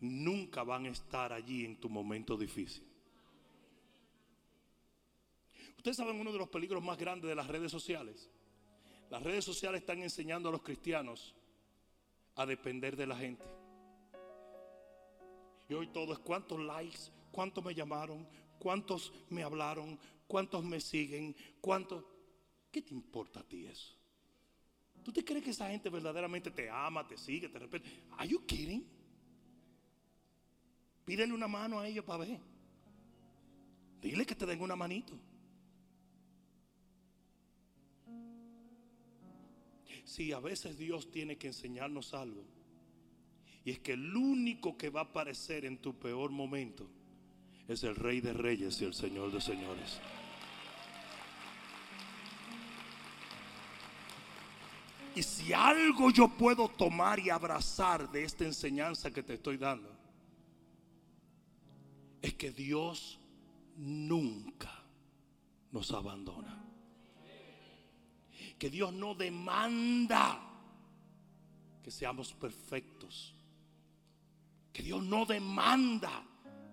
nunca 0.00 0.62
van 0.62 0.86
a 0.86 0.90
estar 0.90 1.32
allí 1.32 1.64
en 1.64 1.78
tu 1.78 1.88
momento 1.88 2.36
difícil. 2.36 2.86
Ustedes 5.76 5.96
saben 5.96 6.18
uno 6.18 6.32
de 6.32 6.38
los 6.38 6.48
peligros 6.48 6.82
más 6.82 6.98
grandes 6.98 7.28
de 7.28 7.34
las 7.34 7.46
redes 7.46 7.70
sociales. 7.70 8.30
Las 9.10 9.22
redes 9.22 9.44
sociales 9.44 9.82
están 9.82 10.02
enseñando 10.02 10.48
a 10.48 10.52
los 10.52 10.62
cristianos 10.62 11.34
a 12.34 12.46
depender 12.46 12.96
de 12.96 13.06
la 13.06 13.16
gente. 13.16 13.44
Y 15.68 15.74
hoy 15.74 15.88
todo 15.88 16.12
es 16.12 16.18
cuántos 16.20 16.60
likes, 16.60 17.10
cuántos 17.30 17.64
me 17.64 17.74
llamaron, 17.74 18.26
cuántos 18.58 19.12
me 19.30 19.42
hablaron, 19.42 19.98
cuántos 20.26 20.64
me 20.64 20.80
siguen, 20.80 21.34
cuántos... 21.60 22.04
¿Qué 22.70 22.82
te 22.82 22.92
importa 22.92 23.40
a 23.40 23.42
ti 23.42 23.66
eso? 23.66 23.96
¿Tú 25.02 25.12
te 25.12 25.24
crees 25.24 25.44
que 25.44 25.50
esa 25.50 25.70
gente 25.70 25.88
verdaderamente 25.88 26.50
te 26.50 26.68
ama, 26.68 27.06
te 27.06 27.16
sigue, 27.16 27.48
te 27.48 27.58
respeta? 27.58 27.88
¿Are 28.18 28.28
you 28.28 28.44
kidding? 28.44 28.86
Pídele 31.04 31.32
una 31.32 31.46
mano 31.46 31.78
a 31.78 31.86
ellos 31.86 32.04
para 32.04 32.24
ver. 32.24 32.40
Dile 34.00 34.26
que 34.26 34.34
te 34.34 34.44
den 34.44 34.60
una 34.60 34.74
manito. 34.74 35.16
Sí, 40.04 40.32
a 40.32 40.40
veces 40.40 40.76
Dios 40.76 41.10
tiene 41.10 41.36
que 41.36 41.48
enseñarnos 41.48 42.14
algo. 42.14 42.44
Y 43.64 43.70
es 43.70 43.80
que 43.80 43.92
el 43.92 44.14
único 44.16 44.76
que 44.76 44.90
va 44.90 45.00
a 45.00 45.04
aparecer 45.04 45.64
en 45.64 45.78
tu 45.78 45.98
peor 45.98 46.30
momento 46.30 46.88
es 47.68 47.82
el 47.84 47.96
Rey 47.96 48.20
de 48.20 48.32
Reyes 48.32 48.80
y 48.80 48.84
el 48.84 48.94
Señor 48.94 49.32
de 49.32 49.40
Señores. 49.40 50.00
Y 55.14 55.22
si 55.22 55.52
algo 55.52 56.10
yo 56.10 56.28
puedo 56.28 56.68
tomar 56.68 57.18
y 57.18 57.30
abrazar 57.30 58.10
de 58.10 58.24
esta 58.24 58.44
enseñanza 58.44 59.10
que 59.10 59.22
te 59.22 59.34
estoy 59.34 59.56
dando, 59.56 59.90
es 62.20 62.34
que 62.34 62.50
Dios 62.50 63.18
nunca 63.76 64.84
nos 65.72 65.90
abandona 65.92 66.66
que 68.58 68.70
Dios 68.70 68.92
no 68.92 69.14
demanda 69.14 70.40
que 71.82 71.90
seamos 71.90 72.32
perfectos. 72.32 73.34
Que 74.72 74.82
Dios 74.82 75.02
no 75.02 75.24
demanda 75.24 76.22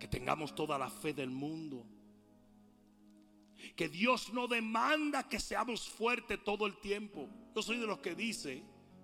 que 0.04 0.10
tengamos 0.10 0.54
toda 0.54 0.78
la 0.78 0.90
fe 0.90 1.14
del 1.14 1.30
mundo. 1.30 1.86
Que 3.74 3.88
Dios 3.88 4.34
no 4.34 4.50
demanda 4.50 5.30
que 5.30 5.40
seamos 5.40 5.88
fuertes 5.88 6.44
todo 6.44 6.66
el 6.66 6.76
tiempo. 6.82 7.30
Yo 7.56 7.62
soy 7.62 7.78
de 7.78 7.88
los 7.88 8.00
que 8.00 8.14
dice, 8.14 8.62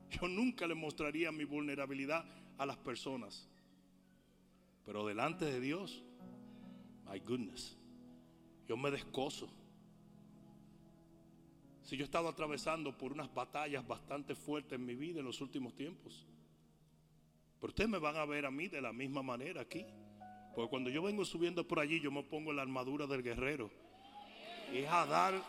yo 0.10 0.28
nunca 0.28 0.68
le 0.68 0.76
mostraría 0.76 1.32
mi 1.32 1.46
vulnerabilidad 1.46 2.26
a 2.58 2.66
las 2.66 2.76
personas. 2.76 3.48
Pero 4.84 5.08
delante 5.08 5.46
de 5.46 5.62
Dios, 5.62 6.04
my 7.10 7.18
goodness, 7.20 7.78
yo 8.68 8.76
me 8.76 8.92
descoso. 8.92 9.50
Si 11.82 11.96
yo 11.96 12.04
he 12.04 12.04
estado 12.04 12.28
atravesando 12.28 12.98
por 12.98 13.14
unas 13.14 13.34
batallas 13.34 13.88
bastante 13.88 14.36
fuertes 14.36 14.78
en 14.78 14.86
mi 14.86 14.96
vida 14.96 15.22
en 15.22 15.26
los 15.26 15.40
últimos 15.40 15.74
tiempos. 15.78 16.28
Pero 17.58 17.72
ustedes 17.72 17.90
me 17.90 18.00
van 18.00 18.18
a 18.18 18.26
ver 18.26 18.46
a 18.46 18.52
mí 18.52 18.68
de 18.68 18.82
la 18.82 18.92
misma 18.92 19.24
manera 19.24 19.62
aquí. 19.62 19.86
Porque 20.56 20.70
cuando 20.70 20.90
yo 20.90 21.02
vengo 21.02 21.24
subiendo 21.26 21.68
por 21.68 21.80
allí, 21.80 22.00
yo 22.00 22.12
me 22.12 22.24
pongo 22.24 22.52
la 22.52 22.62
armadura 22.62 23.08
del 23.08 23.24
guerrero. 23.24 23.70
Es 24.74 24.88
a 24.90 25.06
dar 25.06 25.42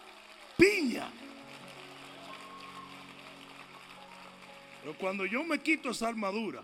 piña. 0.56 1.10
Pero 4.80 4.96
cuando 4.98 5.26
yo 5.26 5.44
me 5.44 5.60
quito 5.60 5.90
esa 5.90 6.08
armadura, 6.08 6.62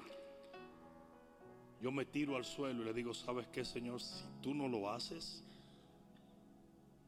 yo 1.80 1.93
me 1.93 2.05
tiro 2.07 2.37
al 2.37 2.45
suelo 2.45 2.82
y 2.82 2.87
le 2.87 2.95
digo, 2.95 3.12
¿sabes 3.12 3.47
qué, 3.49 3.64
Señor? 3.64 4.01
Si 4.01 4.24
tú 4.43 4.55
no 4.55 4.68
lo 4.68 4.91
haces, 4.91 5.45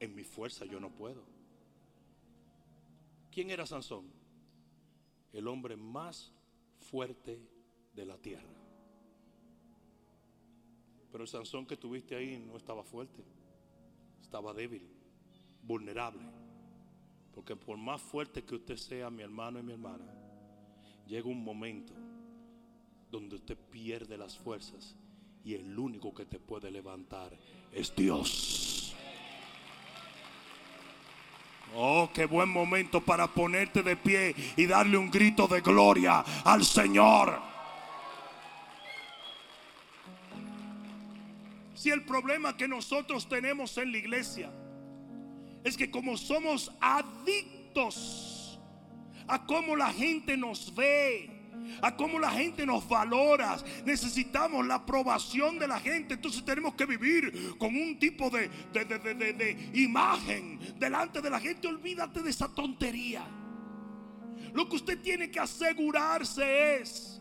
en 0.00 0.14
mi 0.14 0.24
fuerza 0.24 0.64
yo 0.64 0.80
no 0.80 0.90
puedo. 0.90 1.22
¿Quién 3.30 3.50
era 3.50 3.66
Sansón? 3.66 4.06
El 5.32 5.46
hombre 5.48 5.76
más 5.76 6.32
fuerte 6.90 7.40
de 7.94 8.06
la 8.06 8.16
tierra. 8.18 8.57
Pero 11.10 11.24
el 11.24 11.28
Sansón 11.28 11.66
que 11.66 11.76
tuviste 11.76 12.14
ahí 12.14 12.38
no 12.38 12.56
estaba 12.56 12.82
fuerte, 12.82 13.24
estaba 14.20 14.52
débil, 14.52 14.82
vulnerable. 15.62 16.22
Porque 17.34 17.56
por 17.56 17.76
más 17.76 18.00
fuerte 18.00 18.44
que 18.44 18.56
usted 18.56 18.76
sea, 18.76 19.10
mi 19.10 19.22
hermano 19.22 19.58
y 19.58 19.62
mi 19.62 19.72
hermana, 19.72 20.12
llega 21.06 21.28
un 21.28 21.42
momento 21.42 21.94
donde 23.10 23.36
usted 23.36 23.56
pierde 23.70 24.18
las 24.18 24.36
fuerzas 24.36 24.96
y 25.44 25.54
el 25.54 25.78
único 25.78 26.12
que 26.12 26.26
te 26.26 26.38
puede 26.38 26.70
levantar 26.70 27.36
es 27.72 27.94
Dios. 27.94 28.94
Oh, 31.74 32.10
qué 32.12 32.26
buen 32.26 32.48
momento 32.48 33.00
para 33.00 33.26
ponerte 33.28 33.82
de 33.82 33.96
pie 33.96 34.34
y 34.56 34.66
darle 34.66 34.96
un 34.96 35.10
grito 35.10 35.46
de 35.46 35.60
gloria 35.60 36.20
al 36.44 36.64
Señor. 36.64 37.57
Si 41.78 41.90
el 41.90 42.02
problema 42.02 42.56
que 42.56 42.66
nosotros 42.66 43.28
tenemos 43.28 43.78
en 43.78 43.92
la 43.92 43.98
iglesia 43.98 44.50
es 45.62 45.76
que 45.76 45.92
como 45.92 46.16
somos 46.16 46.72
adictos 46.80 48.58
a 49.28 49.46
cómo 49.46 49.76
la 49.76 49.92
gente 49.92 50.36
nos 50.36 50.74
ve, 50.74 51.30
a 51.80 51.94
cómo 51.94 52.18
la 52.18 52.32
gente 52.32 52.66
nos 52.66 52.88
valora. 52.88 53.58
Necesitamos 53.84 54.66
la 54.66 54.74
aprobación 54.74 55.56
de 55.60 55.68
la 55.68 55.78
gente. 55.78 56.14
Entonces 56.14 56.44
tenemos 56.44 56.74
que 56.74 56.84
vivir 56.84 57.56
con 57.58 57.76
un 57.76 57.96
tipo 57.96 58.28
de, 58.28 58.48
de, 58.72 59.70
imagen 59.74 60.58
delante 60.80 61.20
de 61.20 61.30
la 61.30 61.38
gente. 61.38 61.68
Olvídate 61.68 62.24
de 62.24 62.30
esa 62.30 62.48
tontería. 62.48 63.24
Lo 64.52 64.68
que 64.68 64.74
usted 64.74 65.00
tiene 65.00 65.30
que 65.30 65.38
asegurarse 65.38 66.80
es 66.80 67.17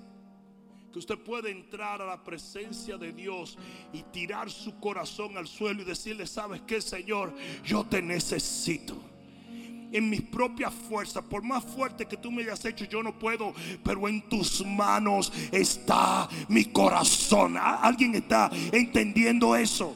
usted 0.97 1.17
puede 1.17 1.51
entrar 1.51 2.01
a 2.01 2.05
la 2.05 2.23
presencia 2.23 2.97
de 2.97 3.13
Dios 3.13 3.57
y 3.93 4.03
tirar 4.03 4.49
su 4.49 4.79
corazón 4.79 5.37
al 5.37 5.47
suelo 5.47 5.81
y 5.81 5.85
decirle, 5.85 6.27
¿sabes 6.27 6.61
qué, 6.61 6.81
Señor? 6.81 7.33
Yo 7.63 7.83
te 7.83 8.01
necesito 8.01 8.95
en 9.91 10.09
mis 10.09 10.21
propias 10.21 10.73
fuerzas, 10.73 11.23
por 11.23 11.43
más 11.43 11.63
fuerte 11.63 12.05
que 12.05 12.17
tú 12.17 12.31
me 12.31 12.43
hayas 12.43 12.63
hecho, 12.65 12.85
yo 12.85 13.01
no 13.01 13.17
puedo, 13.17 13.53
pero 13.83 14.07
en 14.07 14.21
tus 14.27 14.65
manos 14.65 15.31
está 15.51 16.27
mi 16.49 16.65
corazón. 16.65 17.57
¿Alguien 17.57 18.15
está 18.15 18.49
entendiendo 18.71 19.55
eso? 19.55 19.95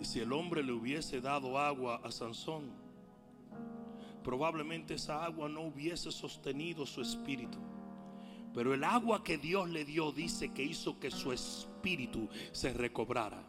Y 0.00 0.04
si 0.04 0.20
el 0.20 0.32
hombre 0.32 0.62
le 0.62 0.72
hubiese 0.72 1.20
dado 1.20 1.58
agua 1.58 2.00
a 2.04 2.12
Sansón, 2.12 2.85
probablemente 4.26 4.94
esa 4.94 5.24
agua 5.24 5.48
no 5.48 5.60
hubiese 5.60 6.10
sostenido 6.10 6.84
su 6.84 7.00
espíritu. 7.00 7.58
Pero 8.52 8.74
el 8.74 8.82
agua 8.82 9.22
que 9.22 9.38
Dios 9.38 9.70
le 9.70 9.84
dio 9.84 10.10
dice 10.10 10.52
que 10.52 10.64
hizo 10.64 10.98
que 10.98 11.12
su 11.12 11.32
espíritu 11.32 12.28
se 12.50 12.72
recobrara. 12.72 13.40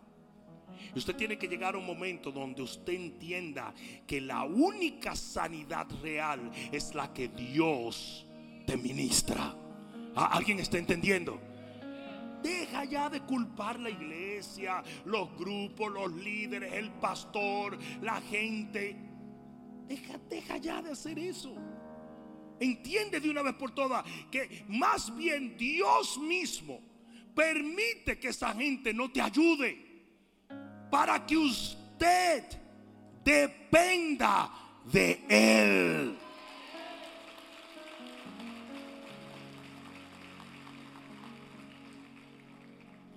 Y 0.94 1.00
usted 1.00 1.16
tiene 1.16 1.40
que 1.40 1.48
llegar 1.48 1.74
a 1.74 1.80
un 1.80 1.86
momento 1.88 2.32
donde 2.32 2.62
usted 2.62 2.94
entienda 2.94 3.74
que 4.06 4.22
la 4.22 4.44
única 4.44 5.16
sanidad 5.16 5.88
real 6.04 6.52
es 6.72 6.94
la 6.94 7.12
que 7.12 7.28
Dios 7.30 8.28
te 8.68 8.78
ministra. 8.78 9.56
¿Alguien 10.14 10.60
está 10.60 10.78
entendiendo? 10.78 11.42
Deja 12.44 12.86
ya 12.86 13.10
de 13.10 13.22
culpar 13.22 13.80
la 13.80 13.90
iglesia, 13.90 14.84
los 15.06 15.36
grupos, 15.40 15.92
los 15.92 16.12
líderes, 16.14 16.72
el 16.74 16.92
pastor, 16.92 17.80
la 18.04 18.22
gente. 18.22 19.07
Deja, 19.88 20.18
deja 20.30 20.58
ya 20.58 20.82
de 20.82 20.92
hacer 20.92 21.18
eso. 21.18 21.56
Entiende 22.60 23.20
de 23.20 23.30
una 23.30 23.42
vez 23.42 23.54
por 23.56 23.72
todas 23.74 24.04
que 24.32 24.66
más 24.68 25.16
bien 25.16 25.56
Dios 25.58 26.18
mismo 26.18 26.82
permite 27.36 28.20
que 28.20 28.30
esa 28.30 28.54
gente 28.54 28.94
no 28.94 29.12
te 29.12 29.22
ayude 29.22 29.88
para 30.90 31.26
que 31.26 31.38
usted 31.38 32.44
dependa 33.24 34.52
de 34.92 35.24
Él. 35.30 36.18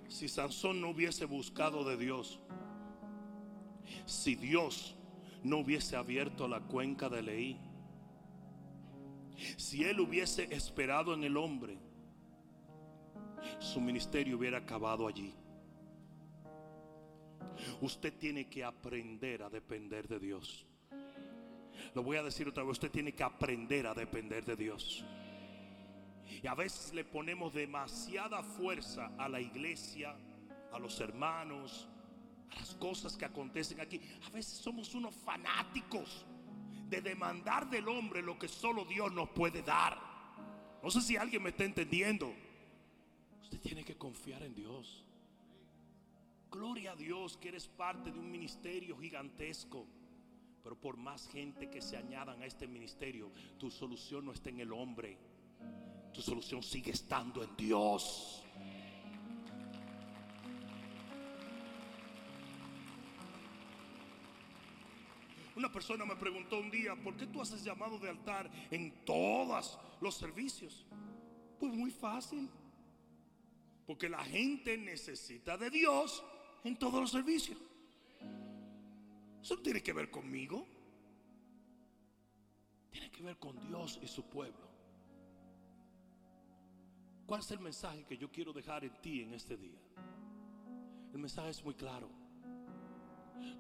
Si 0.09 0.29
Sansón 0.29 0.83
no 0.83 0.91
hubiese 0.91 1.25
buscado 1.25 1.83
de 1.83 1.97
Dios, 1.97 2.41
si 4.05 4.35
Dios 4.35 4.95
no 5.43 5.59
hubiese 5.59 5.97
abierto 5.97 6.49
la 6.49 6.61
cuenca 6.61 7.09
de 7.09 7.23
Leí, 7.23 7.61
si 9.57 9.85
él 9.85 10.01
hubiese 10.01 10.55
esperado 10.55 11.15
en 11.15 11.25
el 11.25 11.37
hombre, 11.37 11.79
su 13.59 13.81
ministerio 13.81 14.37
hubiera 14.37 14.59
acabado 14.59 15.07
allí. 15.07 15.35
Usted 17.81 18.13
tiene 18.19 18.49
que 18.49 18.65
aprender 18.65 19.43
a 19.43 19.51
depender 19.51 20.09
de 20.09 20.19
Dios. 20.19 20.67
Lo 21.95 22.03
voy 22.03 22.17
a 22.17 22.23
decir 22.23 22.49
otra 22.49 22.63
vez, 22.63 22.73
usted 22.73 22.91
tiene 22.91 23.13
que 23.13 23.23
aprender 23.23 23.87
a 23.87 23.95
depender 23.95 24.45
de 24.45 24.57
Dios. 24.57 25.05
Y 26.43 26.47
a 26.47 26.55
veces 26.55 26.93
le 26.95 27.05
ponemos 27.05 27.53
demasiada 27.53 28.43
fuerza 28.43 29.13
a 29.19 29.29
la 29.29 29.41
iglesia, 29.41 30.15
a 30.73 30.79
los 30.79 31.01
hermanos, 31.01 31.89
las 32.57 32.75
cosas 32.75 33.17
que 33.17 33.25
acontecen 33.25 33.81
aquí. 33.81 34.01
A 34.27 34.31
veces 34.31 34.59
somos 34.59 34.95
unos 34.95 35.15
fanáticos 35.15 36.27
de 36.89 37.01
demandar 37.01 37.71
del 37.71 37.89
hombre 37.89 38.23
lo 38.23 38.39
que 38.39 38.49
solo 38.49 38.85
Dios 38.85 39.13
nos 39.13 39.31
puede 39.31 39.63
dar. 39.63 39.99
No 40.83 40.91
sé 40.91 41.01
si 41.01 41.17
alguien 41.17 41.43
me 41.43 41.51
está 41.51 41.65
entendiendo. 41.65 42.33
Usted 43.43 43.61
tiene 43.61 43.85
que 43.85 43.97
confiar 43.97 44.43
en 44.43 44.55
Dios. 44.55 45.05
Gloria 46.51 46.93
a 46.93 46.97
Dios 46.97 47.37
que 47.37 47.49
eres 47.49 47.69
parte 47.69 48.11
de 48.11 48.19
un 48.19 48.31
ministerio 48.31 48.99
gigantesco. 48.99 49.87
Pero 50.63 50.79
por 50.79 50.97
más 50.97 51.27
gente 51.29 51.71
que 51.71 51.81
se 51.81 51.97
añadan 51.97 52.43
a 52.43 52.47
este 52.47 52.67
ministerio, 52.67 53.31
tu 53.59 53.71
solución 53.71 54.27
no 54.27 54.33
está 54.33 54.51
en 54.51 54.61
el 54.61 54.73
hombre. 54.73 55.17
Tu 56.13 56.21
solución 56.21 56.63
sigue 56.63 56.91
estando 56.91 57.43
en 57.43 57.57
Dios. 57.57 58.45
Una 65.61 65.71
persona 65.71 66.07
me 66.07 66.17
preguntó 66.17 66.59
un 66.59 66.71
día, 66.71 66.97
¿por 66.97 67.15
qué 67.19 67.27
tú 67.27 67.43
haces 67.43 67.63
llamado 67.63 67.99
de 67.99 68.09
altar 68.09 68.51
en 68.71 69.05
todos 69.05 69.79
los 70.01 70.15
servicios? 70.15 70.87
Pues 71.59 71.75
muy 71.75 71.91
fácil. 71.91 72.49
Porque 73.87 74.09
la 74.09 74.25
gente 74.25 74.79
necesita 74.79 75.59
de 75.59 75.69
Dios 75.69 76.25
en 76.65 76.79
todos 76.79 76.99
los 76.99 77.11
servicios. 77.11 77.59
Eso 79.43 79.59
tiene 79.59 79.83
que 79.83 79.93
ver 79.93 80.11
conmigo. 80.11 80.67
Tiene 82.91 83.11
que 83.11 83.23
ver 83.23 83.37
con 83.37 83.61
Dios 83.61 84.01
y 84.03 84.09
su 84.09 84.25
pueblo. 84.31 84.67
¿Cuál 87.27 87.41
es 87.41 87.51
el 87.51 87.61
mensaje 87.61 88.07
que 88.07 88.17
yo 88.17 88.33
quiero 88.33 88.55
dejar 88.55 88.83
en 88.83 88.99
ti 89.03 89.21
en 89.21 89.35
este 89.35 89.59
día? 89.59 89.79
El 91.13 91.19
mensaje 91.19 91.51
es 91.51 91.63
muy 91.63 91.75
claro. 91.75 92.20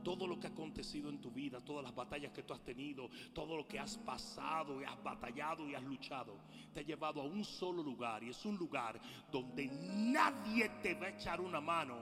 Todo 0.02 0.26
lo 0.26 0.38
que 0.38 0.46
ha 0.46 0.50
acontecido 0.50 1.08
en 1.08 1.20
tu 1.20 1.30
vida, 1.30 1.60
todas 1.60 1.84
las 1.84 1.94
batallas 1.94 2.32
que 2.32 2.42
tú 2.42 2.52
has 2.52 2.64
tenido, 2.64 3.10
todo 3.32 3.56
lo 3.56 3.66
que 3.66 3.78
has 3.78 3.96
pasado 3.98 4.80
y 4.80 4.84
has 4.84 5.02
batallado 5.02 5.68
y 5.68 5.74
has 5.74 5.82
luchado, 5.82 6.36
te 6.72 6.80
ha 6.80 6.82
llevado 6.82 7.20
a 7.20 7.24
un 7.24 7.44
solo 7.44 7.82
lugar. 7.82 8.22
Y 8.22 8.30
es 8.30 8.44
un 8.44 8.56
lugar 8.56 9.00
donde 9.30 9.66
nadie 9.66 10.68
te 10.82 10.94
va 10.94 11.06
a 11.06 11.10
echar 11.10 11.40
una 11.40 11.60
mano 11.60 11.98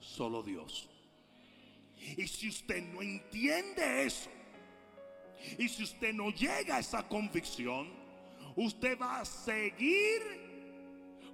solo 0.00 0.42
Dios. 0.42 0.88
Y 2.16 2.26
si 2.28 2.48
usted 2.48 2.82
no 2.92 3.02
entiende 3.02 4.04
eso, 4.04 4.30
y 5.58 5.68
si 5.68 5.82
usted 5.82 6.12
no 6.12 6.30
llega 6.30 6.76
a 6.76 6.80
esa 6.80 7.06
convicción, 7.06 7.88
usted 8.56 8.98
va 8.98 9.20
a 9.20 9.24
seguir 9.24 10.46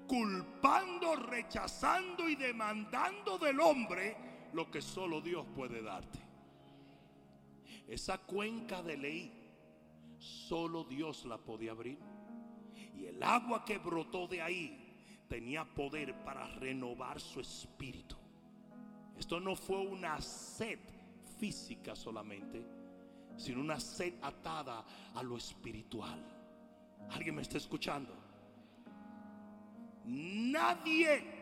culpando, 0.07 1.17
rechazando 1.17 2.29
y 2.29 2.37
demandando 2.37 3.39
del 3.39 3.61
hombre 3.61 4.32
lo 4.53 4.71
que 4.71 4.83
solo 4.83 5.21
Dios 5.21 5.47
puede 5.55 5.83
darte. 5.83 6.19
Esa 7.89 8.19
cuenca 8.19 8.83
de 8.83 8.97
ley, 8.97 9.33
solo 10.19 10.85
Dios 10.85 11.25
la 11.25 11.39
podía 11.39 11.73
abrir. 11.73 11.99
Y 12.97 13.07
el 13.07 13.23
agua 13.23 13.65
que 13.65 13.79
brotó 13.79 14.27
de 14.29 14.41
ahí 14.41 14.79
tenía 15.29 15.65
poder 15.65 16.23
para 16.25 16.47
renovar 16.57 17.21
su 17.21 17.41
espíritu. 17.41 18.17
Esto 19.19 19.41
no 19.41 19.57
fue 19.57 19.79
una 19.79 20.21
sed 20.21 20.79
física 21.39 21.95
solamente, 21.97 22.65
sino 23.37 23.61
una 23.61 23.81
sed 23.81 24.15
atada 24.23 24.85
a 25.15 25.23
lo 25.23 25.37
espiritual. 25.37 26.23
¿Alguien 27.11 27.35
me 27.35 27.43
está 27.43 27.59
escuchando? 27.59 28.15
Nadie 30.05 31.42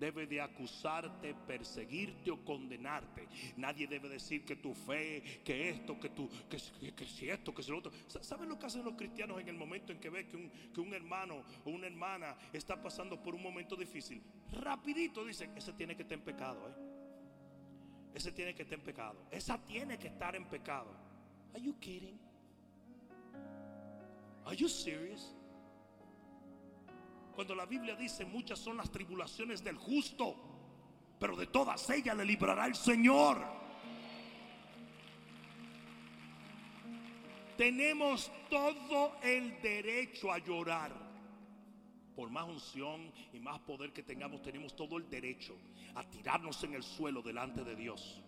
debe 0.00 0.26
de 0.26 0.40
acusarte, 0.40 1.34
perseguirte 1.46 2.30
o 2.30 2.42
condenarte. 2.42 3.28
Nadie 3.56 3.86
debe 3.86 4.08
decir 4.08 4.44
que 4.44 4.56
tu 4.56 4.74
fe, 4.74 5.42
que 5.44 5.68
esto, 5.68 6.00
que 6.00 6.08
tú, 6.08 6.28
que, 6.48 6.58
si 6.58 7.28
esto, 7.28 7.54
que 7.54 7.62
si 7.62 7.70
lo 7.70 7.78
otro. 7.78 7.92
¿Saben 8.08 8.48
lo 8.48 8.58
que 8.58 8.66
hacen 8.66 8.82
los 8.82 8.94
cristianos 8.94 9.38
en 9.40 9.48
el 9.48 9.56
momento 9.56 9.92
en 9.92 10.00
que 10.00 10.08
ve 10.08 10.26
que 10.26 10.36
un, 10.36 10.50
que 10.72 10.80
un 10.80 10.94
hermano 10.94 11.44
o 11.64 11.70
una 11.70 11.86
hermana 11.86 12.36
está 12.52 12.80
pasando 12.80 13.22
por 13.22 13.34
un 13.34 13.42
momento 13.42 13.76
difícil? 13.76 14.22
Rapidito 14.52 15.24
dicen, 15.24 15.52
ese 15.56 15.74
tiene 15.74 15.94
que 15.94 16.02
estar 16.02 16.18
en 16.18 16.24
pecado, 16.24 16.68
¿eh? 16.68 16.90
Ese 18.14 18.32
tiene 18.32 18.54
que 18.54 18.62
estar 18.62 18.78
en 18.78 18.84
pecado. 18.84 19.26
Esa 19.30 19.58
tiene 19.64 19.98
que 19.98 20.08
estar 20.08 20.34
en 20.34 20.44
pecado. 20.46 20.90
Are 21.54 21.62
you 21.62 21.78
kidding? 21.78 22.18
Are 24.44 24.56
you 24.56 24.68
serious? 24.68 25.36
Cuando 27.34 27.54
la 27.54 27.66
Biblia 27.66 27.96
dice 27.96 28.24
muchas 28.24 28.58
son 28.58 28.76
las 28.76 28.90
tribulaciones 28.90 29.62
del 29.62 29.76
justo, 29.76 30.36
pero 31.18 31.36
de 31.36 31.46
todas 31.46 31.88
ellas 31.90 32.16
le 32.16 32.24
librará 32.24 32.66
el 32.66 32.74
Señor. 32.74 33.60
Tenemos 37.56 38.32
todo 38.48 39.16
el 39.22 39.60
derecho 39.60 40.32
a 40.32 40.38
llorar 40.38 41.10
por 42.16 42.30
más 42.30 42.44
unción 42.48 43.12
y 43.32 43.38
más 43.38 43.58
poder 43.60 43.92
que 43.92 44.02
tengamos, 44.02 44.42
tenemos 44.42 44.74
todo 44.74 44.98
el 44.98 45.08
derecho 45.08 45.56
a 45.94 46.04
tirarnos 46.04 46.62
en 46.64 46.74
el 46.74 46.82
suelo 46.82 47.22
delante 47.22 47.64
de 47.64 47.74
Dios. 47.74 48.22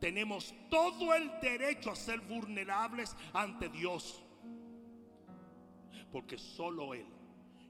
Tenemos 0.00 0.54
todo 0.68 1.14
el 1.14 1.30
derecho 1.40 1.90
a 1.90 1.96
ser 1.96 2.20
vulnerables 2.20 3.16
ante 3.32 3.68
Dios. 3.68 4.22
Porque 6.10 6.38
solo 6.38 6.94
Él, 6.94 7.06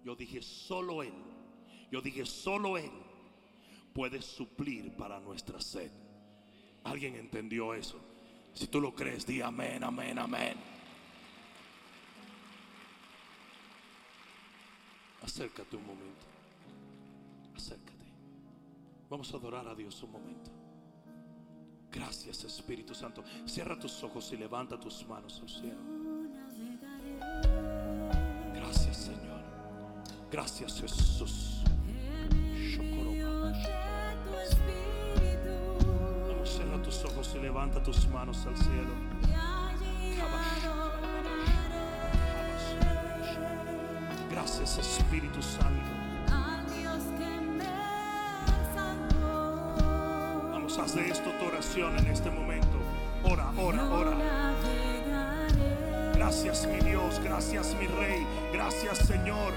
yo 0.05 0.17
dije 0.17 0.43
solo 0.43 1.03
Él, 1.03 1.15
yo 1.91 2.01
dije 2.01 2.27
solo 2.27 2.77
Él 2.77 2.91
puede 3.93 4.23
suplir 4.23 4.93
para 4.97 5.21
nuestra 5.21 5.61
sed. 5.61 5.91
¿Alguien 6.85 7.15
entendió 7.17 7.75
eso? 7.75 8.01
Si 8.55 8.67
tú 8.67 8.81
lo 8.81 8.95
crees, 8.95 9.27
di 9.27 9.41
amén, 9.41 9.83
amén, 9.85 10.19
amén. 10.19 10.57
Acércate 15.23 15.77
un 15.77 15.87
momento. 15.87 16.27
Acércate. 17.57 17.93
Vamos 19.09 19.33
a 19.33 19.37
adorar 19.37 19.69
a 19.69 19.75
Dios 19.75 20.03
un 20.03 20.13
momento. 20.13 20.51
Gracias 21.91 22.43
Espíritu 22.45 22.95
Santo. 22.95 23.23
Cierra 23.47 23.79
tus 23.79 24.03
ojos 24.03 24.33
y 24.33 24.37
levanta 24.37 24.81
tus 24.81 25.07
manos 25.07 25.41
al 25.41 25.49
cielo. 25.49 26.02
Gracias 30.33 30.80
Jesús. 30.80 31.62
Vamos, 36.26 36.49
cierra 36.49 36.83
tus 36.83 37.05
ojos 37.05 37.35
y 37.37 37.43
levanta 37.43 37.83
tus 37.83 38.09
manos 38.09 38.47
al 38.47 38.57
cielo. 38.57 38.95
Gracias 44.30 44.78
Espíritu 44.78 45.43
Santo. 45.43 45.91
Vamos 50.51 50.78
a 50.78 50.85
hacer 50.85 51.05
esto 51.09 51.30
tu 51.39 51.45
oración 51.45 51.99
en 51.99 52.07
este 52.07 52.30
momento. 52.30 52.78
Ora, 53.24 53.53
ora, 53.59 53.91
ora. 53.91 54.16
Gracias 56.14 56.66
mi 56.66 56.78
Dios, 56.78 57.20
gracias 57.22 57.76
mi 57.78 57.87
Rey, 57.87 58.26
gracias 58.55 58.99
Señor. 58.99 59.53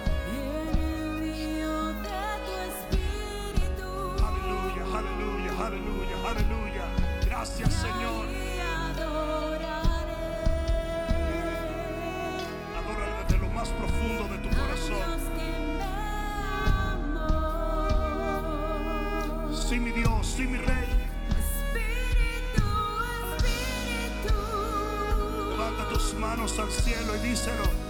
Gracias 7.57 7.81
Señor. 7.81 8.25
Adórale 12.75 13.23
desde 13.23 13.37
lo 13.37 13.49
más 13.49 13.69
profundo 13.69 14.27
de 14.27 14.37
tu 14.39 14.49
corazón. 14.49 14.97
Sí 19.53 19.79
mi 19.79 19.91
Dios, 19.91 20.27
sí 20.27 20.43
mi 20.43 20.57
Rey. 20.57 20.89
Levanta 25.51 25.89
tus 25.93 26.13
manos 26.15 26.59
al 26.59 26.69
cielo 26.69 27.15
y 27.15 27.19
díselo. 27.19 27.84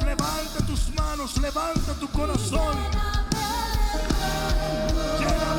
Levanta 0.00 0.66
tus 0.66 0.94
manos, 0.94 1.36
levanta 1.38 1.94
tu 2.00 2.08
corazón. 2.08 2.76
Lléname, 5.18 5.51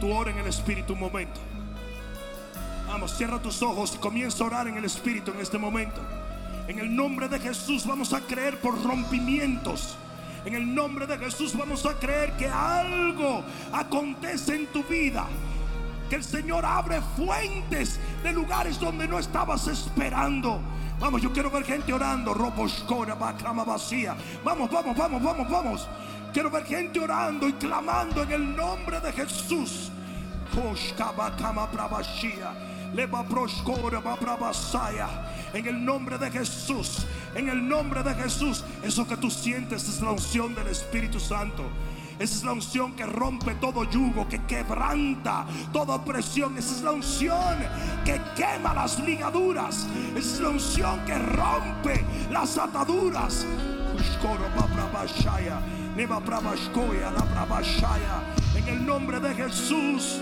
Espíritu, 0.00 0.18
ora 0.18 0.30
en 0.30 0.38
el 0.38 0.46
Espíritu 0.46 0.92
un 0.94 1.00
momento. 1.00 1.40
Vamos, 2.88 3.14
cierra 3.16 3.38
tus 3.38 3.60
ojos 3.60 3.92
y 3.94 3.98
comienza 3.98 4.42
a 4.42 4.46
orar 4.46 4.66
en 4.66 4.78
el 4.78 4.84
Espíritu 4.86 5.30
en 5.30 5.40
este 5.40 5.58
momento. 5.58 6.00
En 6.68 6.78
el 6.78 6.94
nombre 6.94 7.28
de 7.28 7.38
Jesús 7.38 7.86
vamos 7.86 8.14
a 8.14 8.20
creer 8.20 8.58
por 8.60 8.82
rompimientos. 8.82 9.96
En 10.46 10.54
el 10.54 10.74
nombre 10.74 11.06
de 11.06 11.18
Jesús 11.18 11.54
vamos 11.54 11.84
a 11.84 11.92
creer 11.98 12.32
que 12.38 12.48
algo 12.48 13.44
acontece 13.72 14.56
en 14.56 14.66
tu 14.68 14.82
vida. 14.84 15.26
Que 16.08 16.16
el 16.16 16.24
Señor 16.24 16.64
abre 16.64 17.02
fuentes 17.14 18.00
de 18.22 18.32
lugares 18.32 18.80
donde 18.80 19.06
no 19.06 19.18
estabas 19.18 19.66
esperando. 19.68 20.60
Vamos, 20.98 21.20
yo 21.20 21.30
quiero 21.30 21.50
ver 21.50 21.64
gente 21.64 21.92
orando. 21.92 22.34
Bacama 23.18 23.64
vacía. 23.64 24.16
Vamos, 24.42 24.70
vamos, 24.70 24.96
vamos, 24.96 25.22
vamos, 25.22 25.50
vamos. 25.50 25.88
Quiero 26.32 26.50
ver 26.50 26.64
gente 26.64 27.00
orando 27.00 27.48
y 27.48 27.52
clamando 27.54 28.22
en 28.22 28.32
el 28.32 28.56
nombre 28.56 29.00
de 29.00 29.12
Jesús. 29.12 29.90
En 35.52 35.66
el 35.66 35.84
nombre 35.84 36.18
de 36.18 36.30
Jesús. 36.30 37.06
En 37.34 37.48
el 37.48 37.68
nombre 37.68 38.02
de 38.02 38.14
Jesús. 38.14 38.64
Eso 38.82 39.06
que 39.06 39.16
tú 39.16 39.30
sientes 39.30 39.88
es 39.88 40.00
la 40.00 40.12
unción 40.12 40.54
del 40.54 40.68
Espíritu 40.68 41.18
Santo. 41.18 41.64
Esa 42.20 42.36
es 42.36 42.44
la 42.44 42.52
unción 42.52 42.92
que 42.92 43.06
rompe 43.06 43.54
todo 43.54 43.82
yugo, 43.84 44.28
que 44.28 44.44
quebranta 44.44 45.46
toda 45.72 45.94
opresión. 45.94 46.58
Esa 46.58 46.76
es 46.76 46.82
la 46.82 46.92
unción 46.92 47.56
que 48.04 48.20
quema 48.36 48.74
las 48.74 49.00
ligaduras. 49.00 49.86
Esa 50.14 50.34
es 50.34 50.40
la 50.40 50.50
unción 50.50 51.00
que 51.06 51.18
rompe 51.18 52.04
las 52.30 52.58
ataduras. 52.58 53.46
En 58.56 58.68
el 58.68 58.86
nombre 58.86 59.20
de 59.20 59.34
Jesús. 59.34 60.20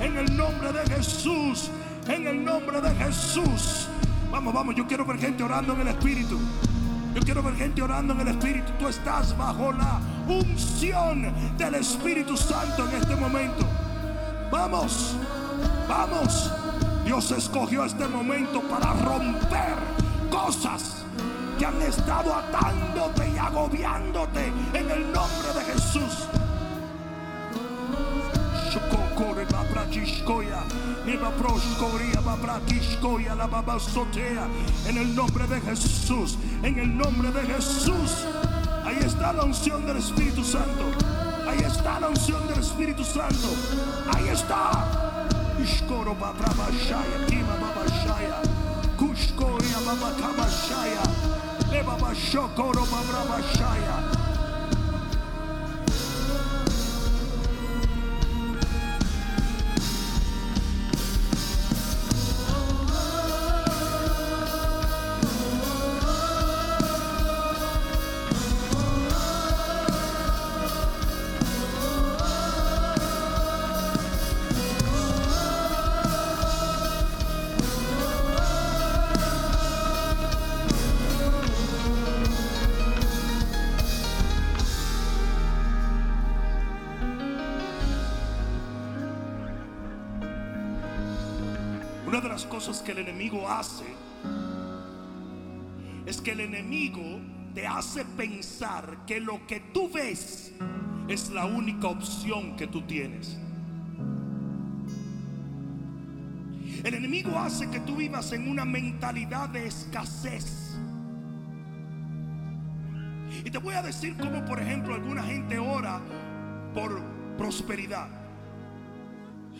En 0.00 0.16
el 0.16 0.36
nombre 0.36 0.72
de 0.72 0.94
Jesús. 0.94 1.70
En 2.08 2.26
el 2.26 2.44
nombre 2.44 2.80
de 2.80 2.94
Jesús. 2.96 3.88
Vamos, 4.30 4.52
vamos, 4.52 4.74
yo 4.74 4.86
quiero 4.86 5.04
ver 5.04 5.18
gente 5.18 5.42
orando 5.42 5.72
en 5.72 5.80
el 5.80 5.88
Espíritu. 5.88 6.38
Yo 7.14 7.22
quiero 7.22 7.42
ver 7.42 7.56
gente 7.56 7.82
orando 7.82 8.12
en 8.14 8.20
el 8.20 8.28
Espíritu. 8.28 8.72
Tú 8.78 8.88
estás 8.88 9.36
bajo 9.36 9.72
la 9.72 10.00
unción 10.28 11.32
del 11.56 11.74
Espíritu 11.74 12.36
Santo 12.36 12.88
en 12.88 12.96
este 12.96 13.16
momento. 13.16 13.66
Vamos, 14.50 15.16
vamos. 15.88 16.52
Dios 17.04 17.30
escogió 17.32 17.84
este 17.84 18.06
momento 18.06 18.60
para 18.62 18.92
romper 18.92 19.76
cosas 20.30 21.04
que 21.58 21.66
han 21.66 21.82
estado 21.82 22.34
atándote 22.34 23.28
y 23.28 23.36
agobiándote 23.36 24.52
en 24.72 24.90
el 24.90 25.12
nombre 25.12 25.52
de 25.54 25.72
Jesús. 25.72 26.28
En 34.86 34.96
el 34.96 35.14
nombre 35.14 35.46
de 35.46 35.60
Jesús, 35.60 36.38
en 36.62 36.78
el 36.78 36.96
nombre 36.96 37.30
de 37.32 37.42
Jesús. 37.42 38.26
Ahí 38.84 38.98
está 39.04 39.32
la 39.32 39.44
unción 39.44 39.84
del 39.86 39.96
Espíritu 39.96 40.44
Santo. 40.44 40.84
Ahí 41.48 41.58
está 41.58 41.98
la 42.00 42.08
unción 42.08 42.46
del 42.46 42.58
Espíritu 42.60 43.04
Santo. 43.04 43.48
Ahí 44.14 44.28
está. 44.28 44.70
Babashaya. 47.42 48.42
Kushkoria 48.96 49.78
babakabashaya. 49.86 51.47
Lebaba 51.70 52.14
Shokoro 52.14 52.84
Babrabashaya. 52.86 54.27
Que 92.58 92.90
el 92.90 92.98
enemigo 92.98 93.48
hace 93.48 93.84
es 96.06 96.20
que 96.20 96.32
el 96.32 96.40
enemigo 96.40 97.20
te 97.54 97.64
hace 97.68 98.04
pensar 98.04 99.04
que 99.06 99.20
lo 99.20 99.46
que 99.46 99.60
tú 99.60 99.88
ves 99.88 100.52
es 101.06 101.30
la 101.30 101.46
única 101.46 101.86
opción 101.86 102.56
que 102.56 102.66
tú 102.66 102.82
tienes. 102.82 103.38
El 106.82 106.94
enemigo 106.94 107.38
hace 107.38 107.70
que 107.70 107.78
tú 107.80 107.94
vivas 107.94 108.32
en 108.32 108.50
una 108.50 108.64
mentalidad 108.64 109.50
de 109.50 109.66
escasez. 109.68 110.76
Y 113.44 113.50
te 113.50 113.58
voy 113.58 113.74
a 113.74 113.82
decir 113.82 114.16
cómo, 114.16 114.44
por 114.44 114.60
ejemplo, 114.60 114.94
alguna 114.94 115.22
gente 115.22 115.58
ora 115.60 116.00
por 116.74 117.00
prosperidad. 117.36 118.17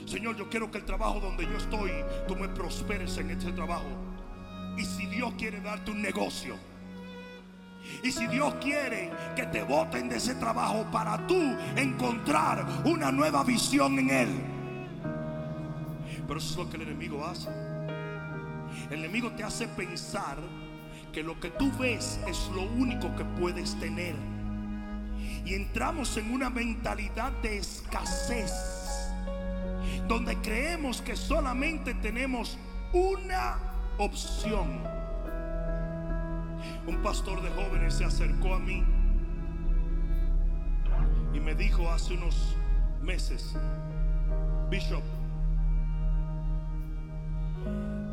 Señor, 0.09 0.36
yo 0.36 0.48
quiero 0.48 0.70
que 0.70 0.78
el 0.78 0.86
trabajo 0.86 1.20
donde 1.20 1.44
yo 1.44 1.59
estoy, 1.59 1.90
tú 2.26 2.34
me 2.34 2.48
prosperes 2.48 3.18
en 3.18 3.30
este 3.30 3.52
trabajo. 3.52 3.84
Y 4.78 4.84
si 4.84 5.04
Dios 5.06 5.34
quiere 5.36 5.61
darte 5.61 5.90
un 5.90 6.00
negocio, 6.00 6.56
y 8.02 8.11
si 8.11 8.26
Dios 8.26 8.54
quiere 8.54 9.11
que 9.36 9.44
te 9.46 9.62
voten 9.62 10.09
de 10.09 10.16
ese 10.16 10.34
trabajo 10.36 10.86
para 10.90 11.26
tú 11.26 11.54
encontrar 11.76 12.66
una 12.86 13.12
nueva 13.12 13.44
visión 13.44 13.98
en 13.98 14.11
Él. 14.11 14.28
Pero 16.26 16.38
eso 16.38 16.52
es 16.52 16.56
lo 16.56 16.70
que 16.70 16.76
el 16.76 16.82
enemigo 16.84 17.26
hace. 17.26 17.50
El 18.90 19.00
enemigo 19.00 19.32
te 19.32 19.44
hace 19.44 19.68
pensar 19.68 20.38
que 21.12 21.22
lo 21.22 21.38
que 21.38 21.50
tú 21.50 21.70
ves 21.78 22.18
es 22.26 22.50
lo 22.54 22.62
único 22.62 23.14
que 23.14 23.24
puedes 23.24 23.78
tener. 23.78 24.14
Y 25.44 25.52
entramos 25.52 26.16
en 26.16 26.32
una 26.32 26.48
mentalidad 26.48 27.32
de 27.42 27.59
escasez 27.59 28.78
donde 30.09 30.36
creemos 30.38 31.02
que 31.02 31.14
solamente 31.14 31.92
tenemos 31.94 32.59
una 32.92 33.59
opción. 33.98 34.82
Un 36.86 37.02
pastor 37.02 37.42
de 37.42 37.50
jóvenes 37.50 37.94
se 37.94 38.04
acercó 38.04 38.54
a 38.54 38.59
mí 38.59 38.82
y 41.34 41.40
me 41.40 41.54
dijo 41.54 41.90
hace 41.90 42.14
unos 42.14 42.56
meses, 43.02 43.54
Bishop, 44.70 45.02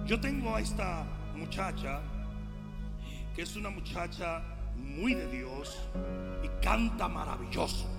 yo 0.05 0.19
tengo 0.19 0.53
a 0.55 0.59
esta 0.59 1.05
muchacha 1.35 2.01
que 3.33 3.41
es 3.41 3.55
una 3.55 3.69
muchacha 3.69 4.41
muy 4.75 5.13
de 5.13 5.27
Dios 5.27 5.79
y 6.43 6.47
canta 6.63 7.07
maravilloso. 7.07 7.94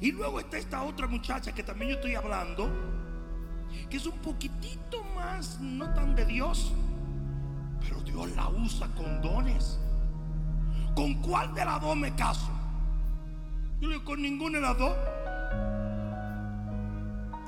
Y 0.00 0.12
luego 0.12 0.40
está 0.40 0.58
esta 0.58 0.82
otra 0.82 1.06
muchacha 1.06 1.52
que 1.52 1.62
también 1.62 1.90
yo 1.90 1.96
estoy 1.96 2.14
hablando, 2.14 2.70
que 3.88 3.96
es 3.96 4.06
un 4.06 4.18
poquitito 4.18 5.04
más, 5.14 5.60
no 5.60 5.92
tan 5.94 6.14
de 6.14 6.24
Dios, 6.24 6.72
pero 7.80 8.00
Dios 8.00 8.30
la 8.36 8.48
usa 8.48 8.88
con 8.94 9.20
dones. 9.20 9.78
¿Con 10.94 11.14
cuál 11.22 11.54
de 11.54 11.64
las 11.64 11.80
dos 11.80 11.96
me 11.96 12.14
caso? 12.14 12.50
Yo 13.80 13.88
le 13.88 13.94
digo, 13.94 14.04
con 14.04 14.20
ninguna 14.20 14.58
de 14.58 14.62
las 14.62 14.78
dos. 14.78 14.96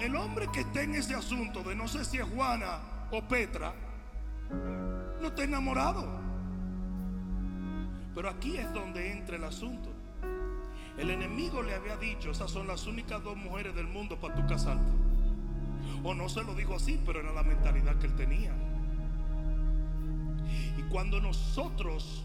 El 0.00 0.16
hombre 0.16 0.48
que 0.52 0.60
está 0.60 0.82
en 0.82 0.94
ese 0.94 1.14
asunto 1.14 1.62
de 1.62 1.74
no 1.74 1.88
sé 1.88 2.04
si 2.04 2.18
es 2.18 2.24
Juana 2.24 2.78
o 3.10 3.22
Petra, 3.22 3.74
no 5.20 5.28
está 5.28 5.44
enamorado. 5.44 6.08
Pero 8.14 8.30
aquí 8.30 8.56
es 8.56 8.72
donde 8.72 9.12
entra 9.12 9.36
el 9.36 9.44
asunto. 9.44 9.89
El 11.00 11.08
enemigo 11.08 11.62
le 11.62 11.74
había 11.74 11.96
dicho, 11.96 12.30
esas 12.30 12.50
son 12.50 12.66
las 12.66 12.86
únicas 12.86 13.24
dos 13.24 13.34
mujeres 13.34 13.74
del 13.74 13.86
mundo 13.86 14.20
para 14.20 14.34
tu 14.34 14.46
casarte. 14.46 14.92
O 16.04 16.14
no 16.14 16.28
se 16.28 16.44
lo 16.44 16.54
dijo 16.54 16.74
así, 16.74 17.00
pero 17.06 17.20
era 17.20 17.32
la 17.32 17.42
mentalidad 17.42 17.96
que 17.96 18.06
él 18.06 18.16
tenía. 18.16 18.54
Y 20.76 20.82
cuando 20.90 21.18
nosotros 21.18 22.22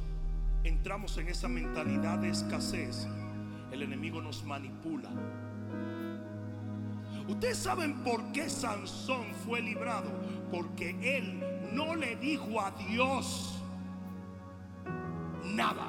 entramos 0.66 1.18
en 1.18 1.30
esa 1.30 1.48
mentalidad 1.48 2.18
de 2.18 2.30
escasez, 2.30 3.08
el 3.72 3.82
enemigo 3.82 4.22
nos 4.22 4.44
manipula. 4.44 5.10
Ustedes 7.30 7.58
saben 7.58 8.04
por 8.04 8.34
qué 8.34 8.50
Sansón 8.50 9.34
fue 9.46 9.62
librado. 9.62 10.10
Porque 10.52 11.18
él 11.18 11.42
no 11.72 11.96
le 11.96 12.18
dijo 12.18 12.60
a 12.60 12.72
Dios 12.72 13.62
nada. 15.46 15.88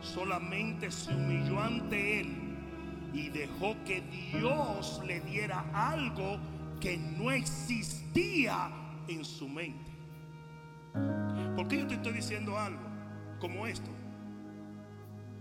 Solamente 0.00 0.90
se 0.90 1.14
humilló 1.14 1.60
ante 1.60 2.20
él 2.20 2.46
y 3.12 3.28
dejó 3.30 3.76
que 3.84 4.02
Dios 4.02 5.00
le 5.06 5.20
diera 5.20 5.64
algo 5.72 6.38
que 6.80 6.98
no 6.98 7.30
existía 7.30 8.70
en 9.08 9.24
su 9.24 9.48
mente. 9.48 9.90
¿Por 11.54 11.68
qué 11.68 11.78
yo 11.78 11.86
te 11.86 11.94
estoy 11.94 12.12
diciendo 12.12 12.58
algo 12.58 12.82
como 13.40 13.66
esto? 13.66 13.90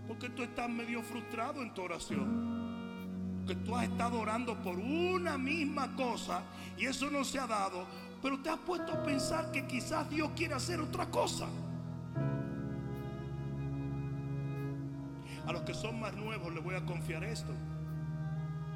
Porque 0.07 0.29
tú 0.29 0.43
estás 0.43 0.69
medio 0.69 1.01
frustrado 1.01 1.61
en 1.61 1.73
tu 1.73 1.81
oración. 1.81 3.43
Que 3.45 3.55
tú 3.55 3.75
has 3.75 3.83
estado 3.83 4.19
orando 4.19 4.55
por 4.63 4.77
una 4.77 5.37
misma 5.37 5.95
cosa 5.95 6.41
y 6.77 6.85
eso 6.85 7.11
no 7.11 7.23
se 7.23 7.37
ha 7.37 7.45
dado, 7.45 7.85
pero 8.21 8.41
te 8.41 8.49
has 8.49 8.57
puesto 8.57 8.91
a 8.91 9.03
pensar 9.03 9.51
que 9.51 9.67
quizás 9.67 10.09
Dios 10.09 10.31
quiere 10.35 10.55
hacer 10.55 10.79
otra 10.79 11.11
cosa. 11.11 11.47
A 15.47 15.51
los 15.51 15.61
que 15.61 15.73
son 15.73 15.99
más 15.99 16.15
nuevos 16.15 16.53
les 16.53 16.63
voy 16.63 16.75
a 16.75 16.85
confiar 16.85 17.23
esto. 17.23 17.53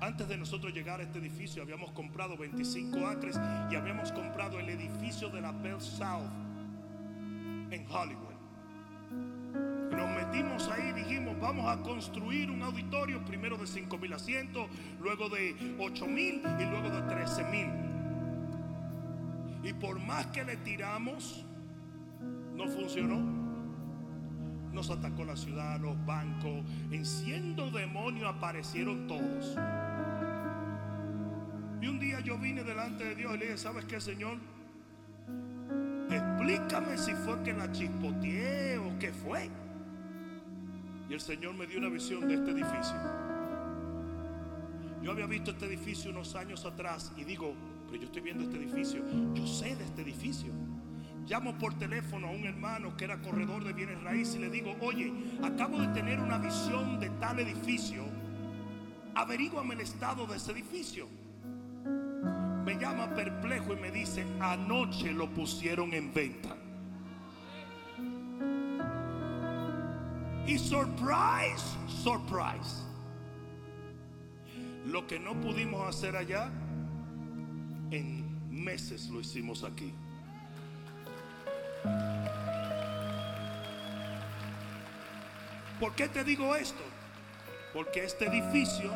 Antes 0.01 0.29
de 0.29 0.37
nosotros 0.37 0.73
llegar 0.73 1.01
a 1.01 1.03
este 1.03 1.19
edificio 1.19 1.61
habíamos 1.61 1.91
comprado 1.91 2.37
25 2.37 3.05
acres 3.07 3.39
y 3.69 3.75
habíamos 3.75 4.11
comprado 4.11 4.59
el 4.59 4.69
edificio 4.69 5.29
de 5.29 5.41
la 5.41 5.51
Bell 5.51 5.81
South 5.81 6.29
en 7.71 7.85
Hollywood. 7.89 8.29
Nos 9.91 10.09
metimos 10.11 10.69
ahí 10.69 10.89
y 10.89 10.93
dijimos, 10.93 11.37
vamos 11.41 11.65
a 11.67 11.81
construir 11.81 12.49
un 12.49 12.61
auditorio 12.61 13.25
primero 13.25 13.57
de 13.57 13.67
5 13.67 13.97
mil 13.97 14.13
asientos, 14.13 14.67
luego 15.01 15.27
de 15.27 15.75
8 15.79 16.07
mil 16.07 16.41
y 16.59 16.65
luego 16.65 16.89
de 16.89 17.01
13 17.01 17.43
mil. 17.45 17.67
Y 19.63 19.73
por 19.73 19.99
más 19.99 20.27
que 20.27 20.45
le 20.45 20.55
tiramos, 20.57 21.43
no 22.55 22.67
funcionó. 22.67 23.38
Nos 24.79 24.91
atacó 24.91 25.25
la 25.25 25.35
ciudad, 25.35 25.77
los 25.81 26.05
bancos, 26.05 26.63
en 26.89 27.05
siendo 27.05 27.69
demonio 27.69 28.29
aparecieron 28.29 29.07
todos. 29.07 29.57
Y 31.81 31.87
un 31.87 31.99
día 31.99 32.21
yo 32.21 32.37
vine 32.37 32.63
delante 32.63 33.03
de 33.03 33.15
Dios 33.15 33.35
y 33.35 33.39
le 33.39 33.45
dije, 33.47 33.57
¿sabes 33.57 33.83
qué, 33.83 33.99
Señor? 33.99 34.37
Explícame 36.09 36.97
si 36.97 37.11
fue 37.11 37.43
que 37.43 37.51
la 37.51 37.69
chispoteé 37.73 38.77
o 38.77 38.97
qué 38.99 39.11
fue. 39.11 39.49
Y 41.09 41.13
el 41.13 41.19
Señor 41.19 41.55
me 41.55 41.67
dio 41.67 41.79
una 41.79 41.89
visión 41.89 42.25
de 42.25 42.35
este 42.35 42.51
edificio. 42.51 42.95
Yo 45.03 45.11
había 45.11 45.25
visto 45.25 45.51
este 45.51 45.65
edificio 45.65 46.09
unos 46.09 46.35
años 46.35 46.63
atrás 46.65 47.11
y 47.17 47.25
digo, 47.25 47.53
pero 47.87 47.99
yo 47.99 48.05
estoy 48.05 48.21
viendo 48.21 48.45
este 48.45 48.55
edificio, 48.55 49.03
yo 49.35 49.45
sé 49.45 49.75
de. 49.75 49.88
Llamo 51.29 51.55
por 51.59 51.75
teléfono 51.75 52.25
a 52.27 52.31
un 52.31 52.43
hermano 52.43 52.97
que 52.97 53.05
era 53.05 53.21
corredor 53.21 53.63
de 53.63 53.71
bienes 53.71 54.01
raíces 54.01 54.37
y 54.37 54.39
le 54.39 54.49
digo, 54.49 54.75
oye, 54.81 55.13
acabo 55.43 55.79
de 55.79 55.89
tener 55.89 56.19
una 56.19 56.39
visión 56.39 56.99
de 56.99 57.11
tal 57.11 57.39
edificio, 57.39 58.03
averíguame 59.13 59.75
el 59.75 59.81
estado 59.81 60.25
de 60.25 60.37
ese 60.37 60.53
edificio. 60.53 61.07
Me 62.65 62.79
llama 62.79 63.13
perplejo 63.13 63.73
y 63.73 63.75
me 63.75 63.91
dice, 63.91 64.25
anoche 64.39 65.11
lo 65.13 65.29
pusieron 65.29 65.93
en 65.93 66.11
venta. 66.11 66.57
Y 70.47 70.57
surprise, 70.57 71.77
surprise. 71.87 72.87
Lo 74.87 75.05
que 75.05 75.19
no 75.19 75.39
pudimos 75.39 75.87
hacer 75.87 76.15
allá, 76.15 76.49
en 77.91 78.49
meses 78.49 79.09
lo 79.09 79.19
hicimos 79.19 79.63
aquí. 79.63 79.93
¿Por 85.79 85.95
qué 85.95 86.09
te 86.09 86.23
digo 86.23 86.55
esto? 86.55 86.83
Porque 87.73 88.03
este 88.03 88.25
edificio 88.25 88.91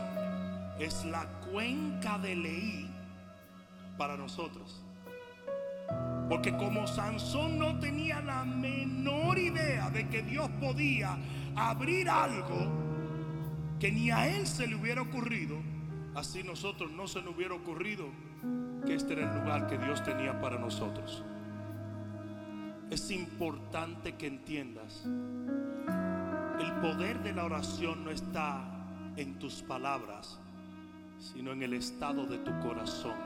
es 0.80 1.06
la 1.06 1.26
cuenca 1.52 2.18
de 2.18 2.36
Leí 2.36 2.92
para 3.98 4.18
nosotros. 4.18 4.84
Porque 6.28 6.56
como 6.58 6.88
Sansón 6.88 7.60
no 7.60 7.80
tenía 7.80 8.22
la 8.22 8.44
menor 8.44 9.38
idea 9.38 9.90
de 9.90 10.10
que 10.10 10.24
Dios 10.24 10.50
podía 10.60 11.18
abrir 11.56 12.10
algo 12.10 12.72
que 13.80 13.92
ni 13.92 14.12
a 14.12 14.28
él 14.28 14.48
se 14.48 14.68
le 14.68 14.76
hubiera 14.76 15.02
ocurrido, 15.02 15.58
así 16.16 16.44
nosotros 16.44 16.92
no 16.92 17.08
se 17.08 17.22
nos 17.22 17.36
hubiera 17.36 17.54
ocurrido 17.54 18.08
que 18.86 18.96
este 18.96 19.14
era 19.14 19.32
el 19.32 19.40
lugar 19.40 19.68
que 19.68 19.78
Dios 19.78 20.04
tenía 20.04 20.40
para 20.42 20.58
nosotros. 20.58 21.24
Es 22.94 23.10
importante 23.10 24.18
que 24.18 24.28
entiendas, 24.28 25.04
el 26.60 26.74
poder 26.80 27.24
de 27.24 27.34
la 27.34 27.46
oración 27.46 28.04
no 28.04 28.12
está 28.12 28.64
en 29.18 29.40
tus 29.40 29.64
palabras, 29.64 30.40
sino 31.18 31.54
en 31.54 31.64
el 31.64 31.74
estado 31.74 32.28
de 32.28 32.38
tu 32.38 32.52
corazón. 32.60 33.18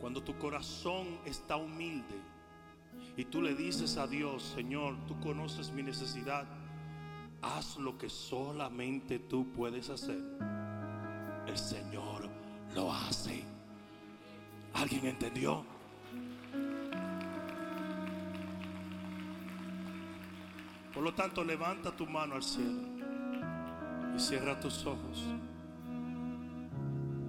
Cuando 0.00 0.22
tu 0.22 0.38
corazón 0.38 1.18
está 1.26 1.56
humilde 1.56 2.18
y 3.18 3.26
tú 3.26 3.42
le 3.42 3.54
dices 3.54 3.98
a 3.98 4.06
Dios, 4.06 4.42
Señor, 4.44 4.96
tú 5.06 5.20
conoces 5.20 5.70
mi 5.70 5.82
necesidad, 5.82 6.46
haz 7.42 7.76
lo 7.76 7.98
que 7.98 8.08
solamente 8.08 9.18
tú 9.18 9.52
puedes 9.52 9.90
hacer. 9.90 10.24
El 11.46 11.58
Señor 11.58 12.30
lo 12.74 12.90
hace. 12.90 13.44
¿Alguien 14.72 15.04
entendió? 15.04 15.77
Por 20.98 21.04
lo 21.04 21.14
tanto, 21.14 21.44
levanta 21.44 21.92
tu 21.92 22.08
mano 22.08 22.34
al 22.34 22.42
cielo 22.42 22.82
y 24.16 24.18
cierra 24.18 24.58
tus 24.58 24.84
ojos. 24.84 25.24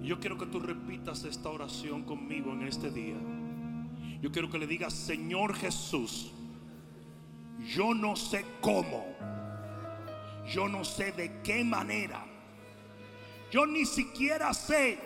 Yo 0.02 0.18
quiero 0.18 0.36
que 0.36 0.46
tú 0.46 0.58
repitas 0.58 1.22
esta 1.22 1.50
oración 1.50 2.02
conmigo 2.02 2.50
en 2.50 2.66
este 2.66 2.90
día. 2.90 3.14
Yo 4.20 4.32
quiero 4.32 4.50
que 4.50 4.58
le 4.58 4.66
digas, 4.66 4.92
Señor 4.92 5.54
Jesús, 5.54 6.32
yo 7.72 7.94
no 7.94 8.16
sé 8.16 8.44
cómo, 8.60 9.06
yo 10.52 10.68
no 10.68 10.84
sé 10.84 11.12
de 11.12 11.40
qué 11.44 11.62
manera, 11.62 12.26
yo 13.52 13.66
ni 13.66 13.84
siquiera 13.84 14.52
sé 14.52 14.98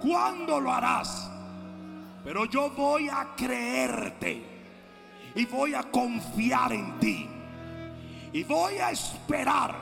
cuándo 0.00 0.60
lo 0.60 0.72
harás, 0.72 1.28
pero 2.22 2.44
yo 2.44 2.70
voy 2.70 3.08
a 3.08 3.34
creerte 3.36 4.51
y 5.34 5.46
voy 5.46 5.74
a 5.74 5.82
confiar 5.84 6.72
en 6.72 6.98
ti 6.98 7.28
y 8.32 8.44
voy 8.44 8.78
a 8.78 8.90
esperar 8.90 9.74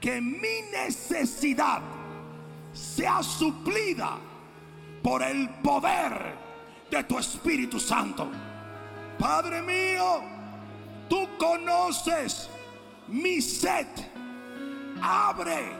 que 0.00 0.20
mi 0.20 0.62
necesidad 0.72 1.80
sea 2.72 3.22
suplida 3.22 4.18
por 5.02 5.22
el 5.22 5.48
poder 5.62 6.34
de 6.90 7.04
tu 7.04 7.18
Espíritu 7.18 7.80
Santo. 7.80 8.28
Padre 9.18 9.62
mío, 9.62 10.22
tú 11.08 11.28
conoces 11.38 12.48
mi 13.08 13.40
sed. 13.40 13.86
Abre 15.00 15.72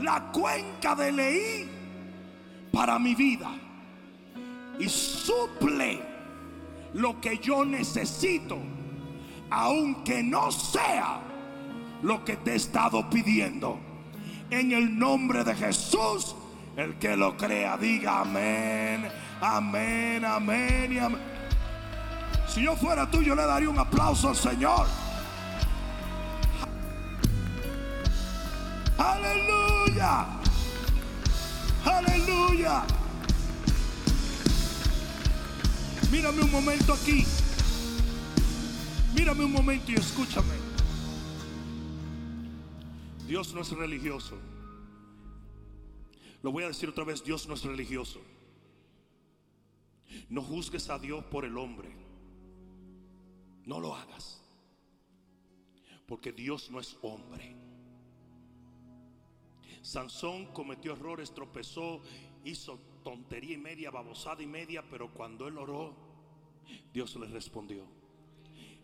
la 0.00 0.30
cuenca 0.32 0.94
de 0.94 1.12
Leí 1.12 1.70
para 2.72 2.98
mi 2.98 3.14
vida 3.14 3.50
y 4.78 4.88
suple 4.88 6.13
lo 6.94 7.20
que 7.20 7.38
yo 7.38 7.64
necesito, 7.64 8.58
aunque 9.50 10.22
no 10.22 10.50
sea 10.50 11.20
lo 12.02 12.24
que 12.24 12.36
te 12.36 12.52
he 12.52 12.56
estado 12.56 13.08
pidiendo. 13.10 13.78
En 14.50 14.72
el 14.72 14.98
nombre 14.98 15.44
de 15.44 15.54
Jesús, 15.54 16.36
El 16.76 16.98
que 16.98 17.16
lo 17.16 17.36
crea, 17.36 17.76
diga 17.76 18.22
amén, 18.22 19.08
amén, 19.40 20.24
amén 20.24 20.92
y 20.92 20.98
amén. 20.98 21.20
Si 22.48 22.62
yo 22.62 22.74
fuera 22.74 23.08
tú, 23.08 23.22
yo 23.22 23.36
le 23.36 23.46
daría 23.46 23.70
un 23.70 23.78
aplauso 23.78 24.30
al 24.30 24.36
Señor. 24.36 24.84
Aleluya. 28.98 30.26
Aleluya. 31.84 32.82
Mírame 36.14 36.42
un 36.42 36.52
momento 36.52 36.92
aquí. 36.92 37.24
Mírame 39.16 39.44
un 39.44 39.50
momento 39.50 39.90
y 39.90 39.96
escúchame. 39.96 40.54
Dios 43.26 43.52
no 43.52 43.62
es 43.62 43.70
religioso. 43.70 44.38
Lo 46.40 46.52
voy 46.52 46.62
a 46.62 46.68
decir 46.68 46.88
otra 46.88 47.02
vez, 47.02 47.24
Dios 47.24 47.48
no 47.48 47.54
es 47.54 47.64
religioso. 47.64 48.20
No 50.28 50.40
juzgues 50.40 50.88
a 50.88 51.00
Dios 51.00 51.24
por 51.24 51.44
el 51.44 51.58
hombre. 51.58 51.90
No 53.66 53.80
lo 53.80 53.96
hagas. 53.96 54.40
Porque 56.06 56.30
Dios 56.30 56.70
no 56.70 56.78
es 56.78 56.96
hombre. 57.02 57.56
Sansón 59.82 60.46
cometió 60.52 60.92
errores, 60.92 61.34
tropezó, 61.34 62.02
hizo 62.44 62.78
tontería 63.02 63.54
y 63.54 63.58
media, 63.58 63.90
babosada 63.90 64.44
y 64.44 64.46
media, 64.46 64.84
pero 64.88 65.12
cuando 65.12 65.48
él 65.48 65.58
oró, 65.58 66.03
Dios 66.92 67.14
le 67.16 67.26
respondió. 67.26 67.84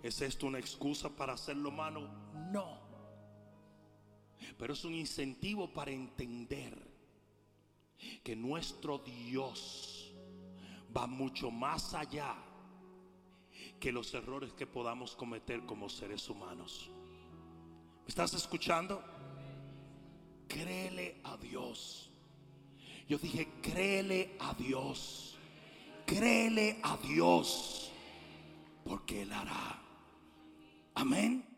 ¿Es 0.03 0.21
esto 0.23 0.47
una 0.47 0.59
excusa 0.59 1.09
para 1.09 1.35
hacerlo 1.35 1.71
malo? 1.71 2.09
No. 2.51 2.81
Pero 4.59 4.73
es 4.73 4.85
un 4.85 4.95
incentivo 4.95 5.73
para 5.73 5.91
entender 5.91 6.77
que 8.23 8.35
nuestro 8.35 8.99
Dios 8.99 10.15
va 10.97 11.07
mucho 11.07 11.51
más 11.51 11.95
allá 11.95 12.35
que 13.79 13.93
los 13.93 14.13
errores 14.15 14.53
que 14.53 14.67
podamos 14.67 15.15
cometer 15.15 15.65
como 15.65 15.89
seres 15.89 16.29
humanos. 16.29 16.91
¿Me 18.03 18.09
estás 18.09 18.35
escuchando? 18.35 19.03
Créele 20.49 21.21
a 21.25 21.37
Dios. 21.37 22.11
Yo 23.09 23.19
dije, 23.19 23.49
créele 23.63 24.37
a 24.41 24.55
Dios. 24.55 25.39
Créele 26.11 26.77
a 26.83 26.97
Dios. 26.97 27.93
Porque 28.85 29.23
Él 29.23 29.33
hará. 29.33 29.81
Amén. 30.97 31.50